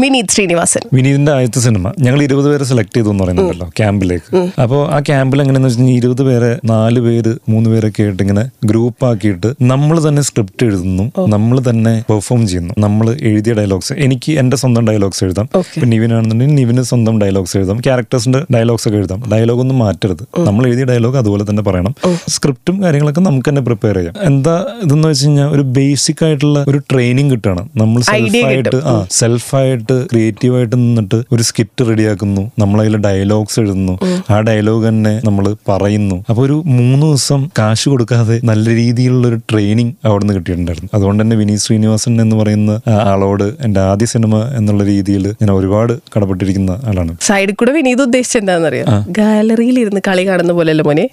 വിനീത് 0.01 0.31
ശ്രീനിവാസൻ. 0.31 0.81
വിനീതിന്റെ 0.93 1.33
ആദ്യത്തെ 1.33 1.61
സിനിമ. 1.61 1.93
ഞങ്ങൾ 2.01 2.23
ഇരുപത് 2.23 2.49
പേരെ 2.51 2.65
സെലക്ട് 2.65 2.97
ചെയ്തു 2.97 3.11
എന്ന് 3.11 3.25
പറയുന്നുണ്ടല്ലോ 3.25 3.67
ക്യാമ്പിലേക്ക്. 3.79 4.51
അപ്പോൾ 4.63 4.89
ആ 4.89 5.01
ക്യാമ്പിൽ 5.01 5.43
എങ്ങനെയാന്ന് 5.43 5.69
വെച്ചാൽ 5.69 5.85
ഇരുപത് 5.85 6.23
പേരെ 6.23 6.61
നാല് 6.65 7.01
പേര് 7.01 7.35
മൂന്ന് 7.49 7.71
പേരൊക്കെ 7.71 8.03
ആയിട്ട് 8.03 8.23
ഇങ്ങനെ 8.23 8.45
ഗ്രൂപ്പ് 8.65 9.07
ആക്കിയിട്ട് 9.07 9.55
നമ്മൾ 9.63 10.09
തന്നെ 10.09 10.23
സ്ക്രിപ്റ്റ് 10.23 10.67
എഴുതുന്നു 10.67 11.13
നമ്മൾ 11.27 11.61
തന്നെ 11.71 12.05
പെർഫോം 12.11 12.47
ചെയ്യുന്നു. 12.47 12.75
നമ്മൾ 12.79 13.17
എഴുതിയ 13.21 13.53
ഡയലോഗ്സ് 13.53 13.93
എനിക്ക് 13.93 14.33
എന്റെ 14.33 14.57
സ്വന്തം 14.57 14.87
ഡയലോഗ്സ് 14.87 15.25
എഴുതാം. 15.25 15.49
ഇപ്പൊ 15.59 15.87
നിവിനാണെന്നുണ്ടെങ്കിൽ 15.87 16.55
നിവിന് 16.55 16.83
സ്വന്തം 16.83 17.21
ഡയലോഗ്സ് 17.21 17.57
എഴുതാം. 17.57 17.81
ക്യാരക്ടേഴ്സിന്റെ 17.81 18.43
ഡയലോഗ്സ് 18.55 18.89
ഒക്കെ 18.89 18.99
എഴുതാം. 18.99 19.23
ഡയലോഗ് 19.33 19.61
ഒന്നും 19.61 19.79
മാറ്റരുത്. 19.79 20.25
നമ്മൾ 20.39 20.67
എഴുതിയ 20.67 20.85
ഡയലോഗ് 20.85 21.17
അതുപോലെ 21.17 21.45
തന്നെ 21.51 21.63
പറയണം. 21.63 21.95
സ്ക്രിപ്റ്റും 22.29 22.83
കാര്യങ്ങളൊക്കെ 22.83 23.21
നമുക്ക് 23.21 23.49
തന്നെ 23.49 23.63
പ്രിപ്പയർ 23.63 23.97
ചെയ്യാം. 23.97 24.15
എന്താ 24.23 24.67
ഇതെന്ന് 24.85 25.09
വെച്ച് 25.09 25.27
കഴിഞ്ഞാൽ 25.27 25.49
ഒരു 25.49 25.63
ബേസിക് 25.79 26.25
ആയിട്ടുള്ള 26.25 26.65
ഒരു 26.69 26.79
ട്രെയിനിങ് 26.79 27.31
കിട്ടുകയാണ്. 27.31 27.69
നമ്മൾ 27.77 28.03
സെൽഫായിട്ട്. 28.03 28.77
ആ 28.77 29.07
സെൽഫായിട്ട് 29.11 29.74
ക്രിയേറ്റീവായിട്ട് 29.83 30.77
നിന്നിട്ട് 30.77 31.23
ഒരു 31.33 31.43
സ്കിറ്റ് 31.43 31.89
റെഡിയാക്കുന്നു 31.89 32.51
നമ്മളതിൽ 32.59 32.97
ഡയലോഗ്സ് 32.97 33.61
എഴുതുന്നു. 33.61 33.99
ആ 34.31 34.41
ഡയലോഗ് 34.41 34.89
തന്നെ 34.89 35.21
നമ്മൾ 35.25 35.57
പറയുന്നു. 35.69 36.25
അപ്പോൾ 36.29 36.47
ഒരു 36.47 36.63
മൂന്ന് 36.67 37.07
ദിവസം 37.07 37.51
കാശ് 37.59 37.89
കൊടുക്കാതെ 37.89 38.41
നല്ല 38.45 38.71
രീതിയിലുള്ള 38.71 39.29
ഒരു 39.29 39.37
ട്രെയിനിങ് 39.37 39.93
അവിടെ 40.05 40.23
നിന്ന് 40.25 40.35
കിട്ടിയിട്ടുണ്ടായിരുന്നു. 40.35 40.91
അതുകൊണ്ട് 40.95 41.23
തന്നെ 41.23 41.37
വിനീത് 41.37 41.59
ശ്രീനിവാസൻ 41.59 42.21
എന്ന് 42.21 42.37
പറയുന്ന 42.37 42.81
ആളോട് 42.91 43.45
എന്റെ 43.61 43.81
ആദ്യ 43.81 44.07
സിനിമ 44.07 44.37
എന്നുള്ള 44.57 44.85
രീതിയിൽ 44.85 45.29
ഞാൻ 45.29 45.51
ഒരുപാട് 45.51 45.93
കടപ്പെട്ടിരിക്കുന്ന 46.17 46.71
ആളാണ്. 46.71 47.17
സൈഡിൽ 47.21 47.55
കൂടെ 47.55 47.73
വിനീത് 47.73 48.03
ഉദ്ദേശിച്ചത് 48.03 48.43
എന്താണെന്നറിയോ? 48.43 48.85
ഗാലറിയിൽ 49.09 49.79
ഇരുന്ന് 49.79 50.01
കളി 50.09 50.29
കാണുന്ന 50.29 50.53
പോലെയല്ലേ 50.53 50.85
മോനെ? 50.85 51.09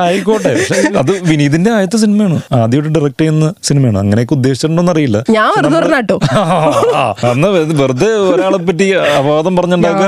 ആയിക്കോട്ടെ 0.00 0.66
അതാ- 0.98 1.28
വിനീതിന്റെ 1.28 1.70
ആദ്യത്തെ 1.70 1.96
സിനിമയാണ് 1.96 2.40
ആദ്യമായിട്ട് 2.52 2.98
ഡയറക്ട് 2.98 3.20
ചെയ്യുന്ന 3.20 3.52
സിനിമയാണ് 3.62 3.98
അങ്ങനെയൊക്കെ 3.98 4.34
ഉദ്ദേശിച്ചിട്ടുണ്ടോ 4.34 4.92
അറിയില്ല 4.92 5.24
ഞാൻ 5.30 5.52
വെറുതെ 5.74 6.18
അന്ന് 7.30 7.47
വെറുതെ 7.50 8.06
ഒരാളെ 8.30 8.58
പറ്റി 8.58 8.84
അപവാദം 9.18 9.56
പറഞ്ഞുണ്ടാക്കുക? 9.56 10.06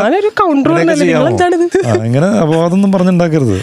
ഇങ്ങനെ 2.06 2.26
അപവാദം 2.26 2.74
ഒന്നും 2.74 2.92
പറഞ്ഞുണ്ടാക്കരുത്. 2.92 3.56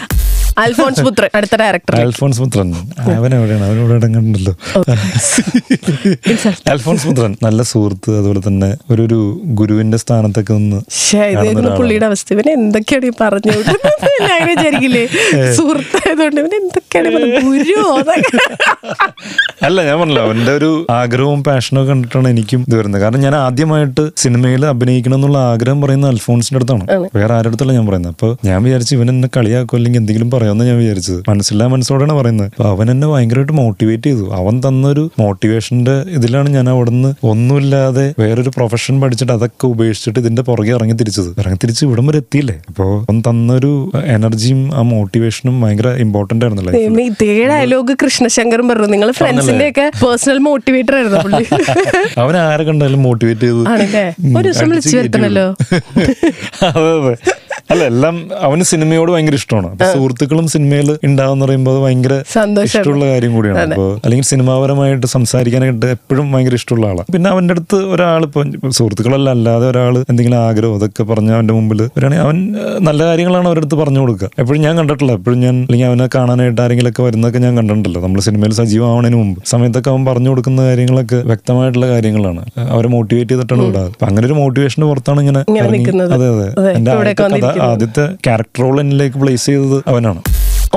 അൽഫോൺസ് 0.62 1.02
പുത്രൻ 1.06 1.30
അടുത്ത 1.38 1.54
ഡയറക്ടർ 1.62 1.94
അൽഫോൺസ് 2.04 2.40
പുത്രൻ. 2.42 2.68
അവൻ 3.16 3.30
എവിടെയാണ് 3.38 3.64
അവൻ 3.68 3.78
ഇടങ്ങണ്ടല്ലോ 3.96 4.16
കണ്ടല്ലോ 4.18 4.54
അൽഫോൺസ് 6.72 7.04
പുത്രൻ. 7.08 7.32
നല്ല 7.46 7.60
സുഹൃത്ത് 7.72 8.10
അതുപോലെ 8.18 8.40
തന്നെ 8.48 8.70
ഒരു 8.92 9.02
ഒരു 9.06 9.18
ഗുരുവിന്റെ 9.58 9.98
സ്ഥാനത്തൊക്കെ 10.02 10.52
ഒരാളാണ്. 10.54 11.70
പുള്ളിയുടെ 11.78 12.06
അവസ്ഥ. 12.10 12.28
ഇവനെ 12.36 12.52
എന്തൊക്കെയാണ് 12.60 13.06
ഈ 13.10 13.12
പറഞ്ഞു 13.20 13.54
ഞാൻ 14.28 14.40
വിചാരിക്കില്ലേ? 14.50 15.04
സുഹൃത്തായതുകൊണ്ട് 15.58 16.38
ഇവനെ 16.42 16.56
എന്തൊക്കെയാണ്? 16.62 17.10
ഗുരു 17.46 17.76
അല്ല 19.66 19.78
ഞാൻ 19.88 19.96
പറഞ്ഞല്ലോ 20.00 20.24
അവന്റെ 20.28 20.52
ഒരു 20.58 20.70
ആഗ്രഹവും 20.98 21.40
പാഷനും 21.46 21.84
കണ്ടിട്ടാണ് 21.90 22.28
എനിക്കും 22.34 22.60
ഇത് 22.68 22.74
വരുന്നത്. 22.78 23.00
കാരണം 23.04 23.20
ഞാൻ 23.26 23.34
ആദ്യമായിട്ട് 23.44 24.04
സിനിമയിൽ 24.22 24.62
അഭിനയിക്കണം 24.72 25.16
എന്നുള്ള 25.18 25.38
ആഗ്രഹം 25.52 25.78
പറയുന്ന 25.84 26.12
അൽഫോൺസിന്റെ 26.14 26.58
അടുത്താണ്. 26.60 26.84
വേറെ 27.18 27.32
ആരുടെ 27.36 27.50
അടുത്തല്ല 27.50 27.72
ഞാൻ 27.78 27.86
പറയുന്നത്. 27.90 28.12
അപ്പൊ 28.16 28.28
ഞാൻ 28.48 28.58
വിചാരിച്ചു 28.66 28.94
ഇവൻ 28.98 29.08
എന്നെ 29.14 29.30
കളിയാക്കും 29.36 29.76
അല്ലെങ്കിൽ 29.80 30.00
എന്തെങ്കിലും 30.02 30.30
പറയാമെന്ന് 30.48 30.66
ഞാൻ 30.70 30.76
വിചാരിച്ചത്. 30.82 31.18
മനസ്സില്ലാ 31.30 31.66
മനസ്സോടെയാണ് 31.66 32.14
പറയുന്നത്. 32.18 32.48
അപ്പൊ 32.50 32.64
അവൻ 32.74 32.86
എന്നെ 32.90 33.06
ഭയങ്കരമായിട്ട് 33.08 33.54
മോട്ടിവേറ്റ് 33.60 34.08
ചെയ്തു. 34.08 34.24
അവൻ 34.40 34.54
തന്നൊരു 34.66 35.04
മോട്ടിവേഷന്റെ 35.20 35.94
ഇതിലാണ് 36.16 36.48
ഞാൻ 36.48 36.66
അവിടെ 36.68 36.90
നിന്ന് 36.90 37.10
ഒന്നുമില്ലാതെ 37.30 38.06
വേറൊരു 38.22 38.50
പ്രൊഫഷൻ 38.56 38.94
പഠിച്ചിട്ട് 39.02 39.32
അതൊക്കെ 39.32 39.66
ഉപേക്ഷിച്ചിട്ട് 39.66 40.18
ഇതിന്റെ 40.24 40.42
പുറകെ 40.48 40.72
ഇറങ്ങി 40.78 40.96
തിരിച്ചത്. 41.00 41.30
ഇറങ്ങി 41.42 41.58
തിരിച്ച് 41.64 41.82
ഇവിടം 41.88 42.06
വരെ 42.10 42.20
എത്തിയില്ലേ? 42.24 42.56
അപ്പൊ 42.70 42.86
അവൻ 43.00 43.18
തന്നൊരു 43.28 43.72
എനർജിയും 44.16 44.62
ആ 44.74 44.82
മോട്ടിവേഷനും 44.92 45.56
ഭയങ്കര 45.64 45.88
ഇമ്പോർട്ടന്റ് 46.06 46.44
ആയിരുന്നു 46.46 46.64
ലൈഫിൽ 46.68 46.78
ദൈവമേ, 46.80 47.04
ഇതേ 47.12 47.30
ഡയലോഗ് 47.52 47.96
കൃഷ്ണശങ്കറും 48.04 48.68
പറഞ്ഞു. 48.72 48.90
നിങ്ങൾ 48.94 49.10
ഫ്രണ്ട്സിന്റെ 49.20 49.68
ഒക്കെ 49.72 49.86
പേഴ്സണൽ 50.02 50.40
മോട്ടിവേറ്റർ 50.48 50.94
ആയിരുന്നു 50.98 51.16
അവൻ 52.22 52.34
ആരെ 52.44 52.64
കണ്ടാലും 52.68 53.02
മോട്ടിവേറ്റ് 53.06 53.44
ചെയ്തു? 53.46 53.62
ഒരു 53.66 53.86
ദിവസം 54.46 54.68
വിളിച്ചു 54.68 54.68
വിളിച്ച് 54.70 54.96
വരുത്തണല്ലോ. 54.98 55.46
അതെ 56.68 56.88
അതെ. 56.96 57.14
അല്ല 57.72 57.82
എല്ലാം 57.92 58.14
അവന് 58.46 58.64
സിനിമയോട് 58.70 59.10
ഭയങ്കര 59.14 59.36
ഇഷ്ടമാണ്. 59.40 59.68
അപ്പൊ 59.72 59.86
സുഹൃത്തുക്കളും 59.94 60.46
സിനിമയിൽ 60.52 60.88
ഉണ്ടാവുന്ന 61.08 61.42
പറയുമ്പോൾ 61.46 61.76
ഭയങ്കര. 61.84 62.14
ഇഷ്ടമുള്ള 62.68 63.04
കാര്യം 63.12 63.32
കൂടിയാണ്. 63.36 63.58
അപ്പോൾ 63.76 63.90
അല്ലെങ്കിൽ 64.04 64.26
സിനിമാപരമായിട്ട് 64.30 65.08
സംസാരിക്കാനായിട്ട് 65.14 65.88
എപ്പോഴും 65.96 66.26
ഭയങ്കര 66.34 66.54
ഇഷ്ടമുള്ള 66.60 66.86
ആളാണ് 66.90 67.12
പിന്നെ 67.14 67.28
അവന്റെ 67.34 67.54
അടുത്ത് 67.56 67.78
ഒരാൾ 67.94 68.22
ഇപ്പൊ 68.28 68.42
സുഹൃത്തുക്കളല്ല 68.78 69.28
അല്ലാതെ 69.36 69.66
ഒരാൾ 69.72 69.94
എന്തെങ്കിലും 70.10 70.38
ആഗ്രഹം 70.46 70.74
അതൊക്കെ 70.78 71.02
പറഞ്ഞ 71.10 71.30
അവന്റെ 71.38 71.54
മുമ്പിൽ 71.58 71.82
വരികയാണെങ്കിൽ 71.82 72.24
അവൻ 72.26 72.38
നല്ല 72.88 73.00
കാര്യങ്ങളാണ് 73.10 73.48
അവരടുത്ത് 73.50 73.78
പറഞ്ഞു 73.82 74.00
കൊടുക്കുക. 74.04 74.30
എപ്പോഴും 74.42 74.60
ഞാൻ 74.66 74.74
കണ്ടിട്ടില്ല. 74.80 75.12
എപ്പോഴും 75.20 75.38
ഞാൻ 75.46 75.54
അല്ലെങ്കിൽ 75.68 75.88
അവനെ 75.90 76.08
കാണാനായിട്ട് 76.16 76.60
ആരെങ്കിലും 76.66 76.90
ഒക്കെ 76.92 77.02
വരുന്നതൊക്കെ 77.08 77.42
ഞാൻ 77.46 77.54
കണ്ടിട്ടുണ്ടല്ലോ. 77.60 78.02
നമ്മൾ 78.06 78.20
സിനിമയിൽ 78.28 78.54
സജീവമാവണതിന് 78.60 79.18
മുമ്പ്. 79.22 79.40
സമയത്തൊക്കെ 79.52 79.90
അവൻ 79.94 80.02
പറഞ്ഞു 80.10 80.30
കൊടുക്കുന്ന 80.32 80.60
കാര്യങ്ങളൊക്കെ 80.70 81.20
വ്യക്തമായിട്ടുള്ള 81.32 81.88
കാര്യങ്ങളാണ്. 81.94 82.44
അവരെ 82.74 82.90
മോട്ടിവേറ്റ് 82.96 83.32
ചെയ്തിട്ടാണ് 83.34 83.62
വിടാറ്. 83.68 83.92
അങ്ങനെ 84.10 84.26
ഒരു 84.30 84.38
മോട്ടിവേഷന്റെ 84.42 84.88
പുറത്താണ് 84.92 85.20
ഇങ്ങനെ. 85.26 85.42
അതെ 86.16 86.28
അതെ. 86.34 86.48
എന്റെ 86.78 86.90
ആദ്യത്തെ. 87.62 88.14
ക്യാരക്ടർ 88.14 88.60
റോൾ 88.60 88.80
പ്ലേസ് 89.18 89.46
ചെയ്തത് 89.46 89.78
അവനാണ് 89.86 90.20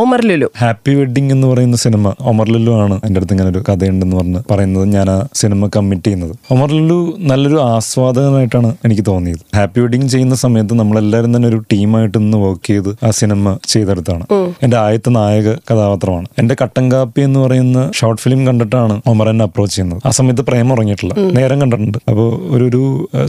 ഒമർ 0.01 0.21
ലുലു. 0.29 0.47
ഹാപ്പി 0.59 0.91
വെഡിങ് 0.95 1.31
എന്ന് 1.35 1.47
പറയുന്ന 1.47 1.77
സിനിമ 1.83 2.11
ഒമർ 2.29 2.47
ലുലു 2.53 2.71
ആണ്. 2.83 2.95
എന്റെ 3.05 3.17
അടുത്ത് 3.19 3.33
ഇങ്ങനെ 3.35 3.49
ഒരു 3.49 3.61
കഥയുണ്ടെന്ന് 3.69 4.15
പറഞ്ഞ് 4.17 4.39
പറയുന്നത് 4.51 4.85
ഞാൻ 4.95 5.07
ആ 5.13 5.15
സിനിമ 5.33 5.67
കമ്മിറ്റ് 5.75 6.05
ചെയ്യുന്നത്. 6.05 6.33
ഒമർ 6.53 6.69
ലുലു 6.77 6.97
നല്ലൊരു 7.29 7.59
ആസ്വാദകനായിട്ടാണ് 7.61 8.69
എനിക്ക് 8.85 9.03
തോന്നിയത്. 9.07 9.41
ഹാപ്പി 9.57 9.79
വെഡിങ് 9.79 10.07
ചെയ്യുന്ന 10.13 10.35
സമയത്ത് 10.35 10.73
നമ്മളെല്ലാവരും 10.81 11.31
തന്നെ 11.35 11.47
ഒരു 11.47 11.59
ടീമായിട്ട് 11.73 12.17
നിന്ന് 12.17 12.37
വർക്ക് 12.37 12.65
ചെയ്ത് 12.67 12.89
ആ 13.07 13.11
സിനിമ 13.19 13.53
ചെയ്തെടുത്താണ് 13.73 14.23
എന്റെ 14.63 14.77
ആദ്യത്തെ 14.83 15.13
നായക 15.17 15.49
കഥാപാത്രമാണ്. 15.71 16.27
എന്റെ 16.39 16.55
കട്ടൻ 16.61 16.87
കാപ്പി 16.93 17.21
എന്ന് 17.21 17.39
പറയുന്ന 17.39 17.91
ഷോർട്ട് 17.99 18.21
ഫിലിം 18.21 18.41
കണ്ടിട്ടാണ് 18.47 18.95
ഒമർ 19.13 19.29
എന്നെ 19.33 19.45
അപ്രോച്ച് 19.49 19.75
ചെയ്യുന്നത്. 19.75 20.01
ആ 20.05 20.13
സമയത്ത് 20.19 20.45
പ്രേമം 20.51 20.73
ഉറങ്ങിയിട്ടില്ല. 20.77 21.13
നേരം 21.39 21.59
കണ്ടിട്ടുണ്ട്. 21.61 21.99
അപ്പോൾ 22.09 22.29
ഒരു 22.53 22.63
ഒരു 22.69 22.81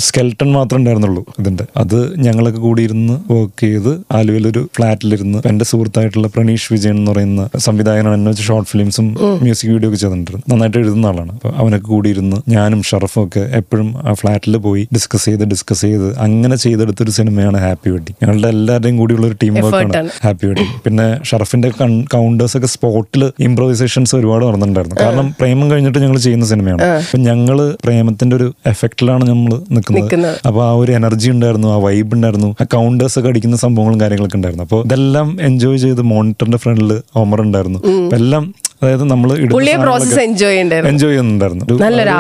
സ്കെൽട്ടൺ 0.06 0.48
മാത്രമേ 0.58 0.80
ഉണ്ടായിരുന്നുള്ളൂ 0.80 1.24
ഇതിന്റെ 1.40 1.64
അത് 1.76 1.98
ഞങ്ങളൊക്കെ 2.26 2.60
കൂടി 2.68 2.82
ഇരുന്ന് 2.88 3.14
വർക്ക് 3.32 3.60
ചെയ്ത് 3.66 3.92
ആലുവയിലൊരു 4.18 4.64
ഫ്ലാറ്റിലിരുന്ന് 4.76 5.38
എന്റെ 5.50 5.64
സുഹൃത്തായിട്ടുള്ള 5.64 6.28
പ്രണീഷ് 6.28 6.61
വിജയൻ 6.72 6.96
എന്ന് 7.00 7.10
പറയുന്ന 7.12 7.42
സംവിധായകനാണ് 7.66 8.16
എന്നെ 8.18 8.30
വെച്ച് 8.32 8.44
ഷോർട്ട് 8.48 8.68
ഫിലിംസും 8.72 9.06
മ്യൂസിക് 9.44 9.70
വീഡിയോ 9.72 9.88
ഒക്കെ 9.90 9.98
ചെയ്തിട്ടുണ്ട് 10.02 10.50
നന്നായിട്ട് 10.52 10.78
എഴുതുന്ന 10.82 11.06
ആളാണ്. 11.12 11.32
അപ്പോൾ 11.36 11.52
അവനൊക്കെ 11.62 11.88
കൂടി 11.94 12.08
ഇരുന്ന് 12.14 12.38
ഞാനും 12.54 12.82
ഷറഫും 12.90 13.22
ഒക്കെ 13.26 13.42
എപ്പോഴും 13.60 13.88
ആ 14.08 14.12
ഫ്ലാറ്റിൽ 14.20 14.56
പോയി 14.66 14.82
ഡിസ്കസ് 14.96 15.26
ചെയ്ത് 15.30 15.44
ഡിസ്കസ് 15.52 15.82
ചെയ്ത് 15.88 16.08
അങ്ങനെ 16.26 16.56
ചെയ്തെടുത്തൊരു 16.64 17.14
സിനിമയാണ് 17.18 17.58
ഹാപ്പി 17.66 17.90
വെഡിങ് 17.94 18.16
ഞങ്ങളുടെ 18.22 18.48
എല്ലാവരുടെയും 18.56 18.96
കൂടിയുള്ള 19.00 19.26
ഒരു 19.30 19.36
ടീം 19.42 19.54
വർക്കാണ് 19.66 19.96
ആണ്. 20.02 20.10
ഹാപ്പി 20.26 20.46
വെഡിങ് 20.50 20.74
പിന്നെ 20.86 21.06
ഷറഫിന്റെ 21.30 21.70
കൗണ്ടേഴ്സ് 22.14 22.56
ഒക്കെ 22.58 22.70
സ്പോട്ടിൽ 22.74 23.24
ഇംപ്രോവൈസേഷൻസ് 23.48 24.14
ഒരുപാട് 24.20 24.44
നടന്നിട്ടുണ്ടായിരുന്നു. 24.48 24.98
കാരണം 25.04 25.28
പ്രേമം 25.40 25.66
കഴിഞ്ഞിട്ട് 25.72 26.00
ഞങ്ങൾ 26.04 26.18
ചെയ്യുന്ന 26.26 26.46
സിനിമയാണ് 26.52 26.82
അപ്പൊ 27.02 27.18
ഞങ്ങൾ 27.28 27.58
പ്രേമത്തിന്റെ 27.84 28.36
ഒരു 28.36 28.48
എഫക്റ്റിലാണ് 28.72 29.24
നമ്മൾ 29.30 29.52
നിൽക്കുന്നത്. 29.76 30.28
അപ്പൊ 30.48 30.60
ആ 30.68 30.72
ഒരു 30.82 30.92
എനർജി 30.98 31.28
ഉണ്ടായിരുന്നു 31.34 31.68
ആ 31.74 31.78
വൈബ് 31.86 32.12
ഉണ്ടായിരുന്നു 32.16 32.50
ആ 32.62 32.66
കൗണ്ടേഴ്സ് 32.76 33.16
ഒക്കെ 33.20 33.30
അടിക്കുന്ന 33.32 33.56
സംഭവങ്ങളും 33.64 33.98
കാര്യങ്ങളൊക്കെ 34.00 34.36
ഉണ്ടായിരുന്നു. 34.38 34.64
അപ്പോൾ 34.68 34.80
ഇതെല്ലാം 34.86 35.28
എൻജോയ് 35.48 35.78
ചെയ്ത് 35.84 36.02
മോണിറ്ററിന്റെ 36.42 36.60
ഫ്രണ്ടിൽ 36.64 36.90
ഓമർ 37.20 37.38
ഉണ്ടായിരുന്നു. 37.46 37.78
എല്ലാം 38.18 38.42
അതായത് 38.82 39.02
നമ്മൾ 39.10 39.28
എൻജോയ് 39.38 40.56
എൻജോയ് 40.60 41.10
ചെയ്യുന്നുണ്ടായിരുന്നു. 41.10 41.64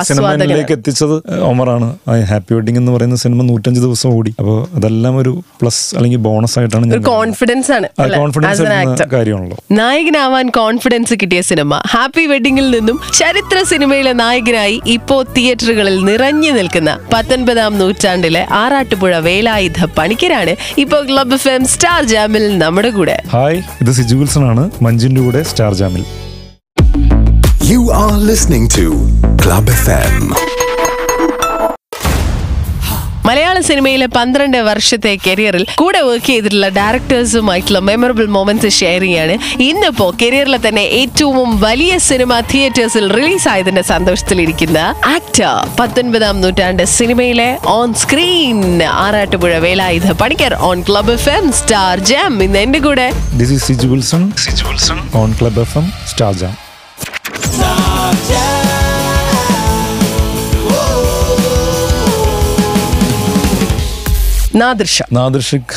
സിനിമയിലേക്ക് 0.08 0.74
എത്തിച്ചത് 0.76 1.14
ഒമറാണ്. 1.50 1.88
ഹാപ്പി 2.30 2.52
വെഡിങ് 2.56 2.78
എന്ന് 2.82 2.92
പറയുന്ന 2.96 3.16
സിനിമ 3.22 3.42
നൂറ്റഞ്ച് 3.48 3.80
ദിവസം 3.86 4.08
ഓടി. 4.16 4.32
അപ്പോൾ 4.40 4.58
അതെല്ലാം 4.78 5.14
ഒരു 5.22 5.32
പ്ലസ് 5.60 5.82
അല്ലെങ്കിൽ 5.96 6.20
ബോണസ് 6.26 6.56
ആയിട്ടാണ് 6.58 7.02
കോൺഫിഡൻസ് 7.08 7.72
ആണ് 7.76 7.88
കോൺഫിഡൻസ് 8.20 8.62
കാര്യമാണല്ലോ. 9.14 9.58
നായകനാവാൻ 9.80 10.46
കോൺഫിഡൻസ് 10.60 11.14
കിട്ടിയ 11.22 11.40
സിനിമ. 11.50 11.80
ഹാപ്പി 11.94 12.24
വെഡിങ്ങിൽ 12.32 12.68
നിന്നും 12.76 12.98
ചരിത്ര 13.20 13.58
സിനിമയിലെ 13.72 14.12
നായകനായി 14.22 14.78
ഇപ്പോ 14.96 15.18
തിയേറ്ററുകളിൽ 15.36 15.98
നിറഞ്ഞു 16.10 16.52
നിൽക്കുന്ന 16.58 16.90
പത്തൊൻപതാം 17.14 17.78
നൂറ്റാണ്ടിലെ 17.82 18.44
ആറാട്ടുപുഴ 18.62 19.12
വേലായുധ 19.28 19.80
പണിക്കരാണ് 19.98 20.54
ഇപ്പോ 20.84 21.00
ക്ലബ് 21.10 21.38
ഫെം 21.46 21.64
സ്റ്റാർ 21.74 22.02
ജാമിൽ 22.14 22.46
നമ്മുടെ 22.64 22.90
കൂടെ. 22.98 23.16
ഹായ് 23.36 23.60
ഇത് 23.82 23.92
സിജു 24.00 24.16
വിൽസൺ 24.22 24.44
ആണ്. 24.52 24.64
മഞ്ജിന്റെ 24.86 25.20
കൂടെ 25.28 25.42
സ്റ്റാർ 25.52 25.74
ജാമിൽ 25.82 26.04
You 27.72 27.82
are 27.96 28.16
listening 28.22 28.64
to 28.76 28.84
Club 29.42 29.66
FM. 29.76 30.14
മലയാള 33.26 33.58
സിനിമയിലെ 33.68 34.06
പന്ത്രണ്ട് 34.14 34.56
വർഷത്തെ 34.68 35.12
കരിയറിൽ 35.26 35.64
കൂടെ 35.80 36.00
വർക്ക് 36.06 36.28
ചെയ്തിട്ടുള്ള 36.28 36.68
ഡയറക്ടേഴ്സുമായിട്ടുള്ള 36.78 37.80
മെമ്മറബിൾ 37.88 38.26
മൊമെന്റ്സ് 38.36 38.70
ഷെയർ 38.78 39.02
ചെയ്യാണ്. 39.04 39.34
ഇന്നിപ്പോ 39.68 40.06
കരിയറിലെ 40.22 40.58
തന്നെ 40.64 40.84
ഏറ്റവും 41.00 41.50
വലിയ 41.66 41.92
സിനിമ 42.08 42.40
തിയേറ്റേഴ്സിൽ 42.52 43.06
റിലീസ് 43.16 43.48
ആയതിന്റെ 43.52 43.84
സന്തോഷത്തിലിരിക്കുന്ന 43.92 44.80
ആക്ടർ 45.14 45.46
പത്തൊൻപതാം 45.80 46.40
നൂറ്റാണ്ട് 46.44 46.84
സിനിമയിലെ 46.98 47.48
on 47.76 47.94
screen 48.02 48.58
Arattupuzha 49.04 49.54
Velayudha 49.66 50.10
Panicker 50.24 50.54
on 50.70 50.80
Club 50.90 51.14
F 51.16 51.32
M 51.36 51.46
Star 51.60 52.02
Jam 52.12 52.36
ഇന്ന് 52.48 52.60
എന്റെ 52.66 52.82
കൂടെ 52.88 53.08
this 53.40 53.54
is 53.58 53.64
Siju 53.70 53.90
Wilson 53.94 54.24
Siju 54.46 54.66
Wilson 54.70 55.00
on 55.22 55.30
Club 55.40 55.62
F 55.66 55.78
M 55.82 55.88
Star 56.12 56.34
Jam 56.42 56.54
Subject. 57.40 58.51
നാദൃശ. 64.60 64.96
നാദൃഷിഖ 65.16 65.74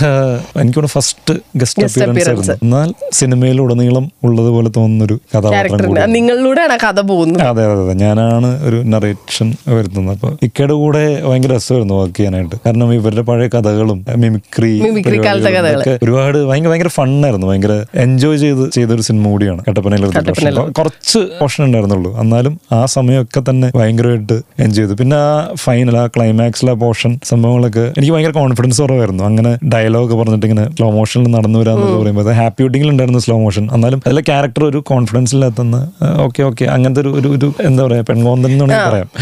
എനിക്കോട് 0.62 0.88
first 0.94 1.34
guest 1.60 1.82
Guest 1.82 1.98
appearance 2.06 2.30
ആയിരുന്നു. 2.30 2.56
എന്നാൽ 2.64 2.90
സിനിമയിൽ 3.12 3.62
ഉടനീളം 3.62 4.06
ഉള്ളതുപോലെ 4.28 4.70
തോന്നുന്നൊരു 4.78 5.16
കഥാപാത്രം. 5.34 5.94
നിങ്ങളിലൂടെയാണ് 6.16 6.76
കഥ 6.84 7.00
പോകുന്നത്. 7.12 7.44
അതെ 7.52 7.64
അതെ 7.66 7.82
അതെ. 7.84 7.94
ഞാനാണ് 7.94 8.50
ഒരു 8.68 8.78
നറേഷൻ 8.94 9.48
വരുത്തുന്നത്. 9.76 10.16
അപ്പൊ 10.16 10.30
ഇക്കയുടെ 10.48 10.74
കൂടെ 10.74 11.04
ഭയങ്കര 11.28 11.52
രസമായിരുന്നു 11.56 11.96
വർക്ക് 12.02 12.18
ചെയ്യാനായിട്ട്. 12.18 12.56
കാരണം 12.66 12.94
ഇവരുടെ 12.94 13.22
പഴയ 13.22 13.48
കഥകളും 13.56 14.06
മിമിക്രി 14.24 14.72
മിമിക്രി 14.86 15.18
കാലത്തെ 15.28 15.52
പരിപാടികളും 15.58 16.00
ഒരുപാട് 16.04 16.38
ഭയങ്കര 16.52 16.72
ഭയങ്കര 16.74 16.92
ഫണ്ണായിരുന്നു 16.98 17.48
ഭയങ്കര 17.52 17.74
എൻജോയ് 18.06 18.38
ചെയ്ത് 18.38 18.66
ചെയ്തൊരു 18.78 19.02
സിനിമ 19.02 19.26
കൂടിയാണ്. 19.30 19.64
കട്ടപ്പനയിലെ. 19.70 20.12
കുറച്ച് 20.82 21.20
പോർഷൻ 21.40 21.64
ഉണ്ടായിരുന്നുള്ളൂ. 21.66 22.14
എന്നാലും 22.26 22.60
ആ 22.72 22.86
സമയമൊക്കെ 22.96 23.44
തന്നെ 23.50 23.72
ഭയങ്കരമായിട്ട് 23.80 24.38
എൻജോയ് 24.66 24.86
ചെയ്തു. 24.86 25.00
പിന്നെ 25.04 25.16
ആ 25.16 25.32
ഫൈനൽ 25.66 25.98
ആ 26.04 26.06
ക്ലൈമാക്സിലെ 26.18 26.74
പോർഷൻ 26.86 27.12
സംഭവങ്ങളൊക്കെ 27.32 27.86
എനിക്ക് 27.98 28.14
ഭയങ്കര 28.14 28.32
കോൺഫിഡൻസ് 28.32 28.64
കുറവായിരുന്നു 28.74 29.24
അങ്ങനെ 29.24 29.52
ഡയലോഗ് 29.74 30.14
പറഞ്ഞിട്ട് 30.14 30.46
ഇങ്ങനെ 30.46 30.66
സ്ലോ 30.76 30.88
മോഷനിൽ 30.92 31.32
നടന്നു 31.32 31.60
വരാന്ന് 31.60 31.88
പറയുമ്പോൾ 32.02 32.32
ഹാപ്പി 32.32 32.62
വെഡിങ്ങിൽ 32.64 32.90
ഉണ്ടായിരുന്നു 32.90 33.20
സ്ലോ 33.20 33.38
മോഷൻ 33.38 33.66
എന്നാലും 33.76 34.02
അതിലെ 34.06 34.22
ക്യാരക്ടർ 34.22 34.64
ഒരു 34.64 34.80
കോൺഫിഡൻസ് 34.92 35.34
ഇല്ലാത്തന്ന് 35.36 35.82
ഓക്കെ 36.20 36.44
ഓക്കെ 36.44 36.66
അങ്ങനത്തെ 36.66 37.02
ഒരു 37.02 37.12
ഒരു 37.20 37.30
ഒരു 37.30 37.48
എന്താ 37.62 37.82
പറയാ 37.84 38.02
പെൺകോന്തൻ 38.02 38.52
എന്ന് 38.52 38.80
പറയാം. 38.90 39.10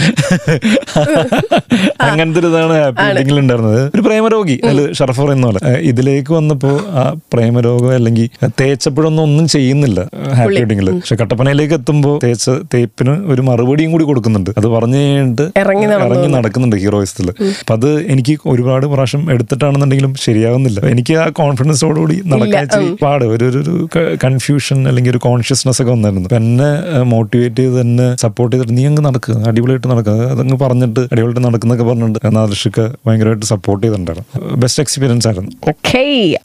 അങ്ങനത്തെ 2.08 2.40
ഒരു 2.40 2.48
ഇതാണ് 2.48 2.74
ഹാപ്പി 2.82 3.04
വെഡിങ്ങിൽ 3.10 3.40
ഉണ്ടായിരുന്നത്. 3.40 3.82
ഒരു 3.96 4.02
പ്രേമരോഗി 4.02 4.60
അല്ല 4.70 4.82
ഷർഫ് 4.92 5.22
പറയുന്ന 5.22 5.46
പോലെ. 5.48 5.60
ഇതിലേക്ക് 5.82 6.32
വന്നപ്പോ 6.34 6.72
ആ 7.02 7.04
പ്രേമരോഗം 7.34 7.92
അല്ലെങ്കിൽ 7.96 8.28
തേച്ചപ്പോഴൊന്നും 8.62 9.24
ഒന്നും 9.24 9.48
ചെയ്യുന്നില്ല 9.48 10.00
ഹാപ്പി 10.40 10.60
വെഡിങ്ങിൽ 10.64 10.90
പക്ഷെ 10.92 11.16
കട്ടപ്പനയിലേക്ക് 11.16 11.74
എത്തുമ്പോൾ 11.74 12.16
തേച്ച 12.26 12.50
തേപ്പിന് 12.74 13.16
ഒരു 13.34 13.42
മറുപടിയും 13.42 13.92
കൂടി 13.92 14.04
കൊടുക്കുന്നുണ്ട്. 14.04 14.52
അത് 14.60 14.68
പറഞ്ഞു 14.68 14.98
കഴിഞ്ഞിട്ട് 14.98 15.46
ഇറങ്ങി 15.64 15.88
ഇറങ്ങി 15.98 16.30
നടക്കുന്നുണ്ട് 16.38 16.76
ഹീറോയിസത്തിൽ 16.76 17.30
അപ്പൊ 17.62 17.74
അത് 17.74 17.90
എനിക്ക് 18.14 18.36
ഒരുപാട് 18.46 18.86
പ്രാവശ്യം 18.94 19.24
എടുത്തിട്ടാണെന്നുണ്ടെങ്കിലും 19.34 20.16
ശരിയാവുന്നില്ല. 20.16 20.80
എനിക്ക് 20.80 21.14
ആ 21.14 21.30
കോൺഫിഡൻസോടുകൂടി 21.30 22.22
നടക്കാൻ 22.26 22.96
പാട്. 23.02 23.26
ഒരു 23.26 23.46
ഒരു- 23.46 24.20
കൺഫ്യൂഷൻ 24.24 24.88
അല്ലെങ്കിൽ 24.88 25.12
ഒരു 25.12 25.18
കോൺഷ്യസ്നെസ് 25.18 25.82
ഒക്കെ 25.82 25.92
വന്നായിരുന്നു 25.92 26.30
എന്നെ 26.36 27.02
മോട്ടിവേറ്റ് 27.04 27.56
ചെയ്ത് 27.56 27.80
എന്നെ 27.80 28.16
സപ്പോർട്ട് 28.16 28.56
ചെയ്തിട്ട് 28.56 28.78
നീ 28.78 28.86
അങ്ങ് 28.86 29.02
നടക്കുക 29.06 29.48
അടിപൊളിയായിട്ട് 29.48 29.88
നടക്കുക 29.88 30.32
അതങ്ങ് 30.32 30.58
പറഞ്ഞിട്ട് 30.58 31.00
അടിപൊളിയായിട്ട് 31.00 31.44
നടക്കുന്നൊക്കെ 31.44 31.84
പറഞ്ഞിട്ട് 31.84 32.36
നാദൃഷിക്ക് 32.36 32.92
ഭയങ്കരമായിട്ട് 33.08 33.46
സപ്പോർട്ട് 33.46 33.88
ചെയ്തിട്ടുണ്ടായിരുന്നു. 33.88 34.56
ബെസ്റ്റ് 34.56 34.84
എക്സ്പീരിയൻസ് 34.84 35.28
ആയിരുന്നു. 35.28 35.52
ഓക്കേ 35.68 36.38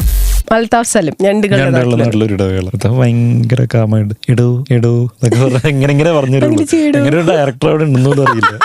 അൽതാഫ് 0.52 0.88
സലിം 0.88 1.14
ഭയങ്കര 2.98 3.66
കാമായിട്ട് 3.74 4.14
ഇടൂ 4.28 4.64
ഇടൂ 4.70 5.08
എന്നൊക്കെ 5.24 5.68
ഇങ്ങനെ 5.68 6.12
പറഞ്ഞു 6.12 6.64
ചെയ്യടൂ. 6.64 7.20
ഡയറക്ടർ 7.20 7.68
അവിടെ 7.68 7.84
ഉണ്ടെന്ന് 7.84 8.10
അറിയില്ല. 8.10 8.58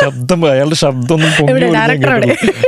ശബ്ദം 0.00 0.50
അയാളുടെ 0.50 0.74
ശബ്ദം. 0.74 1.20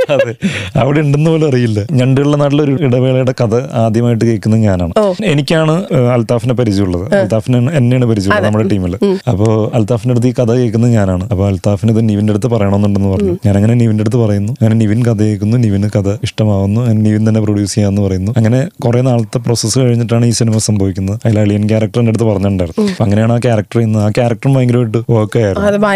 അതെ. 0.09 0.35
അവിടെ 0.75 0.99
ഉണ്ടെന്ന് 0.99 1.29
പോലും 1.29 1.49
അറിയില്ല. 1.49 1.79
ഞണ്ടുള്ള 1.91 2.37
നാട്ടിലൊരു 2.37 2.77
ഇടവേളയുടെ 2.81 3.33
കഥ 3.43 3.55
ആദ്യമായിട്ട് 3.55 4.25
കേൾക്കുന്നത് 4.25 4.61
ഞാനാണ്. 4.61 4.93
എനിക്കാണ് 5.25 5.83
അൽതാഫിനെ 6.13 6.53
പരിചയമുള്ളത്. 6.53 7.15
അൽതാഫിന് 7.15 7.71
എന്നെയാണ് 7.71 8.05
പരിചയമുള്ളത് 8.05 8.45
നമ്മുടെ 8.45 8.67
ടീമിൽ 8.67 8.95
അപ്പോൾ 9.29 9.75
അൽതാഫിന്റെ 9.75 10.13
അടുത്ത് 10.13 10.27
ഈ 10.27 10.33
കഥ 10.33 10.51
കേൾക്കുന്നത് 10.53 10.91
ഞാനാണ്. 10.91 11.29
അപ്പോൾ 11.29 11.47
അൽതാഫിന് 11.47 11.91
ഇത് 11.91 12.09
നിവിന്റെ 12.09 12.31
അടുത്ത് 12.31 12.47
പറയണമെന്നുണ്ടെന്ന് 12.47 13.09
പറഞ്ഞു. 13.09 13.37
ഞാൻ 13.45 13.55
അങ്ങനെ 13.55 13.73
നിവിന്റെ 13.73 14.01
അടുത്ത് 14.01 14.17
പറയുന്നു. 14.17 14.53
അങ്ങനെ 14.53 14.75
നിവിൻ 14.75 15.05
കഥ 15.05 15.13
കേൾക്കുന്നു. 15.13 15.57
നിവിന് 15.57 15.89
കഥ 15.95 16.09
ഇഷ്ടമാവുന്നു. 16.23 16.81
നിവിൻ 16.81 17.29
തന്നെ 17.29 17.38
പ്രൊഡ്യൂസ് 17.39 17.75
ചെയ്യാന്ന് 17.75 18.01
പറയുന്നു. 18.01 18.31
അങ്ങനെ 18.37 18.69
കുറെ 18.85 19.01
നാളത്തെ 19.01 19.37
പ്രോസസ്സ് 19.37 19.79
കഴിഞ്ഞിട്ടാണ് 19.79 20.25
ഈ 20.25 20.29
സിനിമ 20.29 20.57
സംഭവിക്കുന്നത്. 20.57 21.19
അതിൽ 21.25 21.39
അളിയൻ 21.39 21.67
ക്യാരക്ടറിന്റെ 21.67 22.09
അടുത്ത് 22.09 22.25
പറഞ്ഞിട്ടുണ്ടായിരുന്നു. 22.25 22.89
അങ്ങനെയാണ് 23.01 23.33
ആ 23.33 23.37
ക്യാരക്ടർ 23.37 23.79
ഇന്ന് 23.79 23.99
ആ 23.99 24.09
ക്യാരക്ടറും 24.09 24.53
ഭയങ്കരമായിട്ട് 24.53 24.97
വർക്ക് 24.97 25.39
ആയിരുന്നു. 25.39 25.67
ആയിരുന്നു. 25.67 25.87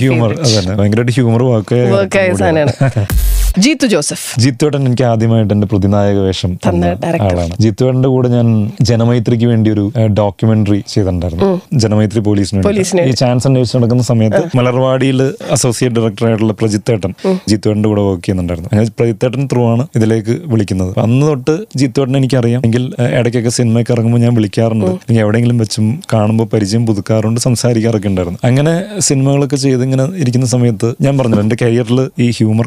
ഹ്യൂമർ. 0.00 0.40
അതന്നെ. 0.40 0.74
ഭയങ്കരമായിട്ട് 0.74 1.12
ഹ്യൂമർ 1.12 1.42
വർക്ക് 1.42 1.98
Work 1.98 2.18
ആയ 2.18 2.34
സാധനമാണ്. 2.34 2.72
ജീത്തു 3.64 3.86
ജോസഫ്. 3.92 4.40
ജീത്തുവേട്ടൻ 4.40 4.80
എനിക്ക് 4.86 5.04
ആദ്യമായിട്ട് 5.10 5.52
എന്റെ 5.54 5.66
പ്രതിനായക 5.72 6.18
വേഷം 6.26 6.50
തന്ന. 6.64 6.90
ആളാണ്. 7.26 7.54
ജിത്തുവേട്ടന്റെ 7.64 8.08
കൂടെ 8.14 8.28
ഞാൻ 8.28 8.48
ജനമൈത്രിക്ക് 8.82 9.46
വേണ്ടി 9.52 9.68
ഒരു 9.70 9.84
ഡോക്യുമെന്ററി 10.18 10.78
ചെയ്തിട്ടുണ്ടായിരുന്നു. 10.88 11.48
ജനമൈത്രി 11.74 12.20
പോലീസിന് 12.20 12.62
ഈ 13.10 13.14
ചാൻസ് 13.22 13.46
അന്വേഷിച്ച് 13.48 13.78
നടക്കുന്ന 13.78 14.02
സമയത്ത് 14.02 14.42
മലർവാടിയിൽ 14.58 15.22
അസോസിയേറ്റ് 15.50 15.96
ഡയറക്ടർ 15.96 16.26
ആയിട്ടുള്ള 16.26 16.52
പ്രജിത്തേട്ടൻ 16.52 17.12
ജിത്തുവേട്ടന്റെ 17.48 17.88
കൂടെ 17.88 18.02
വർക്ക് 18.08 18.24
ചെയ്യുന്നുണ്ടായിരുന്നു. 18.24 18.70
അങ്ങനെ 18.72 18.90
പ്രജിത്തേട്ടൻ 18.98 19.48
ത്രൂ 19.52 19.62
ആണ് 19.72 19.86
ഇതിലേക്ക് 19.96 20.36
വിളിക്കുന്നത്. 20.52 20.92
അന്ന് 21.06 21.26
തൊട്ട് 21.26 21.56
ജിത്തുവേട്ടൻ 21.76 22.16
എനിക്കറിയാം. 22.16 22.62
എങ്കിൽ 22.64 22.84
ഇടയ്ക്കൊക്കെ 23.18 23.52
സിനിമയ്ക്ക് 23.58 23.92
ഇറങ്ങുമ്പോൾ 23.92 24.22
ഞാൻ 24.26 24.34
വിളിക്കാറുണ്ട്. 24.34 24.86
അല്ലെങ്കിൽ 24.86 25.22
എവിടെയെങ്കിലും 25.26 25.58
വെച്ചും 25.58 26.00
കാണുമ്പോൾ 26.12 26.48
പരിചയം 26.52 26.86
പുതുക്കാറുണ്ട് 26.86 27.40
സംസാരിക്കാറൊക്കെ 27.40 28.08
ഉണ്ടായിരുന്നു. 28.08 28.38
അങ്ങനെ 28.44 28.74
സിനിമകളൊക്കെ 29.08 29.56
ചെയ്ത് 29.56 29.82
ഇങ്ങനെ 29.82 30.04
ഇരിക്കുന്ന 30.22 30.46
സമയത്ത് 30.46 30.94
ഞാൻ 31.00 31.18
പറഞ്ഞു 31.18 31.40
എന്റെ 31.40 31.56
കരിയറിൽ 31.62 32.00
ഈ 32.24 32.28
ഹ്യൂമർ 32.30 32.66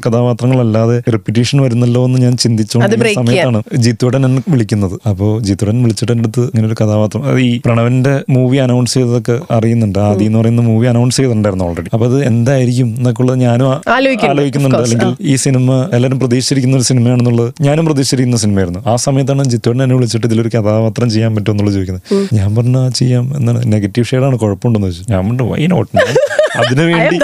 കഥാപാത്രങ്ങളല്ലാതെ 0.82 1.12
റിപ്പീറ്റേഷൻ 1.12 1.62
വരുന്നല്ലോ 1.62 2.06
എന്ന് 2.06 2.20
ഞാൻ 2.20 2.38
ചിന്തിച്ചുകൊണ്ടിരുന്ന 2.38 3.14
സമയത്താണ് 3.14 3.60
ജിത്തുടൻ 3.78 4.26
എന്നെ 4.26 4.42
വിളിക്കുന്നത്. 4.48 4.96
അപ്പോൾ 5.10 5.40
ജിത്തുടൻ 5.42 5.84
വിളിച്ചിട്ട് 5.84 6.12
എന്റെ 6.12 6.22
അടുത്ത് 6.22 6.42
ഇങ്ങനെ 6.48 6.68
ഒരു 6.68 6.76
കഥാപാത്രം 6.82 7.26
അത് 7.26 7.40
ഈ 7.40 7.62
പ്രണവന്റെ 7.66 8.24
മൂവി 8.30 8.58
അനൗൺസ് 8.58 8.94
ചെയ്തതൊക്കെ 8.94 9.40
അറിയുന്നുണ്ട്. 9.52 10.00
ആദ്യം 10.00 10.26
എന്ന് 10.26 10.40
പറയുന്ന 10.40 10.62
മൂവി 10.62 10.88
അനൗൺസ് 10.88 11.18
ചെയ്തിട്ടുണ്ടായിരുന്നു 11.18 11.66
ഓൾറെഡി 11.66 11.90
അപ്പൊ 11.94 12.08
അത് 12.08 12.26
എന്തായിരിക്കും 12.26 12.94
എന്നൊക്കെ 12.98 13.22
ഉള്ളത് 13.22 13.40
ഞാനും 13.40 13.68
ആ- 13.74 13.82
ആലോചിക്കുന്നുണ്ട്. 14.30 14.78
അല്ലെങ്കിൽ 14.78 15.16
ഈ 15.22 15.36
സിനിമ 15.36 15.70
എല്ലാവരും 15.94 16.20
പ്രതീക്ഷിച്ചിരിക്കുന്ന 16.20 16.78
ഒരു 16.78 16.84
സിനിമയാണെന്നുള്ളത് 16.84 17.50
ഞാനും 17.62 17.86
പ്രതീക്ഷിച്ചിരിക്കുന്ന 17.86 18.38
സിനിമയായിരുന്നു 18.38 18.80
ആ 18.88 18.96
സമയത്താണ് 18.96 19.44
ജിത്തുടൻ 19.46 19.84
എന്നെ 19.84 19.96
വിളിച്ചിട്ട് 19.96 20.28
ഇതിലൊരു 20.28 20.50
കഥാപാത്രം 20.50 21.10
ചെയ്യാൻ 21.10 21.36
പറ്റുമോ 21.36 21.54
എന്നുള്ളത് 21.54 21.76
ചോദിക്കുന്നത്. 21.76 22.28
ഞാൻ 22.34 22.56
പറഞ്ഞാൽ 22.56 22.90
ചെയ്യാം. 22.92 23.38
എന്നാണ്. 23.38 23.62
നെഗറ്റീവ് 23.74 24.06
ഷെയ്ഡാണ് 24.06 24.38
കുഴപ്പമുണ്ടെന്ന് 24.38 24.88
ചോദിച്ചു. 24.88 25.14
ഞാൻ 25.14 25.22
പറഞ്ഞു 25.28 25.44
വൈ 25.52 25.68
നോട്ട് 25.68 25.92
അതിനുവേണ്ടി 26.62 27.16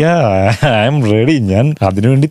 യാ 0.00 0.12
ഐ 0.66 0.86
എം 0.86 1.10
റെഡി 1.10 1.32
ഞാൻ 1.38 1.74
അതിനുവേണ്ടി 1.82 2.28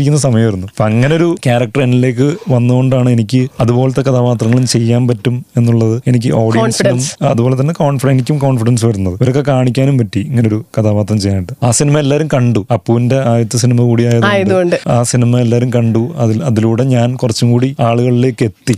തയ്യാറായിട്ടിരിക്കുന്ന 0.00 0.20
സമയമായിരുന്നു. 0.26 0.66
അപ്പൊ 0.72 0.84
അങ്ങനെ 0.84 1.12
ഒരു 1.16 1.28
ക്യാരക്ടർ 1.46 1.80
എന്നിലേക്ക് 1.86 2.26
വന്നുകൊണ്ടാണ് 2.54 3.08
എനിക്ക് 3.16 3.40
അതുപോലത്തെ 3.60 4.02
കഥാപാത്രങ്ങളും 4.08 4.66
ചെയ്യാൻ 4.74 5.02
പറ്റും 5.08 5.34
എന്നുള്ളത് 5.56 5.96
എനിക്ക് 6.10 6.30
ഓഡിയൻസിനും 6.42 7.00
അതുപോലെ 7.30 7.54
തന്നെ 7.60 7.74
കോൺഫിഡൻസ് 7.74 8.14
എനിക്കും 8.16 8.36
കോൺഫിഡൻസ് 8.44 8.84
വരുന്നത്. 8.86 9.16
ഇവരൊക്കെ 9.20 9.42
കാണിക്കാനും 9.50 9.96
പറ്റി 9.98 10.20
ഇങ്ങനെ 10.30 10.46
ഒരു 10.48 10.58
കഥാപാത്രം 10.76 11.18
ചെയ്യാനായിട്ട്. 11.20 11.54
ആ 11.62 11.70
സിനിമ 11.78 11.98
എല്ലാവരും 12.04 12.28
കണ്ടു. 12.34 12.60
അപ്പുവിന്റെ 12.76 13.18
ആദ്യത്തെ 13.32 13.58
സിനിമ 13.64 13.78
കൂടി 13.90 14.02
ആയതുകൊണ്ട്. 14.30 14.76
ആ 14.88 14.98
സിനിമ 15.12 15.40
എല്ലാവരും 15.44 15.70
കണ്ടു. 15.76 16.02
അതിൽ 16.24 16.38
അതിലൂടെ 16.50 16.84
ഞാൻ 16.94 17.08
കുറച്ചും 17.22 17.48
കൂടി 17.50 17.70
ആളുകളിലേക്ക് 17.88 18.44
എത്തി. 18.50 18.76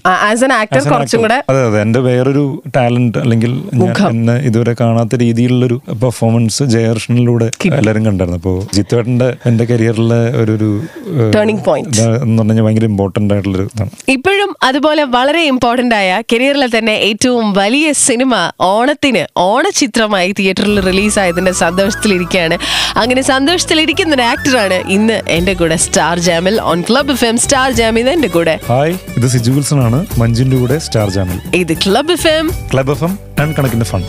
അതെ 1.51 1.63
അതെ. 1.69 1.79
എന്റെ 1.83 2.01
വേറൊരു 2.09 2.45
ടാലന്റ് 2.77 3.19
അല്ലെങ്കിൽ 3.25 3.53
ഞാൻ 3.75 3.95
എന്നെ 4.11 4.37
ഇതുവരെ 4.51 4.75
കാണാത്ത 4.81 5.15
രീതിയിലുള്ളൊരു 5.25 5.79
പെർഫോമൻസ് 6.03 6.63
ജയകൃഷ്ണനിലൂടെ 6.75 7.49
എല്ലാവരും 7.79 8.05
കണ്ടായിരുന്നു. 8.09 8.41
അപ്പോൾ 8.43 8.57
ജിത്തുവേട്ടന്റെ 8.77 9.29
എന്റെ 9.51 9.65
കരിയറിലെ 9.71 10.21
ഒരു 10.43 10.69
ഒരു 11.07 11.15
പോയിന്റ് 11.15 11.37
Turning 11.37 11.61
point. 11.69 11.89
ഇത് 11.89 12.23
എന്ന് 12.25 12.43
പറഞ്ഞാൽ 12.43 12.65
ഭയങ്കര 12.67 12.85
ഇമ്പോർട്ടന്റ് 12.93 13.35
ആയിട്ടുള്ളൊരു 13.35 13.67
ഇതാണ്. 13.69 13.91
ഇപ്പോഴും 14.09 14.51
അതുപോലെ 14.69 15.05
വളരെ 15.17 15.43
ഇമ്പോർട്ടന്റ് 15.53 15.95
ആയ 15.95 16.23
കരിയറിലെ 16.33 16.69
തന്നെ 16.77 16.95
ഏറ്റവും 17.09 17.53
വലിയ 17.53 17.93
സിനിമ 17.93 18.33
ഓണത്തിന് 18.61 19.25
ഓണചിത്രമായി 19.49 20.33
തിയേറ്ററിൽ 20.41 20.81
റിലീസായതിന്റെ 20.81 21.53
സന്തോഷത്തിലിരിക്കുകയാണ്. 21.53 22.59
അങ്ങനെ 23.03 23.23
സന്തോഷത്തിലിരിക്കുന്ന 23.23 24.15
ഒരു 24.15 24.23
ആക്ടറാണ് 24.23 24.79
ഇന്ന് 24.97 25.23
എന്റെ 25.37 25.55
കൂടെ 25.55 25.77
star 25.87 26.19
ജാമിൽ 26.19 26.61
on 26.61 26.81
Club 26.91 27.13
F 27.17 27.25
M 27.25 27.39
Star 27.39 27.71
ജാമിൽ 27.81 28.11
എന്റെ 28.17 28.29
കൂടെ. 28.29 28.61
ഹായ് 28.73 28.95
ഇത് 29.17 29.27
സിജു 29.27 29.51
വിൽസൺ 29.51 29.81
ആണ്. 29.87 30.07
മഞ്ജിന്റെ 30.23 30.57
കൂടെ 30.57 30.79
സ്റ്റാർ 30.89 31.11
ജാമിൽ. 31.11 31.41
ഇത് 31.63 31.75
Club 31.87 32.13
F 32.13 32.29
M 32.37 32.49
Club 32.75 32.93
F 32.97 33.05
M 33.05 33.15
and 33.45 33.57
കണക്കിന്റെ 33.59 33.89
fun 33.93 34.05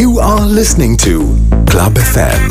You 0.00 0.10
are 0.26 0.44
listening 0.58 0.92
to 1.06 1.14
Club 1.70 1.94
FM. 2.10 2.44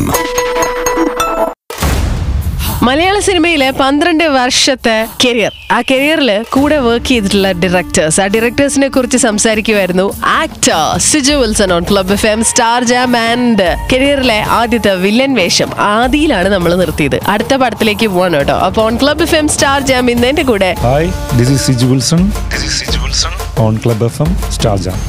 മലയാള 2.87 3.15
സിനിമയിലെ 3.25 3.71
പന്ത്രണ്ട് 3.79 4.23
വർഷത്തെ 4.35 4.95
കരിയർ 5.23 5.53
ആ 5.75 5.77
കരിയറിൽ 5.89 6.29
കൂടെ 6.49 6.77
വർക്ക് 6.85 7.09
ചെയ്തിട്ടുള്ള 7.09 7.49
ഡയറക്ടേഴ്സ് 7.63 8.19
ആ 8.23 8.25
ഡയറക്ടേഴ്സിനെ 8.35 8.87
കുറിച്ച് 8.95 9.17
സംസാരിക്കുമായിരുന്നു 9.25 10.05
actor 10.41 10.99
Siju 11.07 11.35
Wilson 11.41 11.73
on 11.77 11.83
Club 11.89 12.13
F 12.13 12.27
M 12.27 12.41
Star 12.51 12.83
Jam 12.91 13.17
and 13.23 13.67
കരിയറിലെ 13.93 14.39
ആദ്യത്തെ 14.59 14.93
വില്ലൻ 15.05 15.33
വേഷം. 15.41 15.69
ആദിയിലാണ് 15.95 16.49
നമ്മൾ 16.55 16.73
നിർത്തിയത്. 16.83 17.17
അടുത്ത 17.33 17.53
പടത്തിലേക്ക് 17.63 18.07
പോവാണ് 18.15 18.37
കേട്ടോ. 18.39 18.57
അപ്പൊ 18.67 18.81
on 18.87 18.97
Club 19.03 19.23
F 19.27 19.35
M 19.35 19.49
Star 19.55 19.79
Jam 19.91 20.11
ഇന്ന് 20.15 20.27
എന്റെ 20.31 20.45
കൂടെ. 20.51 20.71
Hi 20.87 21.09
this 21.39 21.51
is 21.57 21.63
Siju 21.67 21.87
Wilson 21.93 22.23
this 22.53 22.65
is 22.69 22.77
Siju 22.79 22.99
Wilson 23.05 23.35
on 23.65 23.75
Club 23.85 24.05
F 24.11 24.21
M 24.21 24.31
Star 24.57 24.77
Jam 24.87 24.99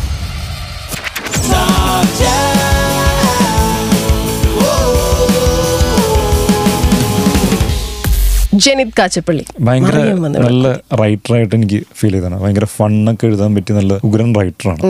Jenith 8.64 8.92
Kachappilly. 8.98 9.44
ഭയങ്കര 9.66 9.98
നല്ല 10.46 10.70
റൈറ്ററായിട്ട് 11.00 11.52
എനിക്ക് 11.58 11.78
ഫീൽ 11.98 12.12
ചെയ്തതാണ്. 12.14 12.36
ഭയങ്കര 12.42 12.66
ഫണ്ണൊക്കെ 12.76 13.24
എഴുതാൻ 13.30 13.50
പറ്റിയ 13.56 13.74
നല്ല 13.78 13.98
ഉഗ്രൻ 14.08 14.30
റൈറ്ററാണ് 14.38 14.80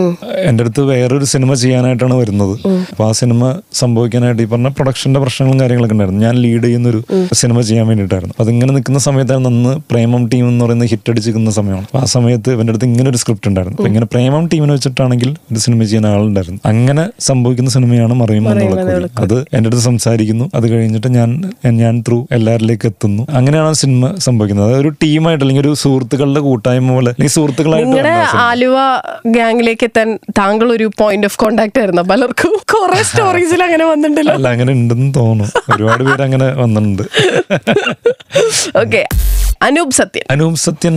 എന്റെ 0.49 0.63
അടുത്ത് 0.63 0.81
വേറൊരു 0.91 1.25
സിനിമ 1.33 1.53
ചെയ്യാനായിട്ടാണ് 1.63 2.15
വരുന്നത്. 2.21 2.53
അപ്പൊ 2.91 3.03
ആ 3.09 3.11
സിനിമ 3.21 3.51
സംഭവിക്കാനായിട്ട് 3.81 4.41
ഈ 4.45 4.49
പറഞ്ഞ 4.53 4.71
പ്രൊഡക്ഷന്റെ 4.77 5.21
പ്രശ്നങ്ങളും 5.23 5.59
കാര്യങ്ങളൊക്കെ 5.63 5.95
ഉണ്ടായിരുന്നു. 5.97 6.23
ഞാൻ 6.27 6.35
ലീഡ് 6.43 6.63
ചെയ്യുന്ന 6.67 6.89
ഒരു 6.93 7.01
സിനിമ 7.41 7.57
ചെയ്യാൻ 7.69 7.85
വേണ്ടിയിട്ടായിരുന്നു. 7.91 8.35
അത് 8.39 8.47
അതിങ്ങനെ 8.47 8.71
നിൽക്കുന്ന 8.77 9.01
സമയത്താണ് 9.07 9.47
അന്ന് 9.51 9.73
പ്രേമം 9.91 10.23
ടീം 10.33 10.45
എന്ന് 10.51 10.65
പറയുന്ന 10.65 10.87
ഹിറ്റ് 10.93 11.11
അടിച്ചിരിക്കുന്ന 11.13 11.53
സമയമാണ്. 11.59 11.87
ആ 12.01 12.03
സമയത്ത് 12.15 12.49
എന്റെ 12.61 12.71
അടുത്ത് 12.73 12.87
ഇങ്ങനെ 12.91 13.07
ഒരു 13.13 13.19
സ്ക്രിപ്റ്റ് 13.23 13.49
ഉണ്ടായിരുന്നു. 13.51 13.77
അപ്പൊ 13.79 13.89
ഇങ്ങനെ 13.91 14.07
പ്രേമം 14.13 14.43
ടീമിനെ 14.53 14.73
വെച്ചിട്ടാണെങ്കിൽ 14.77 15.31
ഒരു 15.51 15.59
സിനിമ 15.65 15.79
ചെയ്യാൻ 15.91 16.07
ആളുണ്ടായിരുന്നു. 16.13 16.61
അങ്ങനെ 16.71 17.05
സംഭവിക്കുന്ന 17.29 17.71
സിനിമയാണ് 17.77 18.13
മറിയും 18.21 18.45
എന്നുള്ള 18.51 19.07
അത് 19.25 19.37
എന്റെ 19.55 19.65
അടുത്ത് 19.69 19.83
സംസാരിക്കുന്നു. 19.89 20.47
അത് 20.57 20.67
കഴിഞ്ഞിട്ട് 20.73 21.09
ഞാൻ 21.17 21.29
ഞാൻ 21.81 21.95
ത്രൂ 22.07 22.19
എല്ലാവരിലേക്ക് 22.37 22.85
എത്തുന്നു. 22.91 23.23
അങ്ങനെയാണ് 23.61 23.75
സിനിമ 23.75 24.15
സംഭവിക്കുന്നത്? 24.17 24.73
ഒരു 24.77 24.89
ടീമായിട്ട് 24.89 25.43
അല്ലെങ്കിൽ 25.43 25.61
ഒരു 25.61 25.73
സുഹൃത്തുക്കളുടെ 25.73 26.39
കൂട്ടായ്മ 26.39 26.89
പോലെ 26.91 27.09
അല്ലെങ്കിൽ 27.09 27.33
സുഹൃത്തുക്കളായിട്ട്. 27.33 28.37
ആലുവ 28.45 28.77
ഗാംഗിലേക്ക് 29.25 29.83
എത്താൻ 29.83 30.19
താങ്കൾ 30.37 30.71
ഒരു 30.71 30.91
പോയിന്റ് 30.99 31.27
ഓഫ് 31.27 31.37
കോണ്ടാക്ട് 31.37 31.79
ആയിരുന്നു. 31.79 32.01
പലർക്കും 32.01 32.53
കുറെ 32.73 33.03
സ്റ്റോറീസിൽ 33.03 33.63
അങ്ങനെ 33.63 33.85
വന്നിട്ടുണ്ടല്ലോ. 33.85 34.33
അല്ല 34.33 34.47
അങ്ങനെ 34.47 34.73
ഉണ്ടെന്ന് 34.73 35.13
തോന്നുന്നു. 35.15 35.73
ഒരുപാട് 35.75 36.03
പേര് 36.03 36.21
അങ്ങനെ 36.21 36.49
വന്നിട്ടുണ്ട്. 36.53 37.03
ഓക്കെ 38.83 39.03
അനൂപ് 39.65 39.93
സത്യൻ. 39.97 40.23
അനൂപ് 40.33 40.59
സത്യൻ 40.63 40.95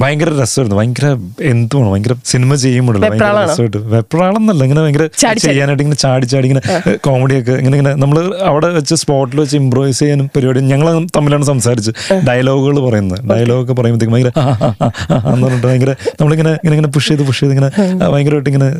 ഭയങ്കര 0.00 0.30
രസമായിരുന്നു. 0.40 0.76
ഭയങ്കര 0.80 1.06
എന്തുമാണ് 1.52 1.88
ഭയങ്കര 1.92 2.14
സിനിമ 2.32 2.54
ചെയ്യുമ്പോഴല്ലോ 2.64 3.08
ഭയങ്കര? 3.12 3.30
രസമായിട്ട്. 3.50 3.80
വെപ്രാളെന്നല്ല 3.94 4.62
ഇങ്ങനെ 4.66 4.82
ഭയങ്കര. 4.84 5.04
ചെയ്യാനായിട്ട് 5.46 5.82
ഇങ്ങനെ 5.84 5.98
ചാടി 6.04 6.26
ചാടി 6.32 6.46
ഇങ്ങനെ 6.48 6.62
കോമഡിയൊക്കെ 7.06 7.54
ഇങ്ങനെ 7.62 7.74
ഇങ്ങനെ 7.78 7.94
നമ്മൾ 8.02 8.18
അവിടെ 8.50 8.68
വെച്ച് 8.78 8.96
സ്പോട്ടിൽ 9.02 9.38
വെച്ച് 9.42 9.56
ഇംപ്രൂവൈസ് 9.62 10.00
ചെയ്യാനും 10.02 10.28
പരിപാടി 10.36 10.62
ഞങ്ങൾ 10.72 10.88
തമ്മിലാണ് 11.16 11.46
സംസാരിച്ച് 11.52 11.92
ഡയലോഗുകൾ 12.28 12.78
പറയുന്നത്. 12.88 13.20
ഡയലോഗൊക്കെ 13.32 13.76
പറയുമ്പോഴത്തേക്ക് 13.80 14.14
ഭയങ്കര 14.16 14.32
എന്ന് 15.32 15.44
പറഞ്ഞിട്ട് 15.46 15.66
ഭയങ്കര 15.70 15.94
നമ്മളിങ്ങനെ 16.20 16.54
ഇങ്ങനെ 16.62 16.74
ഇങ്ങനെ 16.78 16.92
പുഷ് 16.96 17.10
ചെയ്ത് 17.12 17.24
പുഷ് 17.30 17.42
ചെയ്ത് 17.42 17.54
ഇങ്ങനെ 17.56 17.70
ഭയങ്കരമായിട്ട് 18.14 18.50
ഇങ്ങനെ. 18.52 18.70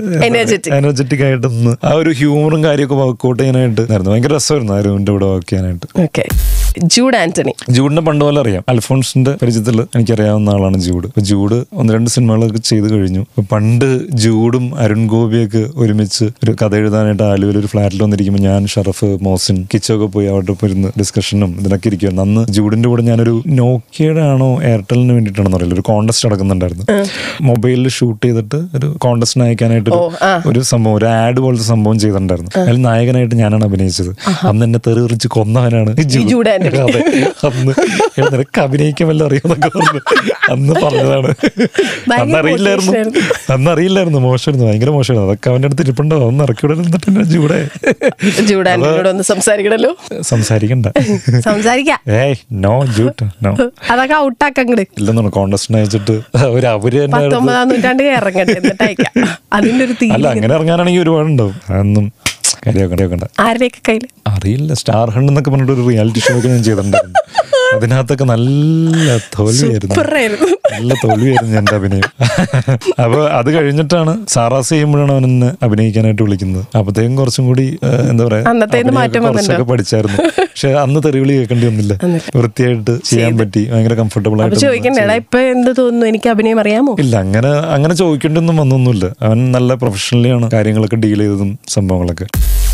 എനർജറ്റിക് 0.81 1.25
ആയിട്ട് 1.29 1.49
ആ 1.91 1.95
ഒരു 2.03 2.13
ഹ്യൂമറും 2.21 2.63
കാര്യമൊക്കെ 2.69 2.99
വർക്കൗട്ട് 3.03 3.41
ചെയ്യാനായിട്ട് 3.43 3.83
ഭയങ്കര 4.13 4.33
രസമായിരുന്നു 4.39 4.75
ആ 4.79 4.81
രൂപിന്റെ 4.89 5.13
കൂടെ 5.17 5.29
വർക്ക് 5.35 5.51
ചെയ്യാനായിട്ട്. 5.53 5.87
Okay 6.07 6.27
Jude 6.79 7.17
Antony. 7.17 7.53
ജൂഡിന്റെ 7.71 8.03
പണ്ട് 8.03 8.25
പോലെ 8.25 8.41
അറിയാം. 8.41 8.65
അൽഫോൺസിന്റെ 8.69 9.35
പരിചയത്തിൽ 9.43 9.81
എനിക്കറിയാവുന്ന 9.81 10.51
ആളാണ് 10.51 10.79
ജൂഡ്. 10.79 11.21
ജൂഡ് 11.21 11.65
ഒന്ന് 11.73 11.95
രണ്ട് 11.95 12.11
സിനിമകളൊക്കെ 12.11 12.59
ചെയ്തു 12.59 12.85
കഴിഞ്ഞു. 12.85 13.27
പണ്ട് 13.53 14.11
ജൂഡും 14.11 14.79
അരുൺ 14.79 15.07
ഗോപിയൊക്കെ 15.07 15.65
ഒരുമിച്ച് 15.77 16.25
ഒരു 16.25 16.57
കഥ 16.63 16.75
എഴുതാനായിട്ട് 16.75 17.23
ആലുവയിൽ 17.23 17.59
ഒരു 17.59 17.67
ഫ്ലാറ്റിൽ 17.67 18.03
വന്നിരിക്കുമ്പോൾ 18.03 18.43
ഞാൻ 18.43 18.67
ഷറഫ് 18.67 19.19
മോസിൻ 19.23 19.67
കിച്ചൊക്കെ 19.75 20.07
പോയി 20.07 20.27
അവിടെ 20.27 20.53
പോയിരുന്ന് 20.53 20.89
ഡിസ്കഷനും 20.99 21.57
ഇതിനൊക്കെ 21.61 21.89
ഇരിക്കുമായിരുന്നു 21.89 22.23
അന്ന് 22.23 22.53
ജൂഡിന്റെ 22.53 22.89
കൂടെ 22.89 23.03
ഞാനൊരു 23.03 23.43
നോക്കിയയുടെ 23.47 24.21
ആണോ 24.21 24.63
എയർടെലിന് 24.63 25.13
വേണ്ടിയിട്ടാണെന്ന് 25.13 25.57
അറിയില്ല. 25.57 25.75
ഒരു 25.75 25.81
കോണ്ടസ്റ്റ് 25.81 26.29
നടക്കുന്നുണ്ടായിരുന്നു. 26.29 26.85
മൊബൈലിൽ 27.41 27.89
ഷൂട്ട് 27.89 28.27
ചെയ്തിട്ട് 28.27 28.57
ഒരു 28.57 28.87
കോണ്ടസ്റ്റിന് 28.99 29.45
അയക്കാനായിട്ട് 29.45 29.91
ഒരു- 30.47 30.63
സംഭവം 30.63 30.95
ഒരു 30.95 31.05
ആഡ് 31.05 31.41
പോലത്തെ 31.41 31.65
സംഭവം 31.65 31.99
ചെയ്തിട്ടുണ്ടായിരുന്നു. 31.99 32.61
അതിൽ 32.61 32.81
നായകനായിട്ട് 32.81 33.35
ഞാനാണ് 33.35 33.65
അഭിനയിച്ചത്. 33.65 34.17
അന്ന് 34.47 34.67
എന്നെ 34.67 34.79
തെറി 34.87 35.29
കൊന്നവനാണ് 35.29 35.97
ജൂഡ്. 36.03 36.25
അതെ. 36.67 37.01
അന്ന് 37.49 37.73
നിനക്ക് 38.33 38.61
അഭിനയിക്കുമല്ലോ 38.61 39.27
അറിയുമെന്നൊക്കെ 39.27 39.71
പറഞ്ഞു. 39.79 40.01
അന്ന് 40.53 40.75
പറഞ്ഞതാണ്. 40.85 41.31
അന്നറിയില്ലായിരുന്നു 42.21 42.23
അന്ന് 42.23 42.39
അറിയില്ലായിരുന്നു. 42.39 42.93
അന്ന് 43.55 43.71
അറിയില്ലായിരുന്നു. 43.71 44.19
മോശമായിരുന്നു. 44.19 44.67
ഭയങ്കര 44.71 44.91
മോശമായിരുന്നു. 44.91 45.29
അതൊക്കെ 45.29 45.51
അവന്റെ 45.51 45.67
അടുത്ത് 45.67 45.83
ഇരിപ്പുണ്ടോ? 45.83 46.29
അന്ന് 46.29 46.45
ഇറക്കിവിടെ 46.45 46.75
ജൂടെ 46.75 47.09
എന്നെ 47.09 47.25
ചൂടെ. 48.51 48.77
ജൂഡ് 48.85 49.09
ഒന്ന് 49.09 49.25
സംസാരിക്കണല്ലോ. 49.33 49.93
സംസാരിക്കണ്ട. 50.23 50.87
സംസാരിക്കാം. 51.49 52.01
ഏയ് 52.21 52.37
നോ 52.65 52.75
ജൂട്ട് 52.99 53.25
നോ. 53.47 53.53
അതൊക്കെ 53.91 54.15
ഔട്ടാക്കങ്ങട് 54.15 54.81
ഇല്ലെന്നാണ് 54.81 55.31
കോണ്ടസ്റ്റിന് 55.31 55.79
അയച്ചിട്ട് 55.79 56.17
ഒരു 56.57 56.67
അവർ 56.67 56.93
തന്നെ 56.93 57.17
അടുത്ത് 57.17 57.31
പത്തൊമ്പതാം 57.31 57.69
നൂറ്റാണ്ട് 57.69 58.03
ഇറങ്ങട്ടെ 58.03 58.53
എന്നിട്ട് 58.53 58.85
അയക്കാം 58.85 59.13
അതിന്റെ 59.53 59.85
ഒരു 59.85 59.93
തീ 60.03 60.09
അല്ല 60.09 60.29
അങ്ങനെ 60.29 60.55
ഇറങ്ങാനാണെങ്കിൽ 60.55 61.03
ഒരുപാടുണ്ടാവും. 61.03 61.57
അതൊന്നും 61.69 62.07
കാര്യമാക്കണ്ട 62.67 63.25
ആരുടെയൊക്കെ 63.41 63.97
അറിയില്ല 64.27 64.73
സ്റ്റാർ 64.75 65.11
ഹണ്ട് 65.11 65.31
എന്നൊക്കെ 65.33 65.51
പറഞ്ഞിട്ട് 65.51 65.73
ഒരു 65.73 65.85
റിയാലിറ്റി 65.89 66.21
ഷോ 66.21 66.35
ഒക്കെ 66.39 66.49
ഞാൻ 66.49 66.63
ചെയ്തിട്ടുണ്ടായിരുന്നു. 66.63 67.19
അതിനകത്തൊക്കെ 67.77 68.27
നല്ല 68.33 69.19
തോൽവിയായിരുന്നു 69.35 69.97
നല്ല 70.75 70.93
തോൽവിയായിരുന്നു 71.05 71.57
എന്റെ 71.61 71.75
അഭിനയം. 71.79 72.09
അപ്പൊ 73.05 73.21
അത് 73.39 73.49
കഴിഞ്ഞിട്ടാണ് 73.57 74.13
സാറാസ് 74.35 74.71
ചെയ്യുമ്പോഴാണ് 74.75 75.13
അവനെന്ന് 75.17 75.49
അഭിനയിക്കാനായിട്ട് 75.67 76.23
വിളിക്കുന്നത്. 76.27 76.63
അപ്പത്തേക്കും 76.79 77.15
കുറച്ചും 77.21 77.47
കൂടി 77.51 77.67
എന്താ 78.11 78.25
പറയാ 78.29 78.43
കുറച്ചൊക്കെ? 79.27 79.67
പഠിച്ചായിരുന്നു. 79.73 80.19
പക്ഷെ 80.39 80.71
അന്ന് 80.85 81.01
തെറിവിളി 81.07 81.35
കേൾക്കേണ്ടി 81.39 81.67
വന്നില്ല. 81.71 81.93
വൃത്തിയായിട്ട് 82.39 82.95
ചെയ്യാൻ 83.11 83.37
പറ്റി 83.43 83.63
ഭയങ്കര 83.73 83.95
കംഫർട്ടബിൾ 84.03 84.39
ആയിട്ട് 84.43 84.63
ചോദിക്കണ്ടേടാ 84.67 85.17
ഇപ്പൊ 85.23 85.41
എന്ത് 85.55 85.71
തോന്നുന്നു? 85.81 86.07
എനിക്ക് 86.13 86.31
അഭിനയം 86.35 86.61
അറിയാമോ? 86.65 86.95
ഇല്ല 87.05 87.15
അങ്ങനെ 87.27 87.53
അങ്ങനെ 87.77 87.97
ചോദിക്കേണ്ടൊന്നും 88.03 88.59
വന്നൊന്നുമില്ല. 88.63 89.07
അവൻ 89.29 89.39
നല്ല 89.57 89.75
പ്രൊഫഷണലിയാണ് 89.83 90.49
കാര്യങ്ങളൊക്കെ 90.57 91.01
ഡീൽ 91.05 91.21
ചെയ്തതും 91.25 91.53
സംഭവങ്ങളൊക്കെ. 91.77 92.29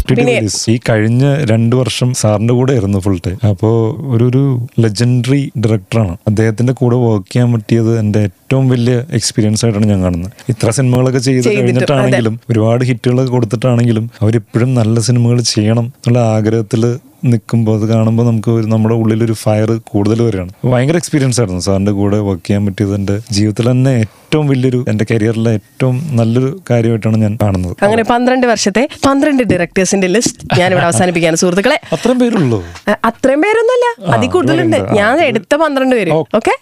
പിന്നെ- 0.09 0.36
ഈ 0.68 0.80
കഴിഞ്ഞ 0.88 1.24
രണ്ടു 1.44 1.76
വർഷം 1.76 2.14
സാറിന്റെ 2.14 2.54
കൂടെ 2.54 2.72
ആയിരുന്നു 2.72 2.98
ഫുൾ 2.98 3.18
ടൈം 3.26 3.38
അപ്പോ 3.48 3.70
ഒരു 4.09 4.24
ഒരു 4.24 4.42
ലെജൻഡറി 4.80 5.50
ഡയറക്ടറാണ് 5.59 6.16
അദ്ദേഹത്തിന്റെ 6.26 6.72
കൂടെ 6.72 6.96
വർക്ക് 6.96 7.32
ചെയ്യാൻ 7.32 7.52
പറ്റിയത് 7.52 7.98
എന്റെ 7.98 8.22
ഏറ്റവും 8.49 8.68
വലിയ 8.68 9.05
എക്സ്പീരിയൻസ് 9.12 9.64
ആയിട്ടാണ് 9.64 9.86
ഞാൻ 9.86 10.03
കാണുന്നത്. 10.03 10.32
ഇത്ര 10.49 10.70
സിനിമകളൊക്കെ 10.70 11.18
ചെയ്ത് 11.18 11.49
കഴിഞ്ഞിട്ടാണെങ്കിലും 11.49 12.40
ഒരുപാട് 12.51 12.84
ഹിറ്റുകളൊക്കെ 12.84 13.32
കൊടുത്തിട്ടാണെങ്കിലും 13.32 14.11
അവരിപ്പോഴും 14.22 14.74
നല്ല 14.74 15.01
സിനിമകൾ 15.01 15.40
ചെയ്യണം 15.40 15.84
എന്നുള്ള 15.84 16.18
ആഗ്രഹത്തിൽ 16.36 16.99
നിൽക്കുമ്പോൾ 17.24 17.80
അത് 17.80 17.88
കാണുമ്പോൾ 17.88 18.26
നമുക്ക് 18.26 18.51
നമ്മുടെ 18.72 18.94
ഉള്ളിലൊരു 18.94 19.32
ഫയർ 19.32 19.80
കൂടുതൽ 19.86 20.22
വരികയാണ്. 20.22 20.53
ഭയങ്കര 20.64 20.96
എക്സ്പീരിയൻസ് 20.96 21.40
ആയിരുന്നു. 21.40 21.61
സാറിന്റെ 21.61 21.92
കൂടെ 21.92 22.18
വർക്ക് 22.18 22.46
ചെയ്യാൻ 22.46 22.66
പറ്റിയത് 22.66 22.94
എന്റെ 22.94 23.20
ജീവിതത്തിൽ 23.32 23.70
തന്നെ 23.70 23.90
ഏറ്റവും 23.90 24.49
വലിയൊരു 24.49 24.84
എന്റെ 24.88 25.07
കരിയറിലെ 25.11 25.51
ഏറ്റവും 25.51 26.16
നല്ലൊരു 26.16 26.61
കാര്യമായിട്ടാണ് 26.70 27.16
ഞാൻ 27.16 27.38
കാണുന്നത്. 27.42 27.76
അങ്ങനെ 27.82 28.03
പന്ത്രണ്ട് 28.03 28.46
വർഷത്തെ 28.46 28.88
പന്ത്രണ്ട് 29.07 29.42
ഡയറക്ടേഴ്സിന്റെ 29.42 30.07
ലിസ്റ്റ് 30.07 30.59
ഞാൻ 30.59 30.72
ഇവിടെ 30.72 30.84
അവസാനിപ്പിക്കുകയാണ്. 30.84 31.36
സുഹൃത്തുക്കളെ 31.36 31.80
അത്രയും 31.92 32.18
പേരുള്ളൂ. 32.18 32.64
അത്രയും 33.05 33.42
പേരൊന്നുമല്ല. 33.42 34.14
അതിൽ 34.16 34.28
കൂടുതലുണ്ട്. 34.28 34.76
ഞാൻ 34.92 35.20
എടുത്ത 35.20 35.55
പന്ത്രണ്ട് 35.55 35.96
പേര്. 35.96 36.11
ഓക്കെ. 36.11 36.55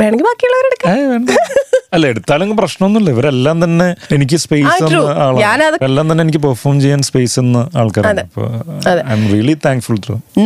വേണമെങ്കിൽ 0.00 0.24
ബാക്കിയുള്ളവരെടുക്കാം. 0.24 1.26
അല്ല 1.96 2.06
എടുത്താലും 2.12 2.56
പ്രശ്നമൊന്നുമില്ല. 2.56 3.10
ഇവരെല്ലാം 3.14 3.56
തന്നെ 3.64 3.86
എനിക്ക് 4.14 4.36
സ്പേസ് 4.36 4.84
എല്ലാം 5.88 6.06
തന്നെ 6.10 6.22
എനിക്ക് 6.24 6.40
പെർഫോം 6.44 6.76
ചെയ്യാൻ 6.80 7.00
സ്പേസ് 7.08 7.36
എന്ന 7.40 7.58
ആൾക്കാരാണ്. 7.80 8.22
റിയലി 9.32 9.54
താങ്ക്ഫുൾ 9.66 9.98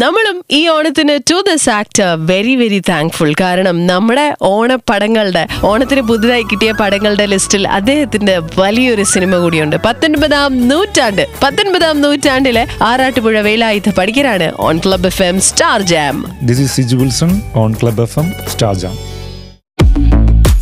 നമ്മളും 0.05 0.37
ഈ 0.59 0.61
ഓണത്തിന് 0.68 1.14
to 1.30 1.39
this 1.49 1.68
actor 1.70 2.09
very 2.30 2.55
very 2.62 2.80
thankful 2.89 3.30
കാരണം 3.41 3.87
നമ്മുടെ 3.87 4.26
ഓണപ്പടങ്ങളുടെ 4.51 5.45
ഓണത്തിന് 5.70 6.03
പുതുതായി 6.11 6.47
കിട്ടിയ 6.53 6.72
പടങ്ങളുടെ 6.82 7.26
ലിസ്റ്റിൽ 7.34 7.64
അദ്ദേഹത്തിന്റെ 7.78 8.37
വലിയൊരു 8.62 9.05
സിനിമ 9.14 9.37
കൂടിയുണ്ട്. 9.45 9.76
പത്തൊൻപതാം 9.87 10.68
നൂറ്റാണ്ട് 10.68 11.24
പത്തൊൻപതാം 11.45 11.97
നൂറ്റാണ്ടിലെ 12.07 12.64
Arattupuzha 12.91 13.41
Velayudha 13.49 13.91
പഠിക്കരാണ് 14.01 14.49
on 14.68 14.78
Club 14.87 15.11
F 15.12 15.22
M 15.22 15.39
Star 15.51 15.80
Jam. 15.93 16.16
This 16.43 16.62
is 16.66 16.74
Siju 16.76 16.97
Wilson 16.97 17.32
on 17.64 17.72
Club 17.82 18.03
F 18.09 18.18
M 18.18 18.30
Star 18.55 18.74
Jam 18.84 18.97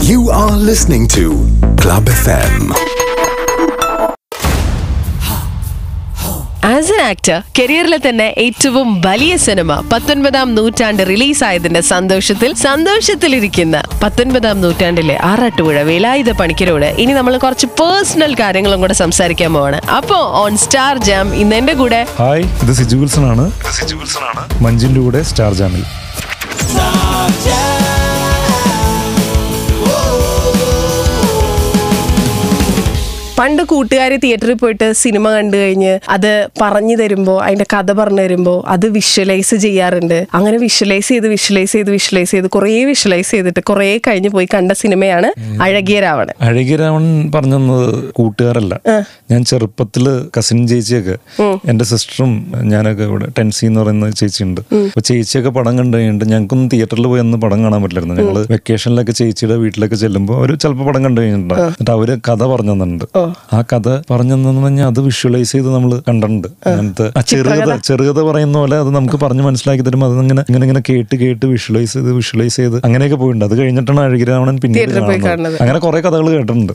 You 0.05 0.20
are 0.32 0.57
listening 0.61 1.05
to 1.16 1.24
Club 1.82 2.05
FM. 2.16 2.55
As 6.68 6.92
an 6.92 7.00
actor 7.09 7.38
കരിയറിലെ 7.59 7.98
തന്നെ 8.05 8.26
ഏറ്റവും 8.44 8.88
വലിയ 9.07 9.32
സിനിമ 9.44 9.72
പത്തൊൻപതാം 9.92 10.48
നൂറ്റാണ്ട് 10.55 11.02
റിലീസായതിന്റെ 11.11 11.82
സന്തോഷത്തിൽ 11.90 12.50
സന്തോഷത്തിലിരിക്കുന്ന 12.64 13.82
പത്തൊൻപതാം 14.02 14.57
നൂറ്റാണ്ടിലെ 14.64 15.16
ആറാട്ടുപുഴ 15.30 15.82
വേലായുധ 15.90 16.32
പണിക്കരോട് 16.40 16.88
ഇനി 17.05 17.12
നമ്മൾ 17.18 17.36
കുറച്ച് 17.44 17.68
പേഴ്സണൽ 17.80 18.34
കാര്യങ്ങളും 18.42 18.80
കൂടെ 18.84 18.96
സംസാരിക്കാൻ 19.02 19.52
പോവാണ്. 19.57 19.80
അപ്പോ 19.98 20.18
ഓൺ 20.42 20.55
സ്റ്റാർ 20.64 20.96
ജാം 21.09 21.28
ഇന്ന് 21.42 21.59
എന്റെ 21.62 21.76
കൂടെ 21.82 22.00
ഹായ് 22.22 22.46
ഇത് 22.64 22.72
സിജു 22.80 22.98
വിൽസൺ 23.02 23.26
ആണ് 23.30 23.46
മഞ്ജിന്റെ 24.66 25.02
കൂടെ 25.07 25.22
സ്റ്റാർ 25.32 25.52
ജാമിൽ 25.61 25.84
പണ്ട് 33.39 33.61
കൂട്ടുകാർ 33.70 34.12
തിയേറ്ററിൽ 34.22 34.57
പോയിട്ട് 34.61 34.87
സിനിമ 35.01 35.30
കണ്ടു 35.35 35.57
കഴിഞ്ഞ് 35.61 35.93
അത് 36.14 36.32
പറഞ്ഞു 36.61 36.97
തരുമ്പോൾ 37.01 37.39
അതിന്റെ 37.45 37.66
കഥ 37.72 37.93
പറഞ്ഞു 38.01 38.22
തരുമ്പോൾ 38.24 38.59
അത് 38.74 38.87
വിഷ്വലൈസ് 38.97 39.57
ചെയ്യാറുണ്ട്. 39.64 40.18
അങ്ങനെ 40.37 40.57
വിഷ്വലൈസ് 40.64 41.09
ചെയ്ത് 41.12 41.26
വിഷ്വലൈസ് 41.32 41.72
ചെയ്ത് 41.76 41.91
വിഷ്വലൈസ് 41.95 42.32
ചെയ്ത് 42.35 42.49
കുറേ 42.57 42.74
വിഷ്വലൈസ് 42.91 43.30
ചെയ്തിട്ട് 43.35 43.62
കുറേ 43.70 43.87
കഴിഞ്ഞ് 44.07 44.30
പോയി 44.35 44.49
കണ്ട 44.55 44.72
സിനിമയാണ് 44.82 45.30
അഴകിയ 45.66 45.97
രാവണൻ. 46.07 46.35
അഴകിയ 46.49 46.76
പറഞ്ഞു 47.35 47.57
തന്നത് 47.59 47.89
കൂട്ടുകാരല്ല. 48.18 48.74
ഞാൻ 49.32 49.41
ചെറുപ്പത്തിൽ 49.53 50.07
കസിൻ 50.37 50.61
ചേച്ചിയൊക്കെ 50.72 51.16
എന്റെ 51.72 51.87
സിസ്റ്ററും 51.93 52.32
ഞാനൊക്കെ 52.74 53.05
ഇവിടെ 53.11 53.28
ടെൻസി 53.39 53.64
എന്ന് 53.70 53.82
പറയുന്ന 53.82 54.12
ചേച്ചിയുണ്ട്. 54.22 54.62
അപ്പൊ 54.93 55.05
ചേച്ചിയൊക്കെ 55.11 55.53
പടം 55.59 55.74
കണ്ടു 55.80 55.95
കഴിഞ്ഞിട്ട് 55.97 56.30
ഞങ്ങൾക്കൊന്നും 56.35 56.70
തിയേറ്ററിൽ 56.76 57.09
പോയി 57.14 57.24
ഒന്ന് 57.26 57.41
പടം 57.47 57.61
കാണാൻ 57.64 57.82
പറ്റില്ലായിരുന്നു. 57.87 58.18
ഞങ്ങൾ 58.22 58.39
വെക്കേഷനിലൊക്കെ 58.55 59.16
ചേച്ചിയുടെ 59.22 59.59
വീട്ടിലൊക്കെ 59.64 60.01
ചെല്ലുമ്പോൾ 60.05 60.39
അവർ 60.41 60.53
ചിലപ്പോൾ 60.64 60.89
പടം 60.91 61.03
കണ്ടു 61.09 61.18
കഴിഞ്ഞിട്ടുണ്ട് 61.22 61.55
എന്നിട്ട് 61.66 61.95
അവർ 61.99 62.11
കഥ 62.30 62.43
പറഞ്ഞു 62.55 62.74
തന്നിട്ടുണ്ട്. 62.74 63.07
ആ 63.57 63.61
കഥ 63.72 63.89
പറഞ്ഞു 64.11 64.35
തന്നെ 64.37 64.62
കഴിഞ്ഞാൽ 64.64 64.89
അത് 64.93 65.01
വിഷ്വലൈസ് 65.09 65.53
ചെയ്ത് 65.55 65.68
നമ്മൾ 65.77 65.95
കണ്ടിട്ടുണ്ട്. 66.09 66.49
അങ്ങനത്തെ 66.72 67.07
ചെറുകഥ 67.33 67.79
ചെറുകഥ 67.89 68.20
പറയുന്ന 68.31 68.57
പോലെ 68.62 68.79
അത് 68.83 68.91
നമുക്ക് 68.99 69.20
പറഞ്ഞു 69.25 69.47
മനസ്സിലാക്കി 69.49 69.87
തരുമ്പോൾ 69.89 70.11
അത് 70.11 70.22
ഇങ്ങനെ 70.25 70.45
ഇങ്ങനെ 70.51 70.64
ഇങ്ങനെ 70.68 70.83
കേട്ട് 70.91 71.14
കേട്ട് 71.25 71.45
വിഷ്വലൈസ് 71.55 71.93
ചെയ്ത് 71.97 72.11
വിഷ്വലൈസ് 72.20 72.57
ചെയ്ത് 72.62 72.79
അങ്ങനെയൊക്കെ 72.87 73.18
പോയിട്ടുണ്ട്. 73.25 73.47
അത് 73.49 73.57
കഴിഞ്ഞിട്ടാണ് 73.62 74.03
അഴകിരാവണൻ 74.07 74.59
പിന്നീട് 74.64 74.95
കാണുന്നത്. 75.27 75.59
അങ്ങനെ 75.64 75.79
കുറെ 75.87 76.03
കഥകൾ 76.09 76.29
കേട്ടിട്ടുണ്ട്. 76.37 76.75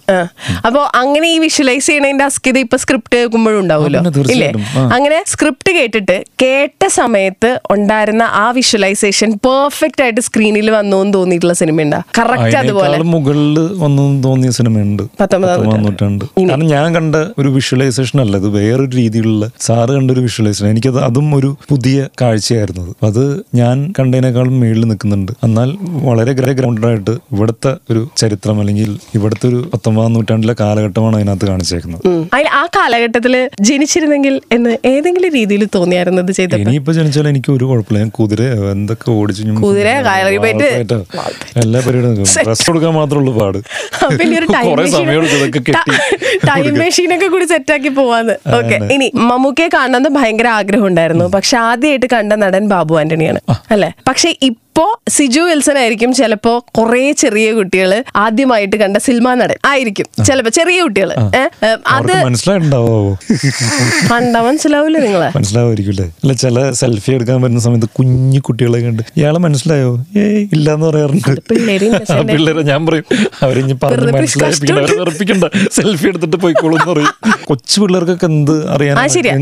അപ്പോൾ 0.68 0.80
അപ്പൊ 0.80 0.92
അങ്ങനെ 1.00 1.28
ഈ 1.36 1.38
വിഷ്വലൈസ് 1.44 1.88
ചെയ്യണതിന്റെ 1.88 2.24
അസ്കിത 2.30 2.58
ഇപ്പൊ 2.66 2.78
സ്ക്രിപ്റ്റ് 2.82 3.16
കേൾക്കുമ്പോഴും 3.16 3.58
ഉണ്ടാവുമല്ലോ 3.62 4.02
ഇല്ലേ? 4.34 4.50
അങ്ങനെ 4.96 5.18
സ്ക്രിപ്റ്റ് 5.32 5.72
കേട്ടിട്ട് 5.78 6.16
കേട്ട 6.44 6.84
സമയത്ത് 6.98 7.50
ഉണ്ടായിരുന്ന 7.76 8.24
ആ 8.42 8.44
വിഷ്വലൈസേഷൻ 8.58 9.30
പെർഫെക്റ്റ് 9.48 10.04
ആയിട്ട് 10.04 10.22
സ്ക്രീനിൽ 10.28 10.68
വന്നു 10.76 10.98
എന്ന് 11.04 11.14
തോന്നിയിട്ടുള്ള 11.18 11.56
സിനിമ 11.62 11.84
ഉണ്ടാ? 11.86 12.00
കറക്റ്റ് 12.20 12.58
അതുപോലെ. 12.62 12.98
മുകളിൽ 13.16 13.58
വന്നു 13.84 14.06
തോന്നിയ 14.28 14.52
സിനിമയുണ്ട് 14.60 15.04
പത്തൊമ്പതാം 15.22 15.84
നൂറ്റാണ്ട്. 15.86 16.26
കാരണം 16.48 16.68
ഞാൻ 16.68 16.96
കണ്ട 16.96 17.16
ഒരു 17.38 17.50
വിഷ്വലൈസേഷൻ 17.50 18.22
അല്ല 18.22 18.38
ഇത് 18.38 18.48
വേറൊരു 18.50 18.92
രീതിയിലുള്ള 18.96 19.50
സാറ് 19.60 19.90
കണ്ട 19.90 20.12
ഒരു 20.12 20.20
വിഷ്വലൈസേഷൻ 20.20 20.68
എനിക്കത് 20.70 21.00
അതും 21.00 21.36
ഒരു 21.36 21.50
പുതിയ 21.70 22.08
കാഴ്ചയായിരുന്നു. 22.22 22.96
അത്. 23.04 23.24
ഞാൻ 23.56 23.94
കണ്ടതിനേക്കാളും 24.00 24.60
മേളിൽ 24.60 24.84
നിൽക്കുന്നുണ്ട്. 24.84 25.32
എന്നാൽ 25.44 25.70
വളരെ 26.04 26.34
ഗ്രൗണ്ടഡ് 26.60 26.86
ആയിട്ട് 26.86 27.12
ഇവിടുത്തെ 27.34 27.72
ഒരു 27.92 28.02
ചരിത്രം 28.18 28.60
അല്ലെങ്കിൽ 28.60 28.90
ഇവിടുത്തെ 29.16 29.48
ഒരു 29.48 29.70
പത്തൊമ്പതാം 29.74 30.14
നൂറ്റാണ്ടിലെ 30.14 30.56
കാലഘട്ടമാണ് 30.60 31.18
അതിനകത്ത് 31.18 31.46
കാണിച്ചേക്കുന്നത്. 31.46 32.08
ആ 32.54 32.64
കാലഘട്ടത്തിൽ 32.78 33.34
ജനിച്ചിരുന്നെങ്കിൽ 33.62 34.42
എന്ന് 34.52 34.78
ഏതെങ്കിലും 34.86 35.34
രീതിയിൽ 35.34 35.66
തോന്നിയായിരുന്നു 35.76 36.22
ഇത് 36.22 36.56
ഇനിയിപ്പോ 36.62 36.94
ജനിച്ചാൽ 36.94 37.28
എനിക്ക് 37.28 37.52
ഒരു 37.52 37.66
കുഴപ്പമില്ല. 37.66 38.00
ഞാൻ 38.00 38.12
കുതിര 38.20 38.42
എന്തൊക്കെ 38.72 39.10
ഓടിച്ചു 39.12 39.38
എല്ലാ 41.64 41.80
പരിപാടിയും 41.80 42.26
ഡ്രസ് 42.40 42.66
കൊടുക്കാൻ 42.70 42.94
മാത്രമേ 42.94 43.20
ഉള്ളൂ 43.20 43.34
പാട്. 43.40 43.58
കുറെ 44.64 44.86
സമയം 44.90 45.24
ഇതൊക്കെ 45.28 45.62
കെട്ടി. 45.70 45.94
ടൈം 46.48 46.74
മെഷീനൊക്കെ 46.74 47.28
കൂടി 47.28 47.46
സെറ്റാക്കി 47.46 47.90
പോവാന്ന്. 47.90 48.34
ഓക്കെ. 48.56 48.94
ഇനി 48.94 49.12
മമ്മൂക്കയെ 49.16 49.68
കാണണമെന്ന് 49.68 50.10
ഭയങ്കര 50.10 50.48
ആഗ്രഹം 50.48 50.88
ഉണ്ടായിരുന്നു 50.88 51.26
പക്ഷെ 51.26 51.58
ആദ്യമായിട്ട് 51.58 52.06
കണ്ട 52.14 52.34
നടൻ 52.34 52.70
ബാബു 52.70 52.96
ആന്റണിയാണ്. 52.96 53.40
അല്ലെ? 53.72 53.92
പക്ഷെ 54.08 54.36
ഇപ്പോ 54.42 54.69
സിജു 55.16 55.42
വിൽസൺ 55.48 55.78
ആയിരിക്കും 55.82 56.12
ചിലപ്പോ 56.18 56.52
കുറെ 56.78 57.02
ചെറിയ 57.22 57.48
കുട്ടികൾ 57.58 57.92
ആദ്യമായിട്ട് 58.24 58.78
കണ്ട 58.82 58.98
സിനിമ 59.06 59.34
നടൻ 59.40 59.58
ആയിരിക്കും 59.70 60.08
ചിലപ്പോ 60.28 60.52
ചെറിയ 60.58 60.78
കുട്ടികൾ 60.86 61.10
അത് 61.96 62.12
മനസ്സിലായിട്ടുണ്ടാവോ? 62.28 62.94
കണ്ട 64.12 64.36
മനസ്സിലാവൂല 64.48 64.98
നിങ്ങളെ? 65.06 65.30
മനസ്സിലാവുമായിരിക്കില്ലേ 65.38 66.06
അല്ല 66.24 66.34
ചില 66.44 66.64
സെൽഫി 66.82 67.12
എടുക്കാൻ 67.18 67.38
പറ്റുന്ന 67.44 67.64
സമയത്ത് 67.68 67.90
കുഞ്ഞു 68.00 68.42
കുട്ടികളെ 68.48 68.82
കണ്ട് 68.86 69.04
ഇയാളെ 69.20 69.42
മനസ്സിലായോ? 69.48 69.90
ഏ 70.22 70.24
ഇല്ലാന്ന് 70.58 70.86
പറയാറുണ്ട്. 70.90 71.32
പിള്ളേര് 72.32 72.64
ഞാൻ 72.72 72.82
പറയും 72.90 73.06
അവരിഞ്ഞ് 73.48 73.78
പറഞ്ഞ് 73.84 74.14
മനസ്സിലായിപ്പിക്കണ്ട 74.18 75.44
അവരെ 75.46 75.74
സെൽഫി 75.80 76.08
എടുത്തിട്ട് 76.12 76.40
പോയിക്കോളും 76.46 76.78
എന്ന് 76.80 76.90
പറയും. 76.94 77.12
കൊച്ചു 77.50 77.78
പിള്ളേർക്കൊക്കെ 77.82 78.28
എന്ത് 78.34 78.56
അറിയാൻ 78.76 78.96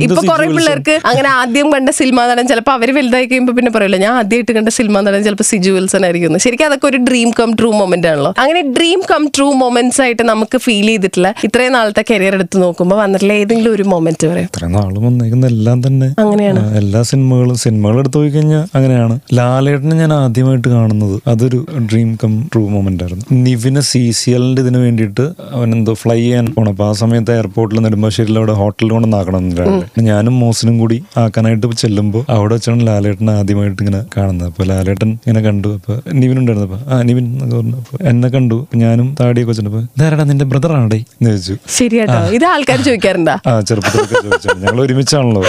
ഇപ്പൊ 0.08 0.22
കുറെ 0.32 0.48
പിള്ളേർക്ക് 0.56 0.98
അങ്ങനെ 1.12 1.30
ആദ്യം 1.42 1.70
കണ്ട 1.76 1.90
സിനിമ 2.00 2.28
നടൻ 2.32 2.46
ചിലപ്പോൾ 2.52 2.76
അവർ 2.78 2.90
വലുതായി 3.00 3.26
കഴിയുമ്പോൾ 3.32 3.56
പിന്നെ 3.60 3.72
പറയില്ല 3.78 3.98
ഞാൻ 4.06 4.14
ആദ്യമായിട്ട് 4.22 4.54
കണ്ട 4.60 4.70
സിനിമ 4.80 4.96
നടൻ 5.08 5.17
ചിലപ്പോൾ 5.24 5.44
സിജു 5.44 5.72
വിൽസൺ 5.72 6.06
ആയിരിക്കും. 6.06 6.40
ശരിക്കും 6.40 6.66
അതൊക്കെ 6.66 6.88
ഒരു 6.88 6.98
ഡ്രീം 6.98 7.30
കം 7.40 7.52
ട്രൂ 7.60 7.72
മൊമെന്റ് 7.72 8.08
ആണല്ലോ. 8.08 8.34
അങ്ങനെ 8.38 8.62
ഡ്രീം 8.62 9.02
കം 9.12 9.28
ട്രൂ 9.38 9.54
മൊമെന്റ്സ് 9.54 10.02
ആയിട്ട് 10.02 10.24
നമുക്ക് 10.24 10.58
ഫീൽ 10.58 10.88
ചെയ്തിട്ടില്ല 10.88 11.34
ഇത്രയും 11.44 11.74
നാളത്തെ 11.74 12.04
കരിയർ 12.12 12.34
എടുത്ത് 12.34 12.62
നോക്കുമ്പോൾ 12.62 12.96
വന്നിട്ടുള്ള 12.96 13.34
ഏതെങ്കിലും 13.34 13.74
ഒരു 13.74 13.84
മൊമെന്റ് 13.84 14.28
പറയാം. 14.28 14.50
ഇത്ര 14.52 14.66
നാളും 14.66 15.06
വന്നേക്കുന്ന 15.06 15.48
എല്ലാം 15.48 15.88
തന്നെ. 15.88 16.16
അങ്ങനെയാണ്. 16.20 16.78
എല്ലാ 16.78 17.02
സിനിമകളും 17.02 17.56
സിനിമകൾ 17.56 18.00
എടുത്തു 18.00 18.18
പോയി 18.18 18.30
കഴിഞ്ഞാൽ 18.30 18.64
അങ്ങനെയാണ്. 18.76 19.20
ലാലേട്ടനെ 19.34 19.96
ഞാൻ 19.96 20.14
ആദ്യമായിട്ട് 20.14 20.68
കാണുന്നത്. 20.68 21.16
അതൊരു 21.28 21.66
ഡ്രീം 21.92 22.18
കം 22.24 22.34
ട്രൂ 22.54 22.64
മൊമെന്റ് 22.68 23.04
ആയിരുന്നു. 23.04 23.26
നിവിന് 23.48 23.80
സി 23.80 24.12
സി 24.12 24.32
എല്ലിന്റെ 24.32 24.62
ഇതിന് 24.62 24.78
വേണ്ടിയിട്ട് 24.78 25.26
അവൻ 25.54 25.68
എന്തോ 25.78 25.94
ഫ്ലൈ 25.94 26.20
ചെയ്യാൻ 26.20 26.46
പോണം 26.58 26.72
അപ്പൊ 26.72 26.86
ആ 26.90 26.92
സമയത്ത് 26.92 27.32
എയർപോർട്ടിൽ 27.32 27.80
നെടുമ്പാശ്ശേരിയിൽ 27.80 28.38
അവിടെ 28.38 28.54
ഹോട്ടലിൽ 28.54 28.92
കൊണ്ട് 28.92 29.16
രാവിലെ 29.18 30.02
ഞാനും 30.10 30.40
മോസിനും 30.40 30.76
കൂടി 30.80 31.04
ആക്കാനായിട്ട് 31.18 31.68
ചെല്ലുമ്പോൾ 31.84 32.24
അവിടെ 32.30 32.54
വെച്ചാണ് 32.54 32.88
ലാലേട്ടനെ 32.88 33.34
ആദ്യമായിട്ട് 33.34 33.80
ഇങ്ങനെ 33.84 34.02
കാണുന്നത്. 34.18 34.48
അപ്പൊ 34.48 34.64
ലാലേട്ടൻ 34.64 35.07
ചേട്ടൻ 35.08 35.20
ഇങ്ങനെ 35.28 35.42
കണ്ടു. 35.48 35.70
അപ്പൊ 35.78 35.94
നിവിൻ 36.22 36.38
ഉണ്ടായിരുന്നു. 36.42 36.80
ആ 36.92 36.96
നിവിൻ 37.08 37.26
എന്നൊക്കെ 37.34 37.56
പറഞ്ഞു. 37.58 37.78
എന്നെ 38.12 38.28
കണ്ടു. 38.36 38.58
ഞാനും 38.84 39.08
താടിയൊക്കെ 39.20 39.52
വെച്ചിട്ടുണ്ട് 39.52 39.82
ഇതാരടാ 39.98 40.24
നിന്റെ 40.32 40.46
ബ്രദർ 40.52 40.72
ആണേ 40.78 41.00
എന്ന് 41.20 41.30
ചോദിച്ചു. 41.32 41.56
ശരിയാട്ടോ. 41.78 42.18
ഇത് 42.38 42.46
ആൾക്കാർ 42.54 42.80
ചോദിക്കാറുണ്ടാ? 42.88 43.36
ആ 43.50 43.54
ചെറുപ്പത്തിലൊക്കെ 43.70 44.16
ചോദിച്ചു. 44.28 44.48
ഞങ്ങൾ 44.64 44.80
ഒരുമിച്ചാണല്ലോ. 44.86 45.44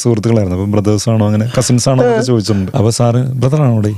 സുഹൃത്തുക്കളായിരുന്നു. 0.00 0.56
അപ്പൊ 0.58 0.66
ബ്രദേഴ്സ് 0.74 1.08
ആണോ 1.12 1.24
അങ്ങനെ 1.30 1.46
കസിൻസ് 1.56 1.88
ആണോ 1.92 2.02
എന്നൊക്കെ 2.04 2.26
ചോദിച്ചിട്ടുണ്ട്. 2.30 2.72
അപ്പൊ 2.78 2.92
സാറ് 2.98 3.22
ബ്രദർ 3.42 3.62
ആണോ 3.66 3.74
ഇവിടെ 3.76 3.92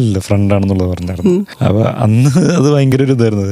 ഇല്ല 0.00 0.18
ഫ്രണ്ട് 0.28 0.54
ആണെന്നുള്ളത് 0.56 0.90
പറഞ്ഞായിരുന്നു. 0.94 1.34
അപ്പൊ 1.68 1.82
അന്ന് 2.06 2.32
അത് 2.58 2.68
ഭയങ്കര 2.74 3.00
ഒരു 3.08 3.16
ഇതായിരുന്നു. 3.18 3.46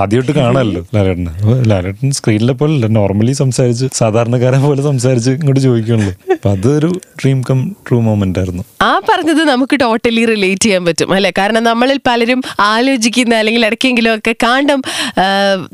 ആദ്യമായിട്ട് 0.00 0.34
കാണാമല്ലോ 0.40 0.82
ലാലേട്ടനെ. 0.96 1.34
അപ്പൊ 1.42 1.56
ലാലേട്ടൻ 1.72 2.12
സ്ക്രീനിലെ 2.18 2.56
പോലെ 2.62 2.90
നോർമലി 2.98 3.34
സംസാരിച്ച് 3.42 3.86
സാധാരണക്കാരെ 4.02 4.60
പോലെ 4.66 4.82
സംസാരിച്ച് 4.90 5.32
ഇങ്ങോട്ട് 5.38 5.62
ചോദിക്കണല്ലോ 5.68 6.14
അപ്പൊ 6.36 6.50
അതൊരു 6.56 6.90
ഡ്രീം 7.20 7.38
കം 7.48 7.60
ട്രൂ 7.86 7.98
മൊമെന്റ് 8.06 8.38
ആയിരുന്നു. 8.40 8.62
ആ 8.88 8.92
പറഞ്ഞത് 9.08 9.42
നമുക്ക് 9.52 9.76
ടോട്ടലി 9.82 10.22
റിലേറ്റ് 10.34 10.64
ചെയ്യാൻ 10.64 10.84
പറ്റും 10.86 11.12
അല്ലെ? 11.16 11.32
കാരണം 11.38 11.62
നമ്മളിൽ 11.62 11.98
പലരും 12.08 12.40
ആലോചിക്കുന്ന 12.68 13.34
അല്ലെങ്കിൽ 13.40 13.64
ഇടയ്ക്കെങ്കിലും 13.66 14.12
ഒക്കെ 14.16 14.34
കാണ്ടം 14.44 14.80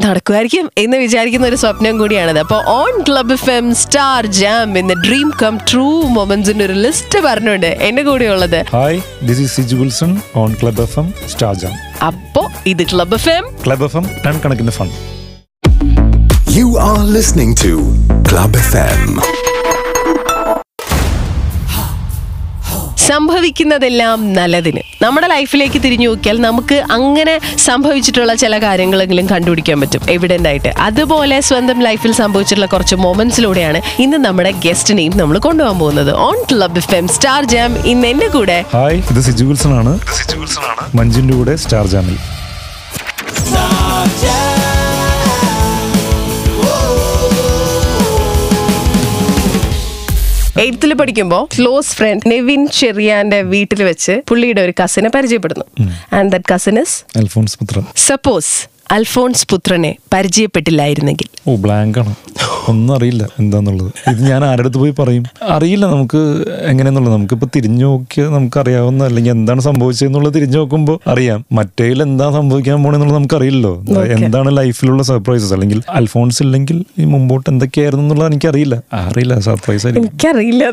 നടക്കുമായിരിക്കും 0.04 0.64
എന്ന് 0.78 0.96
വിചാരിക്കുന്ന 0.96 1.46
ഒരു 1.46 1.58
സ്വപ്നം 1.62 1.98
കൂടിയാണത്. 1.98 2.40
അപ്പോൾ 2.44 2.60
on 2.76 2.94
Club 3.08 3.32
F 3.32 3.50
M 3.50 3.68
Star 3.74 4.26
Jam 4.40 4.78
എന്ന 4.78 4.94
ഡ്രീം 5.06 5.30
കം 5.42 5.56
ട്രൂ 5.70 5.86
മൊമെന്റ്സിന്റെ 6.16 6.64
ഒരു 6.64 6.76
ലിസ്റ്റ് 6.86 7.20
പറഞ്ഞുണ്ട് 7.28 7.70
എന്റെ 7.88 8.02
കൂടെ 8.02 8.28
ഉള്ളത് 8.34 8.58
hi 8.72 8.98
this 9.22 9.40
is 9.40 9.52
Siju 9.56 9.76
Wilson 9.76 10.12
on 10.36 10.52
Club 10.62 10.82
F 10.82 10.98
M 10.98 11.08
Star 11.28 11.54
Jam 11.54 11.76
അപ്പോ 12.08 12.44
ഇത് 12.66 12.82
Club 12.92 13.16
F 13.20 13.30
M 13.36 13.46
Club 13.66 13.86
F 13.88 13.96
M 13.96 14.06
ton 14.26 14.36
കണക്കിന് 14.44 14.74
fun 14.78 14.90
are 16.88 16.98
listening 17.12 17.56
to 17.64 17.74
Club 18.30 18.58
F 18.58 18.76
FM. 18.80 19.12
സംഭവിക്കുന്നതെല്ലാം 23.10 24.32
നല്ലതിന്. 24.32 24.82
നമ്മുടെ 25.02 25.26
ലൈഫിലേക്ക് 25.26 25.78
തിരിഞ്ഞു 25.82 26.08
നോക്കിയാൽ 26.08 26.40
നമുക്ക് 26.40 26.74
അങ്ങനെ 26.74 27.40
സംഭവിച്ചിട്ടുള്ള 27.56 28.34
ചില 28.34 28.58
കാര്യങ്ങളെങ്കിലും 28.58 29.26
കണ്ടുപിടിക്കാൻ 29.26 29.80
പറ്റും. 29.80 30.00
എവിഡന്റ് 30.10 30.48
ആയിട്ട്. 30.48 30.68
അതുപോലെ 30.68 31.40
സ്വന്തം 31.40 31.80
ലൈഫിൽ 31.82 32.12
സംഭവിച്ചിട്ടുള്ള 32.12 32.66
കുറച്ച് 32.66 32.96
മൊമെന്റ്സിലൂടെയാണ് 32.96 33.80
ഇന്ന് 33.98 34.16
നമ്മുടെ 34.16 34.50
ഗസ്റ്റിനെയും 34.50 35.18
നമ്മൾ 35.18 35.38
കൊണ്ടുപോകാൻ 35.38 35.78
പോകുന്നത്. 35.78 36.12
On 36.16 36.36
Club 36.52 36.76
F 36.76 36.94
M 36.94 37.08
Star 37.08 37.44
Jam 37.44 37.72
ഇന്ന് 37.86 38.08
എന്റെ 38.08 38.28
കൂടെ. 38.28 38.64
ഹായ് 38.74 39.02
ഇത് 39.10 39.20
സിജു 39.20 39.44
വിൽസൺ 39.44 39.74
ആണ്. 39.74 39.98
മഞ്ജിന്റെ 40.94 41.34
കൂടെ 41.34 41.56
സ്റ്റാർ 41.56 41.86
ജാമിൽ 41.86 42.18
എയ്ത്തിൽ 50.58 50.94
പഠിക്കുമ്പോൾ 50.94 51.48
ക്ലോസ് 51.58 51.90
ഫ്രണ്ട് 51.90 52.30
നെവിൻ 52.30 52.68
ചെറിയാന്റെ 52.68 53.42
വീട്ടിൽ 53.42 53.82
വെച്ച് 53.82 54.22
പുള്ളിയുടെ 54.28 54.60
ഒരു 54.60 54.72
കസിനെ 54.84 55.10
പരിചയപ്പെടുന്നു. 55.14 55.64
And 56.12 56.32
that 56.32 56.54
cousin 56.54 56.78
is 56.78 57.18
Alphonse 57.18 57.58
suppose 57.96 58.79
Alphonse 58.94 59.46
പുത്രനെ 59.50 59.90
പരിചയപ്പെട്ടില്ലായിരുന്നെങ്കിൽ. 60.12 61.26
ഓ 61.48 61.52
ബ്ലാങ്ക് 61.64 61.98
ആണ് 62.02 62.12
ഒന്നും 62.70 62.92
അറിയില്ല 62.94 63.24
എന്താന്നുള്ളത്. 63.40 63.90
ഇത് 64.10 64.20
ഞാൻ 64.30 64.40
ആരുടെ 64.44 64.62
അടുത്ത് 64.62 64.78
പോയി 64.82 64.94
പറയും? 64.98 65.24
അറിയില്ല 65.54 65.84
നമുക്ക് 65.92 66.20
എങ്ങനെയെന്നുള്ളത്. 66.70 67.12
നമുക്കിപ്പോൾ 67.14 67.48
തിരിഞ്ഞു 67.56 67.86
നോക്കിയാൽ 67.90 68.28
നമുക്ക് 68.34 68.58
അറിയാവുന്ന 68.62 69.02
അല്ലെങ്കിൽ 69.08 69.32
എന്താണ് 69.32 69.60
സംഭവിച്ചതെന്നുള്ളത് 69.68 70.34
തിരിഞ്ഞു 70.34 70.58
നോക്കുമ്പോൾ 70.58 70.96
അറിയാം. 71.12 71.40
മറ്റേതിൽ 71.58 72.02
എന്താ 72.06 72.26
സംഭവിക്കാൻ 72.38 72.82
പോണെന്നുള്ളത് 72.84 73.16
നമുക്ക് 73.18 73.36
അറിയില്ലല്ലോ 73.38 74.02
എന്താണ് 74.16 74.50
ലൈഫിലുള്ള 74.58 75.04
സർപ്രൈസസ്? 75.10 75.52
അല്ലെങ്കിൽ 75.56 75.80
അൽഫോൺസ് 76.00 76.42
ഇല്ലെങ്കിൽ 76.46 76.78
ഈ 76.98 77.06
മുമ്പോട്ട് 77.14 77.46
എന്തൊക്കെയായിരുന്നു 77.52 78.04
എന്നുള്ളത് 78.06 78.28
എനിക്കറിയില്ല. 78.32 78.78
അറിയില്ല 79.02 79.38
സർപ്രൈസ് 79.48 79.86
എനിക്കറിയില്ല. 79.92 80.64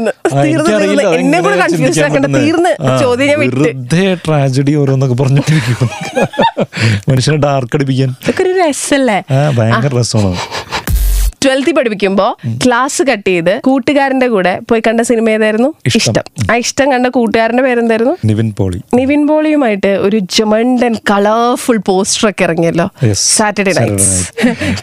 വെറുതെ 3.44 4.06
ട്രാജഡി 4.26 4.76
ഓരോന്നൊക്കെ 4.82 5.18
പറഞ്ഞിട്ടിരിക്കും 5.24 5.90
മനുഷ്യനെ 7.10 7.40
ഡാർക്ക് 7.48 7.76
അടിപ്പിക്കാൻ 7.78 8.07
ഇതൊക്കെ 8.10 8.42
ഒരു 8.44 8.54
രസല്ലേ? 8.60 9.18
ഭയങ്കര 9.58 9.92
രസമാണ്. 10.00 10.40
ട്വൽത്തിൽ 11.44 11.74
പഠിപ്പിക്കുമ്പോ 11.74 12.28
ക്ലാസ് 12.66 13.02
കട്ട് 13.10 13.28
ചെയ്ത് 13.30 13.54
കൂട്ടുകാരന്റെ 13.64 14.28
കൂടെ 14.28 14.54
പോയി 14.70 14.82
കണ്ട 14.88 15.02
സിനിമ 15.02 15.30
ഏതായിരുന്നു? 15.30 15.70
ഇഷ്ടം. 15.96 16.24
ആ 16.52 16.56
ഇഷ്ടം 16.64 16.88
കണ്ട 16.92 17.08
കൂട്ടുകാരന്റെ 17.18 17.64
പേരെന്തായിരുന്നു? 17.64 18.14
നിവിൻ 18.26 18.50
പോളി. 18.58 18.80
നിവിൻ 18.94 19.22
പോളിയുമായിട്ട് 19.28 19.92
ഒരു 20.08 20.18
ജമണ്ടൻ 20.36 20.94
കളർഫുൾ 21.12 21.80
പോസ്റ്റർ 21.86 22.30
ഒക്കെ 22.30 22.44
ഇറങ്ങിയല്ലോ 22.44 22.88
സാറ്റർഡേ 23.14 23.74
നൈറ്റ്സ് 23.80 24.18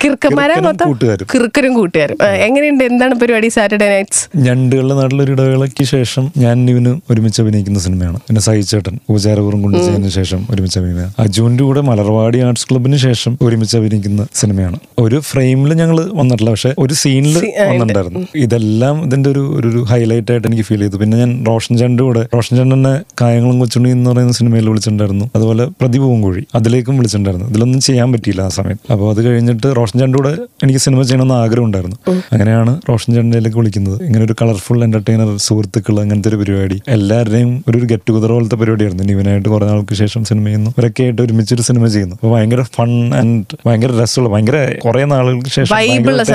കിർക്കന്മാരെ 0.05 0.61
മൊത്തം? 0.69 0.87
കിർക്കരും 1.35 1.75
കൂട്ടുകാരും. 1.75 2.19
എങ്ങനെയുണ്ട്? 2.47 2.85
എന്താണ് 2.85 3.15
പരിപാടി 3.15 3.49
സാറ്റർഡേ 3.49 3.89
നൈറ്റ്സ് 3.95 4.23
ഞണ്ടുകളുടെ 4.47 4.95
നാട്ടിലൊരു 5.01 5.33
ഇടവേളയ്ക്ക് 5.33 5.85
ശേഷം 5.85 6.25
ഞാൻ 6.45 6.57
നിവിന് 6.67 6.95
ഒരുമിച്ച് 7.11 7.43
അഭിനയിക്കുന്ന 7.43 7.81
സിനിമയാണ്. 7.87 8.19
പിന്നെ 8.29 8.43
സഹിച്ചേട്ടൻ 8.49 8.95
ഉപചാരപൂർവം 9.09 9.73
ചെയ്യുന്ന 9.85 10.11
ശേഷം 10.19 10.41
ഒരുമിച്ച് 10.51 10.79
അഭിനയിക്കുക 10.79 11.23
അജുവിന്റെ 11.23 11.65
കൂടെ 11.65 11.81
മലർവാടി 11.91 12.39
ആർട്സ് 12.47 12.67
ക്ലബിന് 12.71 12.99
ശേഷം 13.07 13.33
ഒരുമിച്ച് 13.43 13.77
അഭിനയിക്കുന്ന 13.77 14.23
സിനിമയാണ്. 14.35 14.79
ഒരു 14.99 15.21
ഫ്രെയിമിൽ 15.31 15.73
ഞങ്ങൾ 15.83 15.99
വന്നിട്ടില്ല 16.21 16.44
പക്ഷെ 16.51 16.75
ഒരു 16.79 16.95
സീനിൽ 16.95 17.53
വന്നിട്ടുണ്ടായിരുന്നു. 17.69 18.27
ഇതെല്ലാം 18.35 19.05
ഇതിന്റെ 19.05 19.31
ഒരു 19.31 19.55
ഒരു- 19.57 19.85
ഹൈലൈറ്റ് 19.85 20.33
ആയിട്ട് 20.33 20.49
എനിക്ക് 20.49 20.63
ഫീൽ 20.63 20.79
ചെയ്തു. 20.79 20.97
പിന്നെ 20.97 21.19
ഞാൻ 21.19 21.47
റോഷൻ 21.47 21.77
ചാന്റെ 21.77 22.03
കൂടെ 22.05 22.27
റോഷൻ 22.35 22.57
ചണ്ടന്റെ 22.57 23.01
കായങ്ങളും 23.21 23.59
കൊച്ചുണ്ണി 23.59 23.91
എന്ന് 23.91 24.11
പറയുന്ന 24.11 24.33
സിനിമയിൽ 24.33 24.69
വിളിച്ചിട്ടുണ്ടായിരുന്നു. 24.69 25.31
അതുപോലെ 25.37 25.67
പ്രതിഭവും 25.67 26.23
കോഴി 26.23 26.45
അതിലേക്കും 26.55 26.97
വിളിച്ചിട്ടുണ്ടായിരുന്നു. 26.97 27.49
ഇതിലൊന്നും 27.49 27.81
ചെയ്യാൻ 27.81 28.13
പറ്റിയില്ല 28.13 28.43
ആ 28.43 28.49
സമയത്ത്. 28.49 28.93
അപ്പോൾ 28.93 29.11
അത് 29.11 29.25
കഴിഞ്ഞിട്ട് 29.25 29.77
റോഷൻ 29.77 29.99
ചാന്റെ 29.99 30.17
കൂടെ 30.17 30.37
എനിക്ക് 30.63 30.79
സിനിമ 30.79 31.03
ചെയ്യണമെന്ന് 31.03 31.35
ആഗ്രഹം 31.35 31.65
ഉണ്ടായിരുന്നു. 31.65 31.97
അങ്ങനെയാണ് 32.33 32.81
റോഷൻ 32.89 33.15
ചണ്ടയിലേക്ക് 33.15 33.59
വിളിക്കുന്നത്. 33.59 34.03
ഇങ്ങനെ 34.03 34.25
ഒരു 34.25 34.35
കളർഫുൾ 34.43 34.85
എന്റർടൈനർ 34.85 35.37
സുഹൃത്തുക്കൾ 35.37 36.01
അങ്ങനത്തെ 36.01 36.29
ഒരു 36.29 36.37
പരിപാടി. 36.37 36.81
എല്ലാവരുടെയും 36.89 37.65
ഒരു 37.69 37.75
ഒരു 37.75 37.85
ഗെറ്റ് 37.85 38.03
ടുഗദർ 38.09 38.33
പോലത്തെ 38.33 38.57
പരിപാടിയായിരുന്നു. 38.57 39.13
ഇവനായിട്ട് 39.13 39.49
കുറെ 39.49 39.67
നാൾക്ക് 39.67 39.95
ശേഷം 39.95 40.25
സിനിമ 40.25 40.45
ചെയ്യുന്നു 40.45 40.71
ഇവരൊക്കെ 40.71 41.03
ആയിട്ട് 41.03 41.23
ഒരുമിച്ചൊരു 41.23 41.63
സിനിമ 41.63 41.87
ചെയ്യുന്നു. 41.87 42.15
അപ്പോൾ 42.15 42.33
ഭയങ്കര 42.33 42.63
ഫൺ 42.63 43.15
ആൻഡ് 43.15 43.45
ഭയങ്കര 43.67 44.03
രസമുള്ള 44.03 44.35
ഭയങ്കര 44.35 44.75
കുറെ 44.85 45.05
നാളുകൾക്ക് 45.05 45.51
ശേഷം 45.51 45.77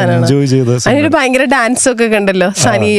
എൻജോയ് 0.08 0.48
ചെയ്ത. 0.54 0.70
അതിനൊരു 0.82 1.12
ഭയങ്കര 1.18 1.44
ഡാൻസ് 1.54 1.86
ഒക്കെ 1.92 2.08
കണ്ടല്ലോ 2.16 2.50
സനി 2.64 2.90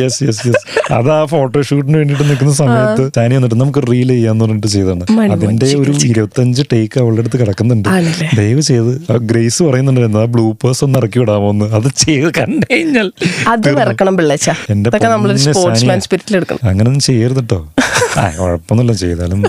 യെസ് 0.00 0.20
യെസ് 0.24 0.42
യെസ് 0.48 0.64
അത് 0.92 1.10
ആ 1.10 1.20
ഫോട്ടോഷൂട്ടിന് 1.32 1.96
വേണ്ടിട്ട് 2.00 2.24
നിൽക്കുന്ന 2.30 2.54
സമയത്ത് 2.54 3.04
സാനി 3.16 3.34
വന്നിട്ട് 3.34 3.58
നമുക്ക് 3.62 3.82
റീൽ 3.90 4.10
ചെയ്യാന്ന് 4.14 4.44
പറഞ്ഞിട്ട് 4.44 4.70
ചെയ്താണ് 4.76 5.04
അതിന്റെ 5.36 5.68
ഒരു 5.82 5.94
ഇരുപത്തഞ്ച് 6.10 6.64
ടേക്ക് 6.72 6.96
അവളുടെ 7.00 7.22
അടുത്ത് 7.24 7.40
കിടക്കുന്നുണ്ട്? 7.42 7.88
ദയവ് 8.36 8.64
ചെയ്ത് 8.70 8.92
ഗ്രേസ് 9.30 9.60
പറയുന്നുണ്ടായിരുന്നു 9.62 10.20
ആ 10.20 10.26
ബ്ലൂ 10.26 10.44
ബ്ലൂപ്പേഴ്സ് 10.46 10.82
ഒന്ന് 10.84 10.98
ഇറക്കി 10.98 11.18
വിടാമോ 11.18 11.48
എന്ന്. 11.50 11.66
അത് 11.76 11.88
ചെയ്ത് 12.02 12.30
കണ്ടു 12.38 12.64
കഴിഞ്ഞാൽ 12.72 13.08
അത് 13.48 13.68
ഇറക്കണം 13.84 14.14
പിള്ളച്ച. 14.16 14.48
എന്റെ 14.70 14.90
അങ്ങനൊന്നും 16.70 17.02
ചെയ്യരുത് 17.08 17.42
കേട്ടോ 17.42 17.60
കുഴപ്പമൊന്നുമില്ല 18.38 18.92
ചെയ്താലും 19.00 19.40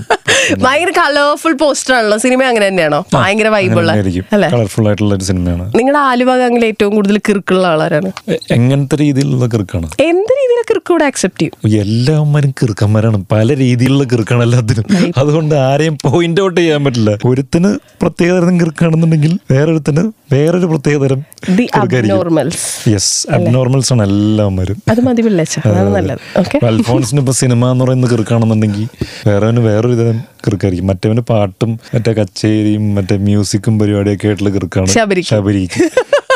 ഭയങ്കര 0.63 0.91
കളർഫുൾ 0.97 1.53
പോസ്റ്റർ 1.61 1.93
ആണല്ലോ. 1.95 2.17
സിനിമ 2.17 2.41
അങ്ങനെ 2.49 2.65
തന്നെയാണോ? 2.67 2.99
ഭയങ്കര 3.13 3.47
വൈബുള്ള 3.55 3.91
കളർഫുൾ 4.53 4.85
ആയിട്ടുള്ള 4.89 5.13
ഒരു 5.15 5.25
സിനിമയാണ്. 5.29 5.65
നിങ്ങളുടെ 5.77 6.01
ആലുവ 6.09 6.31
ഗാങ്ങിൽ 6.55 6.67
ഏറ്റവും 6.71 6.91
കൂടുതൽ 6.97 7.17
കിറുക്കുള്ള 7.27 7.65
ആളാരാണ്? 7.73 8.09
എങ്ങനത്തെ 8.55 8.95
രീതിയിലുള്ള 9.03 9.45
കിറുക്കാണ്? 9.53 9.87
എന്ത് 10.09 10.31
രീതിയിലുള്ള 10.39 10.63
കിറുക്കൂടെ 10.69 11.05
അക്സെപ്റ്റ് 11.11 11.41
ചെയ്യും? 11.41 11.79
എല്ലാവന്മാരും 11.83 12.51
കിറുക്കന്മാരാണ്. 12.59 13.17
പല 13.33 13.47
രീതിയിലുള്ള 13.63 14.03
കിറുക്കാണ് 14.11 14.43
എല്ലാത്തിനും. 14.47 14.85
അതുകൊണ്ട് 15.21 15.55
ആരെയും 15.69 15.95
പോയിന്റ് 16.05 16.41
ഔട്ട് 16.45 16.59
ചെയ്യാൻ 16.61 16.83
പറ്റില്ല. 16.87 17.11
ഒരുത്തിന് 17.31 17.71
പ്രത്യേകതരം 18.03 18.55
കിർക്കാണെന്നുണ്ടെങ്കിൽ 18.61 18.63
കിറുക്കാണെന്നുണ്ടെങ്കിൽ 18.65 19.33
വേറൊരുത്തിന് 19.53 20.01
വേറൊരു 20.33 20.67
പ്രത്യേകതരം 20.71 21.19
യെസ് 22.93 23.11
അബ്നോർമൽസ് 23.35 23.91
ആണ് 23.93 24.03
എല്ലാവരും 24.09 24.77
അത് 24.91 24.99
മതി 25.07 25.21
അൽഫോൺസിന് 26.69 27.21
ഇപ്പൊ 27.23 27.33
സിനിമ 27.41 27.71
എന്ന് 27.73 27.83
പറയുന്നത് 27.85 28.11
കിറുക്കാണെന്നുണ്ടെങ്കിൽ 28.13 28.85
വേറെവന് 29.27 29.61
വേറൊരു 29.67 29.97
തരം 30.01 30.17
കിറുക്കായിരിക്കും. 30.45 30.87
മറ്റവന് 30.91 31.21
പാട്ടും 31.29 31.71
മറ്റേ 31.93 32.11
കച്ചേരിയും 32.19 32.83
മറ്റേ 32.95 33.15
മ്യൂസിക്കും 33.27 33.73
പരിപാടിയൊക്കെ 33.79 34.27
ആയിട്ടുള്ള 34.29 34.51
കിറുക്കാണ് 34.57 34.91
ശബരി 34.97 35.23
ശബരിക്ക്. 35.31 35.81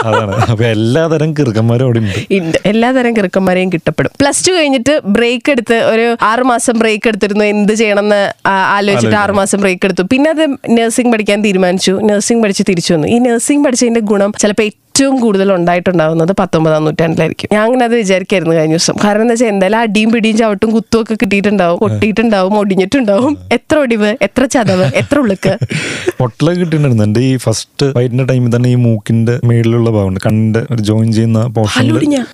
അതാണ്. 0.06 0.36
അപ്പൊ 0.52 0.66
എല്ലാതരം 0.66 1.34
കിറുക്കന്മാരും 1.34 1.84
അവിടെ 1.84 2.00
ഉണ്ട്. 2.00 2.34
ഉണ്ട് 2.34 2.58
എല്ലാതരം 2.66 3.18
കിറുക്കന്മാരെയും 3.18 3.70
കിട്ടപ്പെടും. 3.70 4.12
പ്ലസ് 4.20 4.48
ടു 4.48 4.52
കഴിഞ്ഞിട്ട് 4.52 5.02
ബ്രേക്ക് 5.06 5.52
എടുത്ത് 5.52 5.74
ഒരു 5.74 6.18
ആറു 6.22 6.44
മാസം 6.44 6.80
ബ്രേക്ക് 6.80 7.08
എടുത്തിരുന്നു. 7.08 7.46
എന്ത് 7.46 7.74
ചെയ്യണമെന്ന് 7.74 8.22
ആലോചിച്ചിട്ട് 8.48 9.16
ആറു 9.16 9.34
മാസം 9.34 9.60
ബ്രേക്ക് 9.60 9.86
എടുത്തു. 9.86 10.04
പിന്നെ 10.12 10.30
അത് 10.30 10.46
നഴ്സിംഗ് 10.70 11.12
പഠിക്കാൻ 11.12 11.42
തീരുമാനിച്ചു. 11.42 12.00
നഴ്സിംഗ് 12.04 12.44
പഠിച്ച് 12.44 12.64
തിരിച്ചു 12.70 12.94
വന്നു. 12.94 13.08
ഈ 13.08 13.20
നഴ്സിംഗ് 13.20 13.66
പഠിച്ചതിന്റെ 13.66 14.00
ഗുണം 14.00 14.34
ചിലപ്പോൾ 14.40 14.72
ഏറ്റവും 14.90 15.20
കൂടുതൽ 15.20 15.54
ഉണ്ടായിട്ടുണ്ടാവുന്നത് 15.54 16.32
പത്തൊമ്പതാം 16.40 16.86
നൂറ്റാണ്ടിലായിരിക്കും. 16.86 17.50
ഞാൻ 17.52 17.62
അങ്ങനെ 17.66 17.86
അത് 17.86 17.96
വിചാരിക്കായിരുന്നു 17.96 18.56
കഴിഞ്ഞ 18.56 18.74
ദിവസം. 18.74 18.96
കാരണം 19.04 19.22
എന്താ 19.22 19.34
വെച്ചാൽ 19.34 19.48
എന്തായാലും 19.48 19.80
അടിയും 19.80 20.12
പിടിയും 20.12 20.38
ചവിട്ടും 20.38 20.72
കുത്തും 20.72 21.02
ഒക്കെ 21.02 21.14
കിട്ടിയിട്ടുണ്ടാവും 21.14 21.80
ഒട്ടിയിട്ടുണ്ടാവും 21.82 22.58
ഒടിഞ്ഞിട്ടുണ്ടാവും. 22.58 23.38
എത്ര 23.52 23.78
ഒടിവ് 23.78 24.18
എത്ര 24.22 24.46
ചതവ് 24.46 24.88
എത്ര 24.96 25.20
ഉളുക്ക്. 25.20 25.54
പൊട്ടലൊക്കെ 26.20 26.60
കിട്ടിയിട്ടുണ്ടായിരുന്നു. 26.60 27.04
എന്റെ 27.04 27.20
ഈ 27.20 27.38
ഫസ്റ്റ് 27.38 27.86
വൈറ്റിന്റെ 27.98 28.24
ടൈമിൽ 28.24 28.56
തന്നെ 28.56 28.70
ഈ 28.70 28.76
മൂക്കിന്റെ 28.76 29.40
മേളിലുള്ള 29.46 29.90
ഭാഗമുണ്ട്. 29.90 30.20
കണ്ണിന്റെ 30.26 30.64
ഒരു 30.72 30.82
ജോയിൻ 30.82 31.14
ചെയ്യുന്ന 31.14 31.46
പോർഷൻ? 31.48 31.86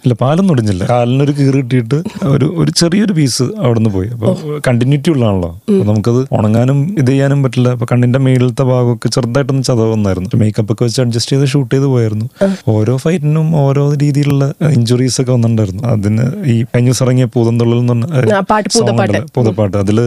ഇല്ല 0.05 0.13
പാലൊന്നും 0.13 0.53
ഒടിഞ്ഞില്ല. 0.53 0.83
കാലിനൊരു 0.89 1.31
കീറി 1.31 1.57
കിട്ടിയിട്ട് 1.57 1.99
ഒരു 2.23 2.53
ഒരു 2.57 2.71
ചെറിയൊരു 2.71 3.13
പീസ് 3.13 3.43
അവിടെ 3.43 3.77
നിന്ന് 3.79 3.89
പോയി. 3.89 4.07
അപ്പൊ 4.07 4.31
കണ്ടിന്യൂറ്റി 4.67 5.09
ഉള്ളതാണല്ലോ. 5.09 5.51
നമുക്കത് 5.83 6.21
ഉണങ്ങാനും 6.31 6.95
ഇത് 6.99 7.07
ചെയ്യാനും 7.07 7.43
പറ്റില്ല. 7.43 7.69
അപ്പൊ 7.69 7.87
കണ്ണിന്റെ 7.91 8.19
മേളിലത്തെ 8.19 8.63
ഭാഗമൊക്കെ 8.63 9.09
ചെറുതായിട്ടൊന്ന് 9.09 9.63
ചതവ് 9.63 9.91
വന്നായിരുന്നു 9.91 10.41
മേക്കപ്പ് 10.43 10.73
ഒക്കെ 10.73 10.83
വെച്ച് 10.83 11.01
അഡ്ജസ്റ്റ് 11.01 11.35
ചെയ്ത് 11.35 11.47
ഷൂട്ട് 11.47 11.75
ചെയ്ത് 11.75 11.85
പോയായിരുന്നു. 11.85 12.27
ഓരോ 12.73 12.93
ഫൈറ്റിനും 13.03 13.47
ഓരോ 13.63 13.83
രീതിയിലുള്ള 14.03 14.45
ഇഞ്ചുറീസ് 14.77 15.17
ഒക്കെ 15.21 15.31
വന്നിട്ടുണ്ടായിരുന്നു. 15.35 15.83
അതിന് 15.93 16.25
ഈ 16.53 16.55
കഴിഞ്ഞ 16.71 16.89
ദിവസം 16.89 17.05
ഇറങ്ങിയ 17.05 17.27
പൂതന്തുള്ളൽ 17.35 17.79
എന്ന് 17.83 18.07
പൂതപ്പാട്ട്. 19.37 19.75
അതിൽ 19.83 19.99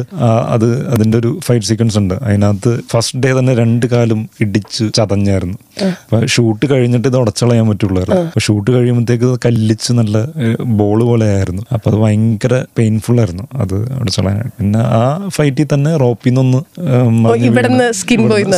അത് 0.54 0.68
അതിന്റെ 0.94 1.16
ഒരു 1.22 1.30
ഫൈറ്റ് 1.46 1.68
സീക്വൻസ് 1.70 1.98
ഉണ്ട്. 2.02 2.14
അതിനകത്ത് 2.26 2.72
ഫസ്റ്റ് 2.92 3.20
ഡേ 3.24 3.32
തന്നെ 3.38 3.54
രണ്ട് 3.62 3.86
കാലും 3.94 4.20
ഇടിച്ച് 4.46 4.84
ചതഞ്ഞായിരുന്നു. 4.98 5.58
അപ്പൊ 6.04 6.20
ഷൂട്ട് 6.34 6.64
കഴിഞ്ഞിട്ട് 6.72 7.06
ഇത് 7.12 7.18
ഉടച്ചളയാൻ 7.22 7.66
പറ്റുള്ളായിരുന്നു 7.70 8.22
അപ്പൊ 8.28 8.40
ഷൂട്ട് 8.46 8.70
കഴിയുമ്പോഴത്തേക്ക് 8.76 9.30
കല്ലിച്ച് 9.46 9.92
നല്ല 10.00 10.16
ബോൾ 10.80 10.98
പോലെ 11.10 11.26
ആയിരുന്നു. 11.36 11.62
അപ്പൊ 11.74 11.86
അത് 11.90 11.98
ഭയങ്കര 12.04 12.54
പെയിൻഫുൾ 12.78 13.16
ആയിരുന്നു 13.22 13.44
അത് 13.62 13.76
ഉടച്ചളയാൻ 14.00 14.44
പിന്നെ 14.58 14.80
ആ 15.00 15.02
ഫൈറ്റിൽ 15.36 15.68
തന്നെ 15.74 15.92
റോപ്പിൽ 16.02 16.30
നിന്നൊന്ന് 16.30 16.60
പോയി 17.28 17.50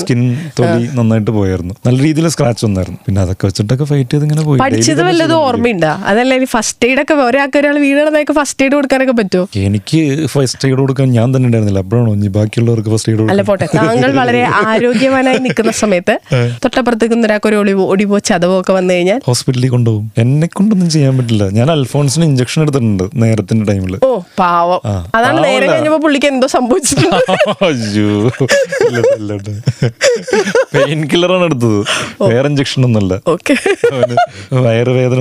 സ്കിൻ 0.00 0.22
തൊലി 0.58 0.84
നന്നായിട്ട് 0.98 1.32
പോയായിരുന്നു. 1.38 1.74
നല്ല 1.86 1.98
രീതിയിൽ 2.06 2.26
സ്ക്രാച്ച് 2.34 2.62
വന്നായിരുന്നു. 2.66 2.98
പിന്നെ 3.06 3.20
അതൊക്കെ 3.24 3.46
വെച്ചിട്ടൊക്കെ 3.70 3.86
ഫൈറ്റ് 3.90 4.10
ചെയ്ത് 4.12 4.24
ഇങ്ങനെ 4.26 4.42
പോയി. 4.46 4.58
പഠിച്ചത് 4.62 5.00
വല്ലതും. 5.08 5.38
ഓർമ്മയുണ്ടാ? 5.48 5.90
അതല്ല 6.10 6.32
ഇനി 6.38 6.48
ഫസ്റ്റ് 6.54 6.84
എയ്ഡ് 6.88 7.00
ഒക്കെ 7.04 7.14
ഒരാൾക്ക് 7.28 7.58
ഒരാൾ 7.60 7.76
വീടുന്നതൊക്കെ 7.84 8.34
ഫസ്റ്റ് 8.40 8.62
എയ്ഡ് 8.64 8.74
കൊടുക്കാനൊക്കെ 8.78 9.14
പറ്റുമോ? 9.20 9.44
എനിക്ക് 9.66 10.00
ഫസ്റ്റ് 10.34 10.64
എയ്ഡ് 10.68 10.80
കൊടുക്കാൻ 10.82 11.08
ഞാൻ 11.18 11.26
തന്നെ 11.34 11.46
ഉണ്ടായിരുന്നില്ല. 11.50 11.80
അപ്പോഴാണോ 11.84 12.12
ഇനി 12.18 12.30
ബാക്കിയുള്ളവർക്ക് 12.38 12.90
ഫസ്റ്റ് 12.94 13.10
എയ്ഡ് 13.12 13.28
അല്ല 13.34 13.42
പോട്ടെ. 13.50 13.66
താങ്കൾ 13.78 14.10
വളരെ 14.20 14.40
ആരോഗ്യവാനായി 14.72 15.40
നിൽക്കുന്ന 15.46 15.72
സമയത്ത് 15.82 16.14
തൊട്ടപ്പുറത്തേക്ക് 16.64 17.18
ഒരാൾക്ക് 17.28 17.48
ഒരു 17.50 17.56
ഒളിവോ 17.62 17.84
ഒടിവോ 17.94 18.18
ചതവോ 18.30 18.56
ഒക്കെ 18.62 18.72
വന്നു 18.78 18.92
കഴിഞ്ഞാൽ? 18.96 19.20
ഹോസ്പിറ്റലിൽ 19.30 19.70
കൊണ്ടുപോകും. 19.76 20.06
എന്നെ 20.24 20.46
കൊണ്ടൊന്നും 20.58 20.88
ചെയ്യാൻ 20.96 21.14
പറ്റില്ല. 21.20 21.44
ഞാൻ 21.58 21.68
അൽഫോൺസിന് 21.76 22.24
ഇഞ്ചക്ഷൻ 22.30 22.60
എടുത്തിട്ടുണ്ട് 22.64 23.04
നേരത്തിന്റെ 23.24 23.64
ടൈമിൽ 23.70 23.94
ഓ 24.08 24.10
പാവം. 24.40 24.80
അതാണ് 25.18 25.38
നേരെ. 25.48 25.66
കഴിഞ്ഞപ്പോ 25.72 26.00
പുള്ളിക്ക് 26.06 26.28
എന്തോ 26.34 26.48
സംഭവിച്ചിട്ടുണ്ട് 26.56 27.16
പെയിൻ 30.74 31.00
കില്ലറാണ് 31.12 31.44
എടുത്തത്. 31.48 31.78
വേറെ 32.32 32.46
ഇഞ്ചക്ഷൻ 32.52 32.80
ഒന്നുമല്ല. 32.88 33.14
ഓക്കെ. 33.34 33.54
വയറുവേദന 34.64 35.20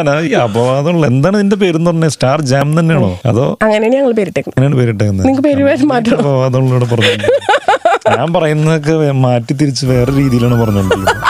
അതാണ് 0.00 0.22
ഈ 0.30 0.32
അപവാദമുള്ള 0.46 1.06
എന്താണ് 1.12 1.36
നിന്റെ 1.40 1.56
പേര് 1.56 1.78
പറഞ്ഞത് 1.86 2.14
സ്റ്റാർ 2.16 2.40
ജാം 2.50 2.68
തന്നെയാണോ? 2.80 3.20
അതോ 3.26 3.46
അങ്ങനെയാണ് 3.62 3.94
ഞങ്ങൾ 3.96 4.12
പേരിട്ടേക്കുന്നത്. 4.20 4.58
അങ്ങനെയാണ് 4.58 4.80
പേരിട്ടേക്കുന്നത്. 4.80 5.26
നിങ്ങൾക്ക് 5.26 5.46
പേര് 5.48 5.62
വേറെ 5.70 5.86
മാറ്റണം. 5.92 6.20
അപവാദമുള്ളൂടെ 6.24 6.88
പറഞ്ഞു 6.92 7.12
ഞാൻ 8.16 8.32
പറയുന്നതൊക്കെ 8.34 9.12
മാറ്റി 9.26 9.52
തിരിച്ച് 9.52 9.86
വേറെ 9.86 10.12
രീതിയിലാണ് 10.18 10.58
പറഞ്ഞോണ്ടിരിക്കുന്നത്. 10.62 11.24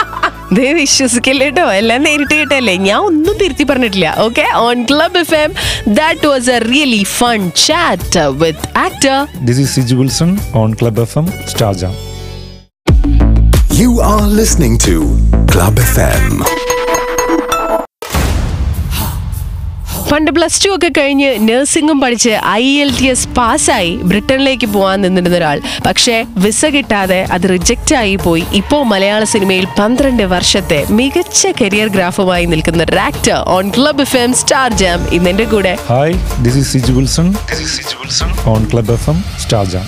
ദേ 0.57 0.67
വിശ്വസിക്കില്ല 0.73 1.43
കേട്ടോ 1.43 1.65
എല്ലാം 1.79 2.03
നേരിട്ട് 2.03 2.33
കേട്ടല്ലേ? 2.33 2.75
ഞാൻ 2.75 2.99
ഒന്നും 3.09 3.35
തിരുത്തി 3.41 3.63
പറഞ്ഞിട്ടില്ല. 3.63 4.15
Okay 4.19 4.45
on 4.55 4.77
Club 4.91 5.17
F 5.17 5.35
M 5.35 5.51
that 5.99 6.27
was 6.27 6.49
a 6.49 6.59
really 6.73 7.03
fun 7.17 7.51
chat 7.67 8.25
with 8.43 8.77
actor 8.85 9.17
this 9.49 9.59
is 9.59 9.75
Siju 9.75 9.95
Wilson 9.95 10.31
on 10.61 10.71
Club 10.81 11.01
F 11.01 11.17
M 11.17 11.27
Star 11.47 11.73
Jam 11.73 11.95
You 13.81 13.91
are 14.11 14.25
listening 14.39 14.73
to 14.85 14.93
Club 15.51 15.75
FM. 15.91 16.25
പണ്ട് 20.11 20.29
പ്ലസ് 20.35 20.59
ടു 20.63 20.69
ഒക്കെ 20.75 20.89
കഴിഞ്ഞ് 20.97 21.29
നഴ്സിംഗും 21.47 21.97
പഠിച്ച് 22.03 22.31
I 22.51 22.63
L 22.83 22.91
T 22.99 23.05
S 23.13 23.27
പാസ്സായി 23.37 23.91
ബ്രിട്ടനിലേക്ക് 24.11 24.67
പോകാൻ 24.75 24.97
നിന്നിരുന്ന 25.05 25.37
ഒരാൾ. 25.39 25.57
പക്ഷേ 25.87 26.15
visa 26.45 26.71
കിട്ടാതെ 26.75 27.19
അത് 27.35 27.45
റിജക്റ്റ് 27.53 27.95
ആയി 28.01 28.15
പോയി. 28.25 28.43
ഇപ്പോൾ 28.61 28.81
മലയാള 28.93 29.23
സിനിമയിൽ 29.33 29.67
പന്ത്രണ്ട് 29.79 30.25
വർഷത്തെ 30.35 30.79
മികച്ച 30.99 31.53
കരിയർ 31.61 31.89
ഗ്രാഫുമായി 31.97 32.47
നിൽക്കുന്ന 32.53 32.87
ഒരു 32.89 33.01
actor 33.09 33.37
on 33.57 33.67
Club 33.77 34.03
F 34.07 34.19
M 34.25 34.33
Star 34.41 34.69
Jam 34.83 35.01
ഇന്നെന്റെ 35.17 35.47
കൂടെ. 35.53 35.73
Hi 35.93 36.15
this 36.47 36.57
is 36.63 36.69
Siju 36.75 36.95
Wilson 36.99 37.29
on 38.55 38.63
Club 38.73 38.93
F 38.99 39.09
M 39.13 39.19
Star 39.45 39.65
Jam 39.75 39.87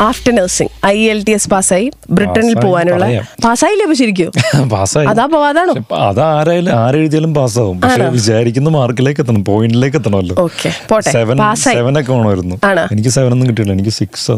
after 0.00 0.34
nursing 0.34 0.86
I 0.86 1.08
L 1.08 1.24
T 1.24 1.32
S 1.32 1.48
പാസ്സായി 1.48 1.90
ബ്രിട്ടനിൽ 2.10 2.54
പോകാനുള്ള. 2.54 3.20
പാസ്സായില്ലേ 3.44 3.84
അപ്പൊ 3.84 3.94
ശരിക്കും? 3.94 4.68
പാസ്സായി. 4.68 5.06
അതാ 5.06 5.26
പോവാതാണോ 5.26 5.94
അതാരായാലും 5.94 6.72
ആരെഴുതിയാലും 6.72 7.34
പാസ്സാവും. 7.34 7.80
പക്ഷെ 7.80 8.08
വിചാരിക്കുന്ന 8.08 8.68
മാർക്കിലേക്ക് 8.68 9.20
എത്തണം 9.20 9.44
പോയിന്റിലേക്ക് 9.44 9.96
എത്തണമല്ലോ. 9.96 10.42
ഓക്കെ 10.42 10.72
പോട്ടെ. 10.88 11.10
സെവൻ 11.10 11.36
പാസ്സായി. 11.36 11.80
ഒക്കെ 11.80 12.12
വേണമായിരുന്നു. 12.12 12.56
എനിക്ക് 12.92 13.08
സെവൻ 13.08 13.32
ഒന്നും 13.32 13.48
കിട്ടിയില്ല 13.48 13.72
എനിക്ക് 13.72 13.90
സിക്സ് 13.90 14.32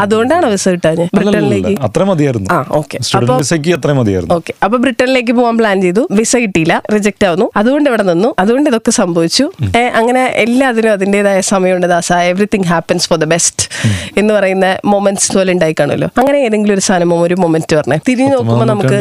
അതുകൊണ്ടാണ് 0.00 0.46
വിസ 0.46 0.68
കിട്ടാഞ്ഞ് 0.68 1.08
ബ്രിട്ടനിലേക്ക്? 1.14 1.80
അത്ര 1.80 2.04
മതിയായിരുന്നു. 2.04 2.50
സ്റ്റുഡന്റ് 3.00 3.16
അപ്പൊ- 3.16 3.38
വിസയ്ക്ക് 3.38 3.74
അത്ര 3.74 3.92
മതിയായിരുന്നു. 3.92 4.34
ഓക്കെ. 4.34 4.54
അപ്പൊ 4.64 4.78
ബ്രിട്ടനിലേക്ക് 4.78 5.32
പോകാൻ 5.32 5.58
പ്ലാൻ 5.58 5.80
ചെയ്തു. 5.80 6.08
വിസ 6.10 6.36
കിട്ടിയില്ല 6.36 6.82
റിജക്ട് 6.94 7.26
ആവുന്നു. 7.26 7.50
അതുകൊണ്ട് 7.56 7.90
ഇവിടെ 7.90 8.02
നിന്നു. 8.02 8.34
അതുകൊണ്ട് 8.38 8.70
ഇതൊക്കെ 8.70 8.90
സംഭവിച്ചു. 8.90 9.52
അങ്ങനെ 9.94 10.24
എല്ലാത്തിനും 10.24 10.92
അതിന്റെതായ 10.92 11.40
സമയമുണ്ട് 11.40 11.86
Dasa. 11.86 12.12
Everything 12.12 12.64
happens 12.64 13.08
for 13.08 13.18
the 13.18 13.24
best 13.24 13.68
എന്ന് 14.18 14.34
പറയുന്ന 14.34 14.76
മൊമെന്റ്സ് 14.96 15.32
പോലെ 15.32 15.52
ഉണ്ടായി 15.52 15.74
കാണുമല്ലോ 15.80 16.08
അങ്ങനെ 16.18 16.38
ഏതെങ്കിലും 16.38 16.74
ഒരു 16.74 16.80
സാധനം 16.80 17.22
ഒരു 17.22 17.34
മൊമെന്റ് 17.34 17.76
പറഞ്ഞേ. 17.76 17.98
തിരിഞ്ഞു 18.08 18.30
നോക്കുമ്പോ 18.30 18.64
നമുക്ക്. 18.64 18.98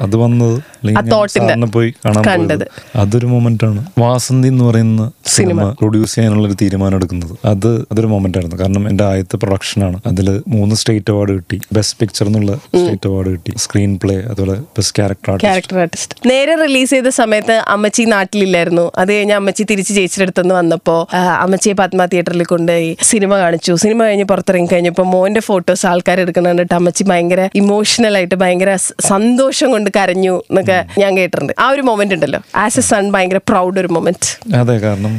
അത് 0.00 0.16
വന്നത്. 0.16 1.72
പോയി 1.72 1.90
കണ്ടത്. 2.26 2.64
അതൊരു 2.96 3.26
മൊമെന്റ് 3.26 3.66
ആണ്. 3.66 3.86
വാസന്തി 3.98 4.48
എന്ന് 4.48 4.64
പറയുന്ന 4.64 5.10
സിനിമ. 5.26 5.70
പ്രൊഡ്യൂസ് 5.70 6.14
ചെയ്യാനുള്ള 6.14 6.46
ഒരു 6.46 6.56
തീരുമാനം 6.62 6.96
എടുക്കുന്നത്. 6.96 7.30
അത് 7.44 7.70
അതൊരു 7.92 8.06
മൊമെന്റ് 8.06 8.38
ആയിരുന്നു. 8.38 8.58
കാരണം 8.60 8.88
എന്റെ 8.88 9.04
ആദ്യത്തെ 9.04 9.36
പ്രൊഡക്ഷൻ 9.36 9.84
ആണ്. 9.84 10.00
അതിൽ 10.06 10.42
മൂന്ന് 10.48 10.74
സ്റ്റേറ്റ് 10.74 11.12
അവാർഡ് 11.12 11.32
കിട്ടി. 11.32 11.60
ബെസ്റ്റ് 11.72 11.98
പിക്ചർ 12.00 12.26
എന്നുള്ള 12.26 12.56
സ്റ്റേറ്റ് 12.56 13.08
അവാർഡ് 13.08 13.30
കിട്ടി. 13.30 13.52
സ്ക്രീൻ 13.56 13.98
പ്ലേ 14.02 14.16
അതുപോലെ 14.16 14.52
best 14.52 14.96
character 14.96 15.32
artist 15.32 15.54
character 15.54 15.78
artist 15.78 16.30
നേരെ 16.30 16.54
റിലീസ് 16.62 16.90
ചെയ്ത 16.90 17.08
സമയത്ത് 17.08 17.62
അമ്മച്ചി 17.68 18.02
നാട്ടിലില്ലായിരുന്നു. 18.02 18.92
അത് 18.98 19.12
കഴിഞ്ഞ് 19.12 19.34
അമ്മച്ചി 19.34 19.62
തിരിച്ച് 19.70 19.94
ചേച്ചിയുടെ 19.94 20.24
അടുത്തുനിന്ന് 20.24 20.54
വന്നപ്പോ 20.54 21.08
അമ്മച്ചിയെ 21.38 21.72
പത്മ 21.72 22.04
തിയേറ്ററിൽ 22.04 22.44
കൊണ്ടുപോയി 22.44 22.96
സിനിമ 23.02 23.36
കാണിച്ചു. 23.36 23.72
സിനിമ 23.74 24.04
കഴിഞ്ഞ് 24.18 24.28
പുറത്തിറങ്ങി 24.30 24.68
കഴിഞ്ഞപ്പോൾ 24.72 25.06
മോന്റെ 25.14 25.40
ഫോട്ടോസ് 25.48 25.84
ആൾക്കാർ 25.90 26.16
എടുക്കുന്നത് 26.22 26.50
കണ്ടിട്ട് 26.52 26.74
അമ്മച്ചി 26.78 27.02
ഭയങ്കര 27.10 27.42
ഇമോഷണൽ 27.60 28.14
ആയിട്ട് 28.18 28.36
ഭയങ്കര 28.42 28.70
സന്തോഷം 29.10 29.68
കൊണ്ട് 29.74 29.88
കരഞ്ഞു 29.96 30.34
എന്നൊക്കെ 30.50 30.78
ഞാൻ 31.02 31.10
കേട്ടിട്ടുണ്ട്. 31.18 31.52
ആ 31.64 31.66
ഒരു 31.74 31.82
മൊമെന്റ് 31.88 32.14
ഉണ്ടല്ലോ. 32.16 32.40
ആസ് 32.62 32.78
എ 32.82 32.84
സൺ 32.90 33.04
ഭയങ്കര 33.14 33.40
പ്രൗഡ് 33.50 33.78
ഒരു 33.82 33.90
മൊമെന്റ് 33.96 34.30
അതെ 34.60 34.76
കാരണം 34.86 35.14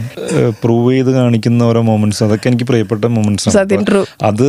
പ്രൂവ് 0.63 0.89
ചെയ്ത് 0.93 1.11
കാണിക്കുന്ന 1.19 1.63
ഓരോ 1.69 1.81
മൊമെന്റ്സ് 1.91 2.21
അതൊക്കെ 2.27 2.47
എനിക്ക് 2.51 2.67
പ്രിയപ്പെട്ട 2.71 3.05
മൊമെന്റ്സ് 3.17 3.55
true. 3.91 4.03
അത് 4.29 4.47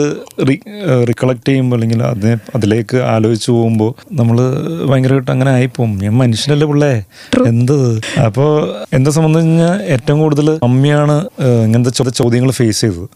റിക്കളക്ട് 1.10 1.46
ചെയ്യുമ്പോൾ 1.48 1.76
അല്ലെങ്കിൽ 1.76 2.00
അതിനെ 2.10 2.34
അതിലേക്ക് 2.56 2.96
ആലോചിച്ച് 3.14 3.50
പോകുമ്പോൾ 3.56 3.90
നമ്മൾ 4.20 4.36
ഭയങ്കരമായിട്ട് 4.90 5.30
അങ്ങനെ 5.34 5.50
ആയിപ്പോവും. 5.58 5.92
ഞാൻ 6.04 6.14
മനുഷ്യനല്ലേ 6.22 6.66
പിള്ളേ? 6.72 6.92
എന്ത്? 7.52 7.76
അപ്പോൾ 8.26 8.50
എന്താ 8.96 9.10
സംബന്ധിച്ച് 9.16 9.46
കഴിഞ്ഞാൽ 9.46 9.74
ഏറ്റവും 9.94 10.18
കൂടുതൽ 10.24 10.48
അമ്മയാണ് 10.68 11.16
ഇങ്ങനത്തെ 11.66 11.92
ചില 11.98 12.08
ചോദ്യങ്ങൾ 12.20 12.50
ഫേസ് 12.60 12.80
ചെയ്തത്. 12.84 13.06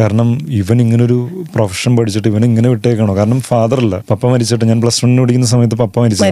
കാരണം 0.00 0.28
ഇവൻ 0.60 0.76
ഇങ്ങനൊരു 0.84 1.18
പ്രൊഫഷൻ 1.54 1.96
പഠിച്ചിട്ട് 1.96 2.28
ഇവൻ 2.28 2.44
ഇങ്ങനെ 2.44 2.68
വിട്ടേക്കണോ? 2.68 3.16
കാരണം 3.16 3.40
ഫാദർ 3.40 3.78
അല്ല. 3.84 3.94
പപ്പ 4.10 4.26
മരിച്ചിട്ട് 4.26 4.64
ഞാൻ 4.64 4.80
പ്ലസ് 4.80 5.00
വണ്ണിന് 5.04 5.22
പഠിക്കുന്ന 5.22 5.46
സമയത്ത് 5.46 5.74
പപ്പ 5.74 6.00
മരിച്ചു. 6.00 6.24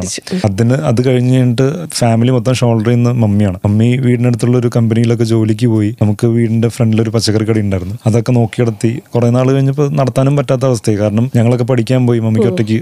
അതിന് 0.45 0.75
അത് 0.91 1.01
കഴിഞ്ഞ് 1.07 1.35
കഴിഞ്ഞിട്ട് 1.37 1.67
ഫാമിലി 1.95 2.31
മൊത്തം 2.31 2.55
ഷോൾഡർ 2.55 2.85
ചെയ്യുന്ന 2.85 3.13
മമ്മിയാണ്. 3.25 3.59
മമ്മി 3.67 3.89
വീടിനടുത്തുള്ള 3.97 4.57
ഒരു 4.59 4.71
കമ്പനിയിലൊക്കെ 4.77 5.25
ജോലിക്ക് 5.25 5.67
പോയി. 5.67 5.91
നമുക്ക് 6.03 6.27
വീടിന്റെ 6.27 6.69
ഫ്രണ്ടിൽ 6.69 7.03
ഒരു 7.03 7.11
പച്ചക്കറി 7.11 7.45
കട 7.45 7.59
ഉണ്ടായിരുന്നു. 7.59 7.97
അതൊക്കെ 8.07 8.33
നോക്കി 8.33 8.63
നടത്തി 8.63 8.91
കുറെ 9.15 9.31
നാൾ 9.31 9.47
കഴിഞ്ഞപ്പോൾ 9.53 9.89
നടത്താനും 10.01 10.37
പറ്റാത്ത 10.37 10.65
അവസ്ഥയായി. 10.65 10.99
കാരണം 11.01 11.31
ഞങ്ങളൊക്കെ 11.37 11.65
പഠിക്കാൻ 11.65 12.07
പോയി 12.07 12.19
മമ്മിക്ക് 12.19 12.49
ഒറ്റയ്ക്ക് 12.49 12.79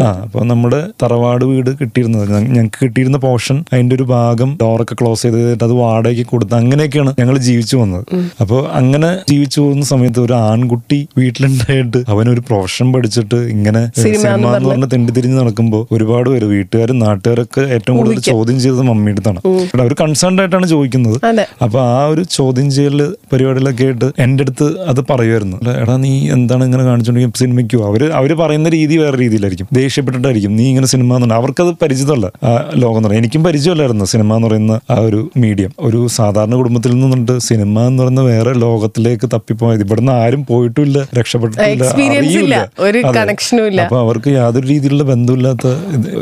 ആ 0.00 0.10
അപ്പൊ 0.24 0.44
നമ്മുടെ 0.44 0.80
തറവാട് 1.02 1.44
വീട് 1.44 1.70
കിട്ടിയിരുന്നത്. 1.80 2.24
ഞങ്ങൾക്ക് 2.30 2.78
കിട്ടിയിരുന്ന 2.84 3.18
പോർഷൻ 3.18 3.64
അതിന്റെ 3.72 3.94
ഒരു 3.96 4.02
ഭാഗം 4.02 4.58
ഡോറൊക്കെ 4.62 4.94
ക്ലോസ് 4.94 5.22
ചെയ്തിട്ട് 5.22 5.64
അത് 5.64 5.72
വാടകയ്ക്ക് 5.72 6.26
കൊടുത്ത് 6.30 6.54
അങ്ങനെയൊക്കെയാണ് 6.54 7.14
ഞങ്ങൾ 7.18 7.38
ജീവിച്ചു 7.38 7.76
വന്നത്. 7.76 8.04
അപ്പോൾ 8.40 8.60
അങ്ങനെ 8.80 9.10
ജീവിച്ചു 9.30 9.60
പോകുന്ന 9.60 9.84
സമയത്ത് 9.84 10.20
ഒരു 10.20 10.34
ആൺകുട്ടി 10.58 11.08
വീട്ടിലുണ്ടായിട്ട് 11.18 12.02
അവനൊരു 12.08 12.40
പ്രൊഫഷൻ 12.40 12.92
പഠിച്ചിട്ട് 12.92 13.40
ഇങ്ങനെ 13.56 13.84
സിനിമ 14.02 14.54
എന്ന് 14.56 14.68
പറഞ്ഞ 14.68 14.84
തെണ്ടി 14.84 15.12
തിരിഞ്ഞ് 15.12 15.38
നടക്കുമ്പോൾ 15.38 15.86
ഒരുപാട് 15.92 16.30
പേര് 16.30 16.44
വീട്ടുകാരും 16.44 16.98
നാട്ടുകാരൊക്കെ 16.98 17.60
ഏറ്റവും 17.60 17.96
കൂടുതൽ 17.96 18.20
ചോദ്യം 18.20 18.60
ചെയ്തത് 18.60 18.82
മമ്മിയുടെ 18.82 19.16
അടുത്താണ്. 19.18 19.40
അവർ 19.80 19.92
കൺസേൺഡ് 20.00 20.40
ആയിട്ടാണ് 20.40 20.66
ചോദിക്കുന്നത്. 20.66 21.16
അപ്പൊ 21.62 21.80
ആ 21.80 22.04
ഒരു 22.04 22.22
ചോദ്യം 22.30 22.70
ചെയ്യൽ 22.70 23.00
പരിപാടികളൊക്കെ 23.32 23.84
ആയിട്ട് 23.84 24.08
എന്റെ 24.18 24.42
അടുത്ത് 24.42 24.66
അത് 24.90 25.00
പറയുമായിരുന്നു. 25.10 25.56
എടാ 25.82 25.96
നീ 25.96 26.12
എന്താണ് 26.30 26.64
ഇങ്ങനെ 26.64 26.84
കാണിച്ചോണ്ടെങ്കിൽ 26.84 27.38
സിനിമയ്ക്കോ? 27.38 27.80
അവർ 27.88 28.02
അവർ 28.20 28.32
പറയുന്ന 28.34 28.68
രീതി 28.68 28.96
വേറെ 28.96 29.18
രീതിയിലായിരിക്കും. 29.18 29.68
ദേഷ്യപ്പെട്ടിട്ടായിരിക്കും. 29.72 30.56
നീ 30.56 30.66
ഇങ്ങനെ 30.68 30.86
സിനിമ 30.86 31.16
എന്ന് 31.16 31.34
അവർക്കത് 31.34 31.72
പരിചിതമല്ല. 31.82 32.26
ആ 32.26 32.52
ലോകം 32.52 32.96
എന്ന് 32.96 33.08
പറയുന്നത് 33.08 33.16
എനിക്കും 33.16 33.44
പരിചയമല്ലായിരുന്നു 33.44 34.04
സിനിമ 34.04 34.36
എന്ന് 34.36 34.48
പറയുന്ന 34.48 34.80
ആ 34.90 34.98
ഒരു 35.08 35.30
മീഡിയം 35.36 35.72
ഒരു 35.80 36.06
സാധാരണ 36.06 36.54
കുടുംബത്തിൽ 36.54 36.92
നിന്നുണ്ട്. 36.92 37.38
സിനിമ 37.38 37.86
എന്ന് 37.86 38.02
പറയുന്ന 38.02 38.20
വേറെ 38.20 38.52
ലോകത്തിലേക്ക് 38.54 39.26
തപ്പിപ്പോയത് 39.34 39.82
ഇവിടുന്ന് 39.86 40.12
ആരും 40.12 40.42
പോയിട്ടുമില്ല 40.48 40.98
രക്ഷപ്പെട്ടിട്ടില്ല. 41.18 42.56
ഒരു 42.86 43.00
കണക്ഷനും 43.16 43.66
ഇല്ല. 43.70 43.80
അപ്പൊ 43.86 43.98
അവർക്ക് 44.04 44.30
യാതൊരു 44.38 44.66
രീതിയിലുള്ള 44.72 45.04
ബന്ധമില്ലാത്ത 45.12 45.66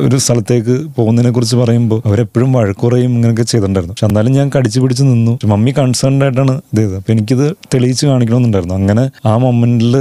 ഒരു 0.06 0.16
സ്ഥലത്തേക്ക് 0.24 0.76
പോകുന്നതിനെ 0.96 1.32
കുറിച്ച് 1.36 1.56
പറയുമ്പോൾ 1.62 2.00
അവരെപ്പോഴും 2.08 2.50
വഴക്കുറയും 2.58 3.12
ഇങ്ങനെയൊക്കെ 3.16 3.46
ചെയ്തിട്ടുണ്ടായിരുന്നു. 3.52 3.96
പക്ഷെ 3.96 4.06
എന്നാലും 4.10 4.34
ഞാൻ 4.38 4.50
കടിച്ചു 4.56 4.80
പിടിച്ച് 4.80 5.04
നിന്നു. 5.12 5.34
മമ്മി 5.52 5.74
കൺസേൺഡ് 5.78 6.24
ആയിട്ടാണ് 6.26 6.54
ഇത് 6.72 6.80
ചെയ്തത്. 6.80 6.96
അപ്പൊ 7.00 7.12
എനിക്കിത് 7.16 7.46
തെളിയിച്ച് 7.74 8.04
കാണിക്കണമെന്നുണ്ടായിരുന്നു. 8.12 8.76
അങ്ങനെ 8.82 9.04
ആ 9.30 9.34
മൊമെന്റിൽ 9.44 9.94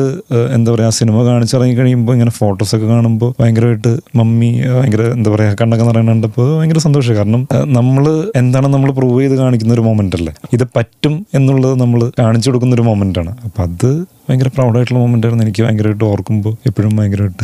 എന്താ 0.58 0.70
പറയാ 0.76 0.90
ആ 0.92 0.96
സിനിമ 1.00 1.24
കാണിച്ചിറങ്ങി 1.30 1.76
കഴിയുമ്പോൾ 1.82 2.14
ഇങ്ങനെ 2.14 2.32
ഫോട്ടോസ് 2.40 2.74
ഒക്കെ 2.76 2.88
കാണുമ്പോൾ 2.94 3.32
ഭയങ്കരമായിട്ട് 3.40 3.92
മമ്മി 4.20 4.52
ഭയങ്കര 4.78 5.04
എന്താ 5.18 5.32
പറയാ 5.36 5.52
കണ്ണൊക്കെ 5.62 5.86
നിറയണപ്പോൾ 5.90 6.48
ഭയങ്കര 6.60 6.80
സന്തോഷം 6.88 7.16
കാരണം 7.16 7.42
നമ്മൾ 7.80 8.06
എന്താണ് 8.42 8.68
നമ്മൾ 8.76 8.92
പ്രൂവ് 9.00 9.22
ചെയ്ത് 9.22 9.36
കാണിക്കുന്ന 9.42 9.74
ഒരു 9.74 9.84
മൊമെന്റ് 9.88 10.16
അല്ലേ? 10.18 10.34
ഇത് 10.54 10.64
പറ്റും 10.76 11.14
എന്നുള്ളത് 11.34 11.76
നമ്മൾ 11.82 12.00
കാണിച്ചു 12.20 12.50
കൊടുക്കുന്ന 12.50 12.76
ഒരു 12.76 12.86
മൊമെന്റ് 12.90 13.20
ആണ്. 13.20 13.32
അപ്പൊ 13.46 13.62
അത് 13.64 13.90
ഭയങ്കര 14.30 14.48
പ്രൗഡായിട്ടുള്ള 14.48 15.00
മൊമെന്റ് 15.00 15.28
ആയിരുന്നു. 15.28 15.44
എനിക്ക് 15.44 15.64
ഭയങ്കരമായിട്ട് 15.64 16.04
ഓർക്കുമ്പോൾ 16.04 16.54
എപ്പോഴും 16.66 16.96
ഭയങ്കരമായിട്ട് 16.96 17.44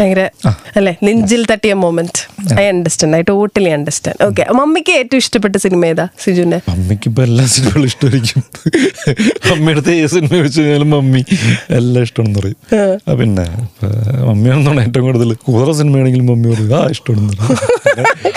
ഭയങ്കര 0.00 0.28
അല്ലേ? 0.76 0.96
നെഞ്ചിൽ 1.04 1.46
തട്ടിയ 1.50 1.74
moment 1.74 2.20
I 2.60 2.64
understand 2.64 3.16
I 3.16 3.22
totally 3.22 3.68
understand 3.68 4.26
okay 4.26 4.46
മമ്മിക്ക് 4.52 4.92
ഏറ്റവും 4.92 5.18
ഇഷ്ടപ്പെട്ട 5.18 5.56
സിനിമ 5.56 5.86
ഏതാ 5.86 6.08
സിജുന്റെ 6.18 6.60
മമ്മിക്ക് 6.68 7.08
ഇപ്പൊ 7.08 7.22
എല്ലാ 7.22 7.46
സിനിമകളും 7.46 7.84
ഇഷ്ടമായിരിക്കും. 7.84 8.42
അമ്മയുടെ 9.52 9.90
ഏത് 9.90 10.06
സിനിമ 10.06 10.36
വെച്ച് 10.36 10.60
കഴിഞ്ഞാലും 10.60 10.90
മമ്മി 10.90 11.24
എല്ലാം 11.70 12.02
ഇഷ്ടമാണെന്ന് 12.02 12.40
പറയും. 12.40 13.18
പിന്നെ 13.18 13.46
മമ്മിയാണെന്നാണ് 14.24 14.80
ഏറ്റവും 14.88 15.04
കൂടുതൽ. 15.04 15.32
കൂതറ 15.44 15.72
സിനിമയാണെങ്കിലും 15.72 16.26
മമ്മി 16.26 16.54
പറയും 16.54 16.74
ആ 16.76 16.86
ഇഷ്ടമാണെന്ന് 16.90 17.32
പറയും. 17.32 17.58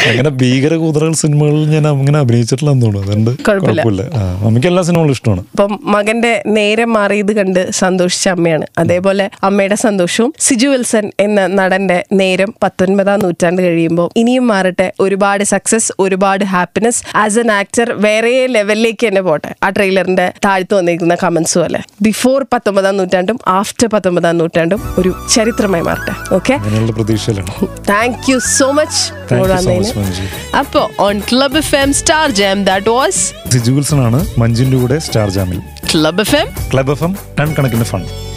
അങ്ങനെ- 0.09 0.34
ഭീകര 0.39 0.76
കൂതറകൾ 0.76 1.13
സിനിമകളിൽ 1.13 1.70
ഞാൻ 1.70 1.88
അങ്ങനെ 1.88 2.20
അഭിനയിച്ചിട്ടില്ലെന്ന് 2.20 2.82
തോന്നുന്നു. 2.82 3.07
അതുകൊണ്ട് 3.07 3.32
കുഴപ്പമില്ല. 3.47 4.01
മമ്മിക്ക് 4.43 4.67
എല്ലാ 4.67 4.84
സിനിമകളും 4.84 5.11
ഇഷ്ടമാണ്. 5.11 5.41
ഇപ്പം 5.41 5.80
മകന്റെ 5.84 6.43
നേരം 6.47 6.93
മാറിയത് 6.93 7.34
കണ്ട് 7.34 7.59
സന്തോഷിച്ച 7.80 8.30
അമ്മയാണ്. 8.30 8.66
അതേപോലെ 8.78 9.30
അമ്മയുടെ 9.43 9.76
സന്തോഷവും 9.76 10.34
സിജു 10.39 10.68
വിൽസൺ 10.68 11.12
എന്ന 11.20 11.47
നടന്റെ 11.47 12.03
നേരം 12.12 12.53
പത്തൊൻപതാം 12.64 13.20
നൂറ്റാണ്ട് 13.20 13.62
കഴിയുമ്പോൾ 13.62 14.10
ഇനിയും 14.16 14.47
മാറട്ടെ. 14.47 14.88
ഒരുപാട് 14.99 15.43
സക്സസ് 15.43 15.93
ഒരുപാട് 15.99 16.45
ഹാപ്പിനെസ് 16.45 17.01
ആസ് 17.16 17.39
എൻ 17.39 17.51
ആക്ടർ 17.51 17.93
വേറെ 18.05 18.34
ലെവലിലേക്ക് 18.55 19.07
തന്നെ 19.07 19.22
പോട്ടെ. 19.22 19.51
ആ 19.64 19.70
ട്രെയിലറിന്റെ 19.70 20.28
താഴ്ത്തു 20.45 20.76
വന്നിരിക്കുന്ന 20.76 21.16
കമന്റ്സ് 21.24 21.57
പോലെ 21.60 21.82
ബിഫോർ 22.01 22.45
പത്തൊമ്പതാം 22.53 22.97
നൂറ്റാണ്ടും 22.97 23.39
ആഫ്റ്റർ 23.47 23.88
പത്തൊമ്പതാം 23.88 24.38
നൂറ്റാണ്ടും 24.38 24.82
ഒരു 24.97 25.14
ചരിത്രമായി 25.36 25.84
മാറട്ടെ. 25.89 26.14
Okay 26.36 26.57
thank 27.89 28.30
you 28.32 28.38
so 28.57 28.70
much 28.72 28.99
അപ്പോ 30.62 30.82
on 30.99 31.22
Club 31.32 31.57
F 31.57 31.76
M 31.76 31.93
Star 31.93 32.30
Jam 32.32 32.64
that 32.64 32.89
was 32.89 33.34
ആണ് 34.07 34.22
മഞ്ജിന്റെ 34.39 34.78
കൂടെ 34.78 34.99
star 34.99 35.30
ജാമിൽ 35.30 35.60
Club 35.91 36.22
F 36.22 36.36
M 36.36 36.47
Club 36.74 36.91
F 36.91 37.03
M 37.03 37.14
ton 37.50 37.56
കണക്കിന് 37.56 37.84
ഫണ്ട് 37.84 38.29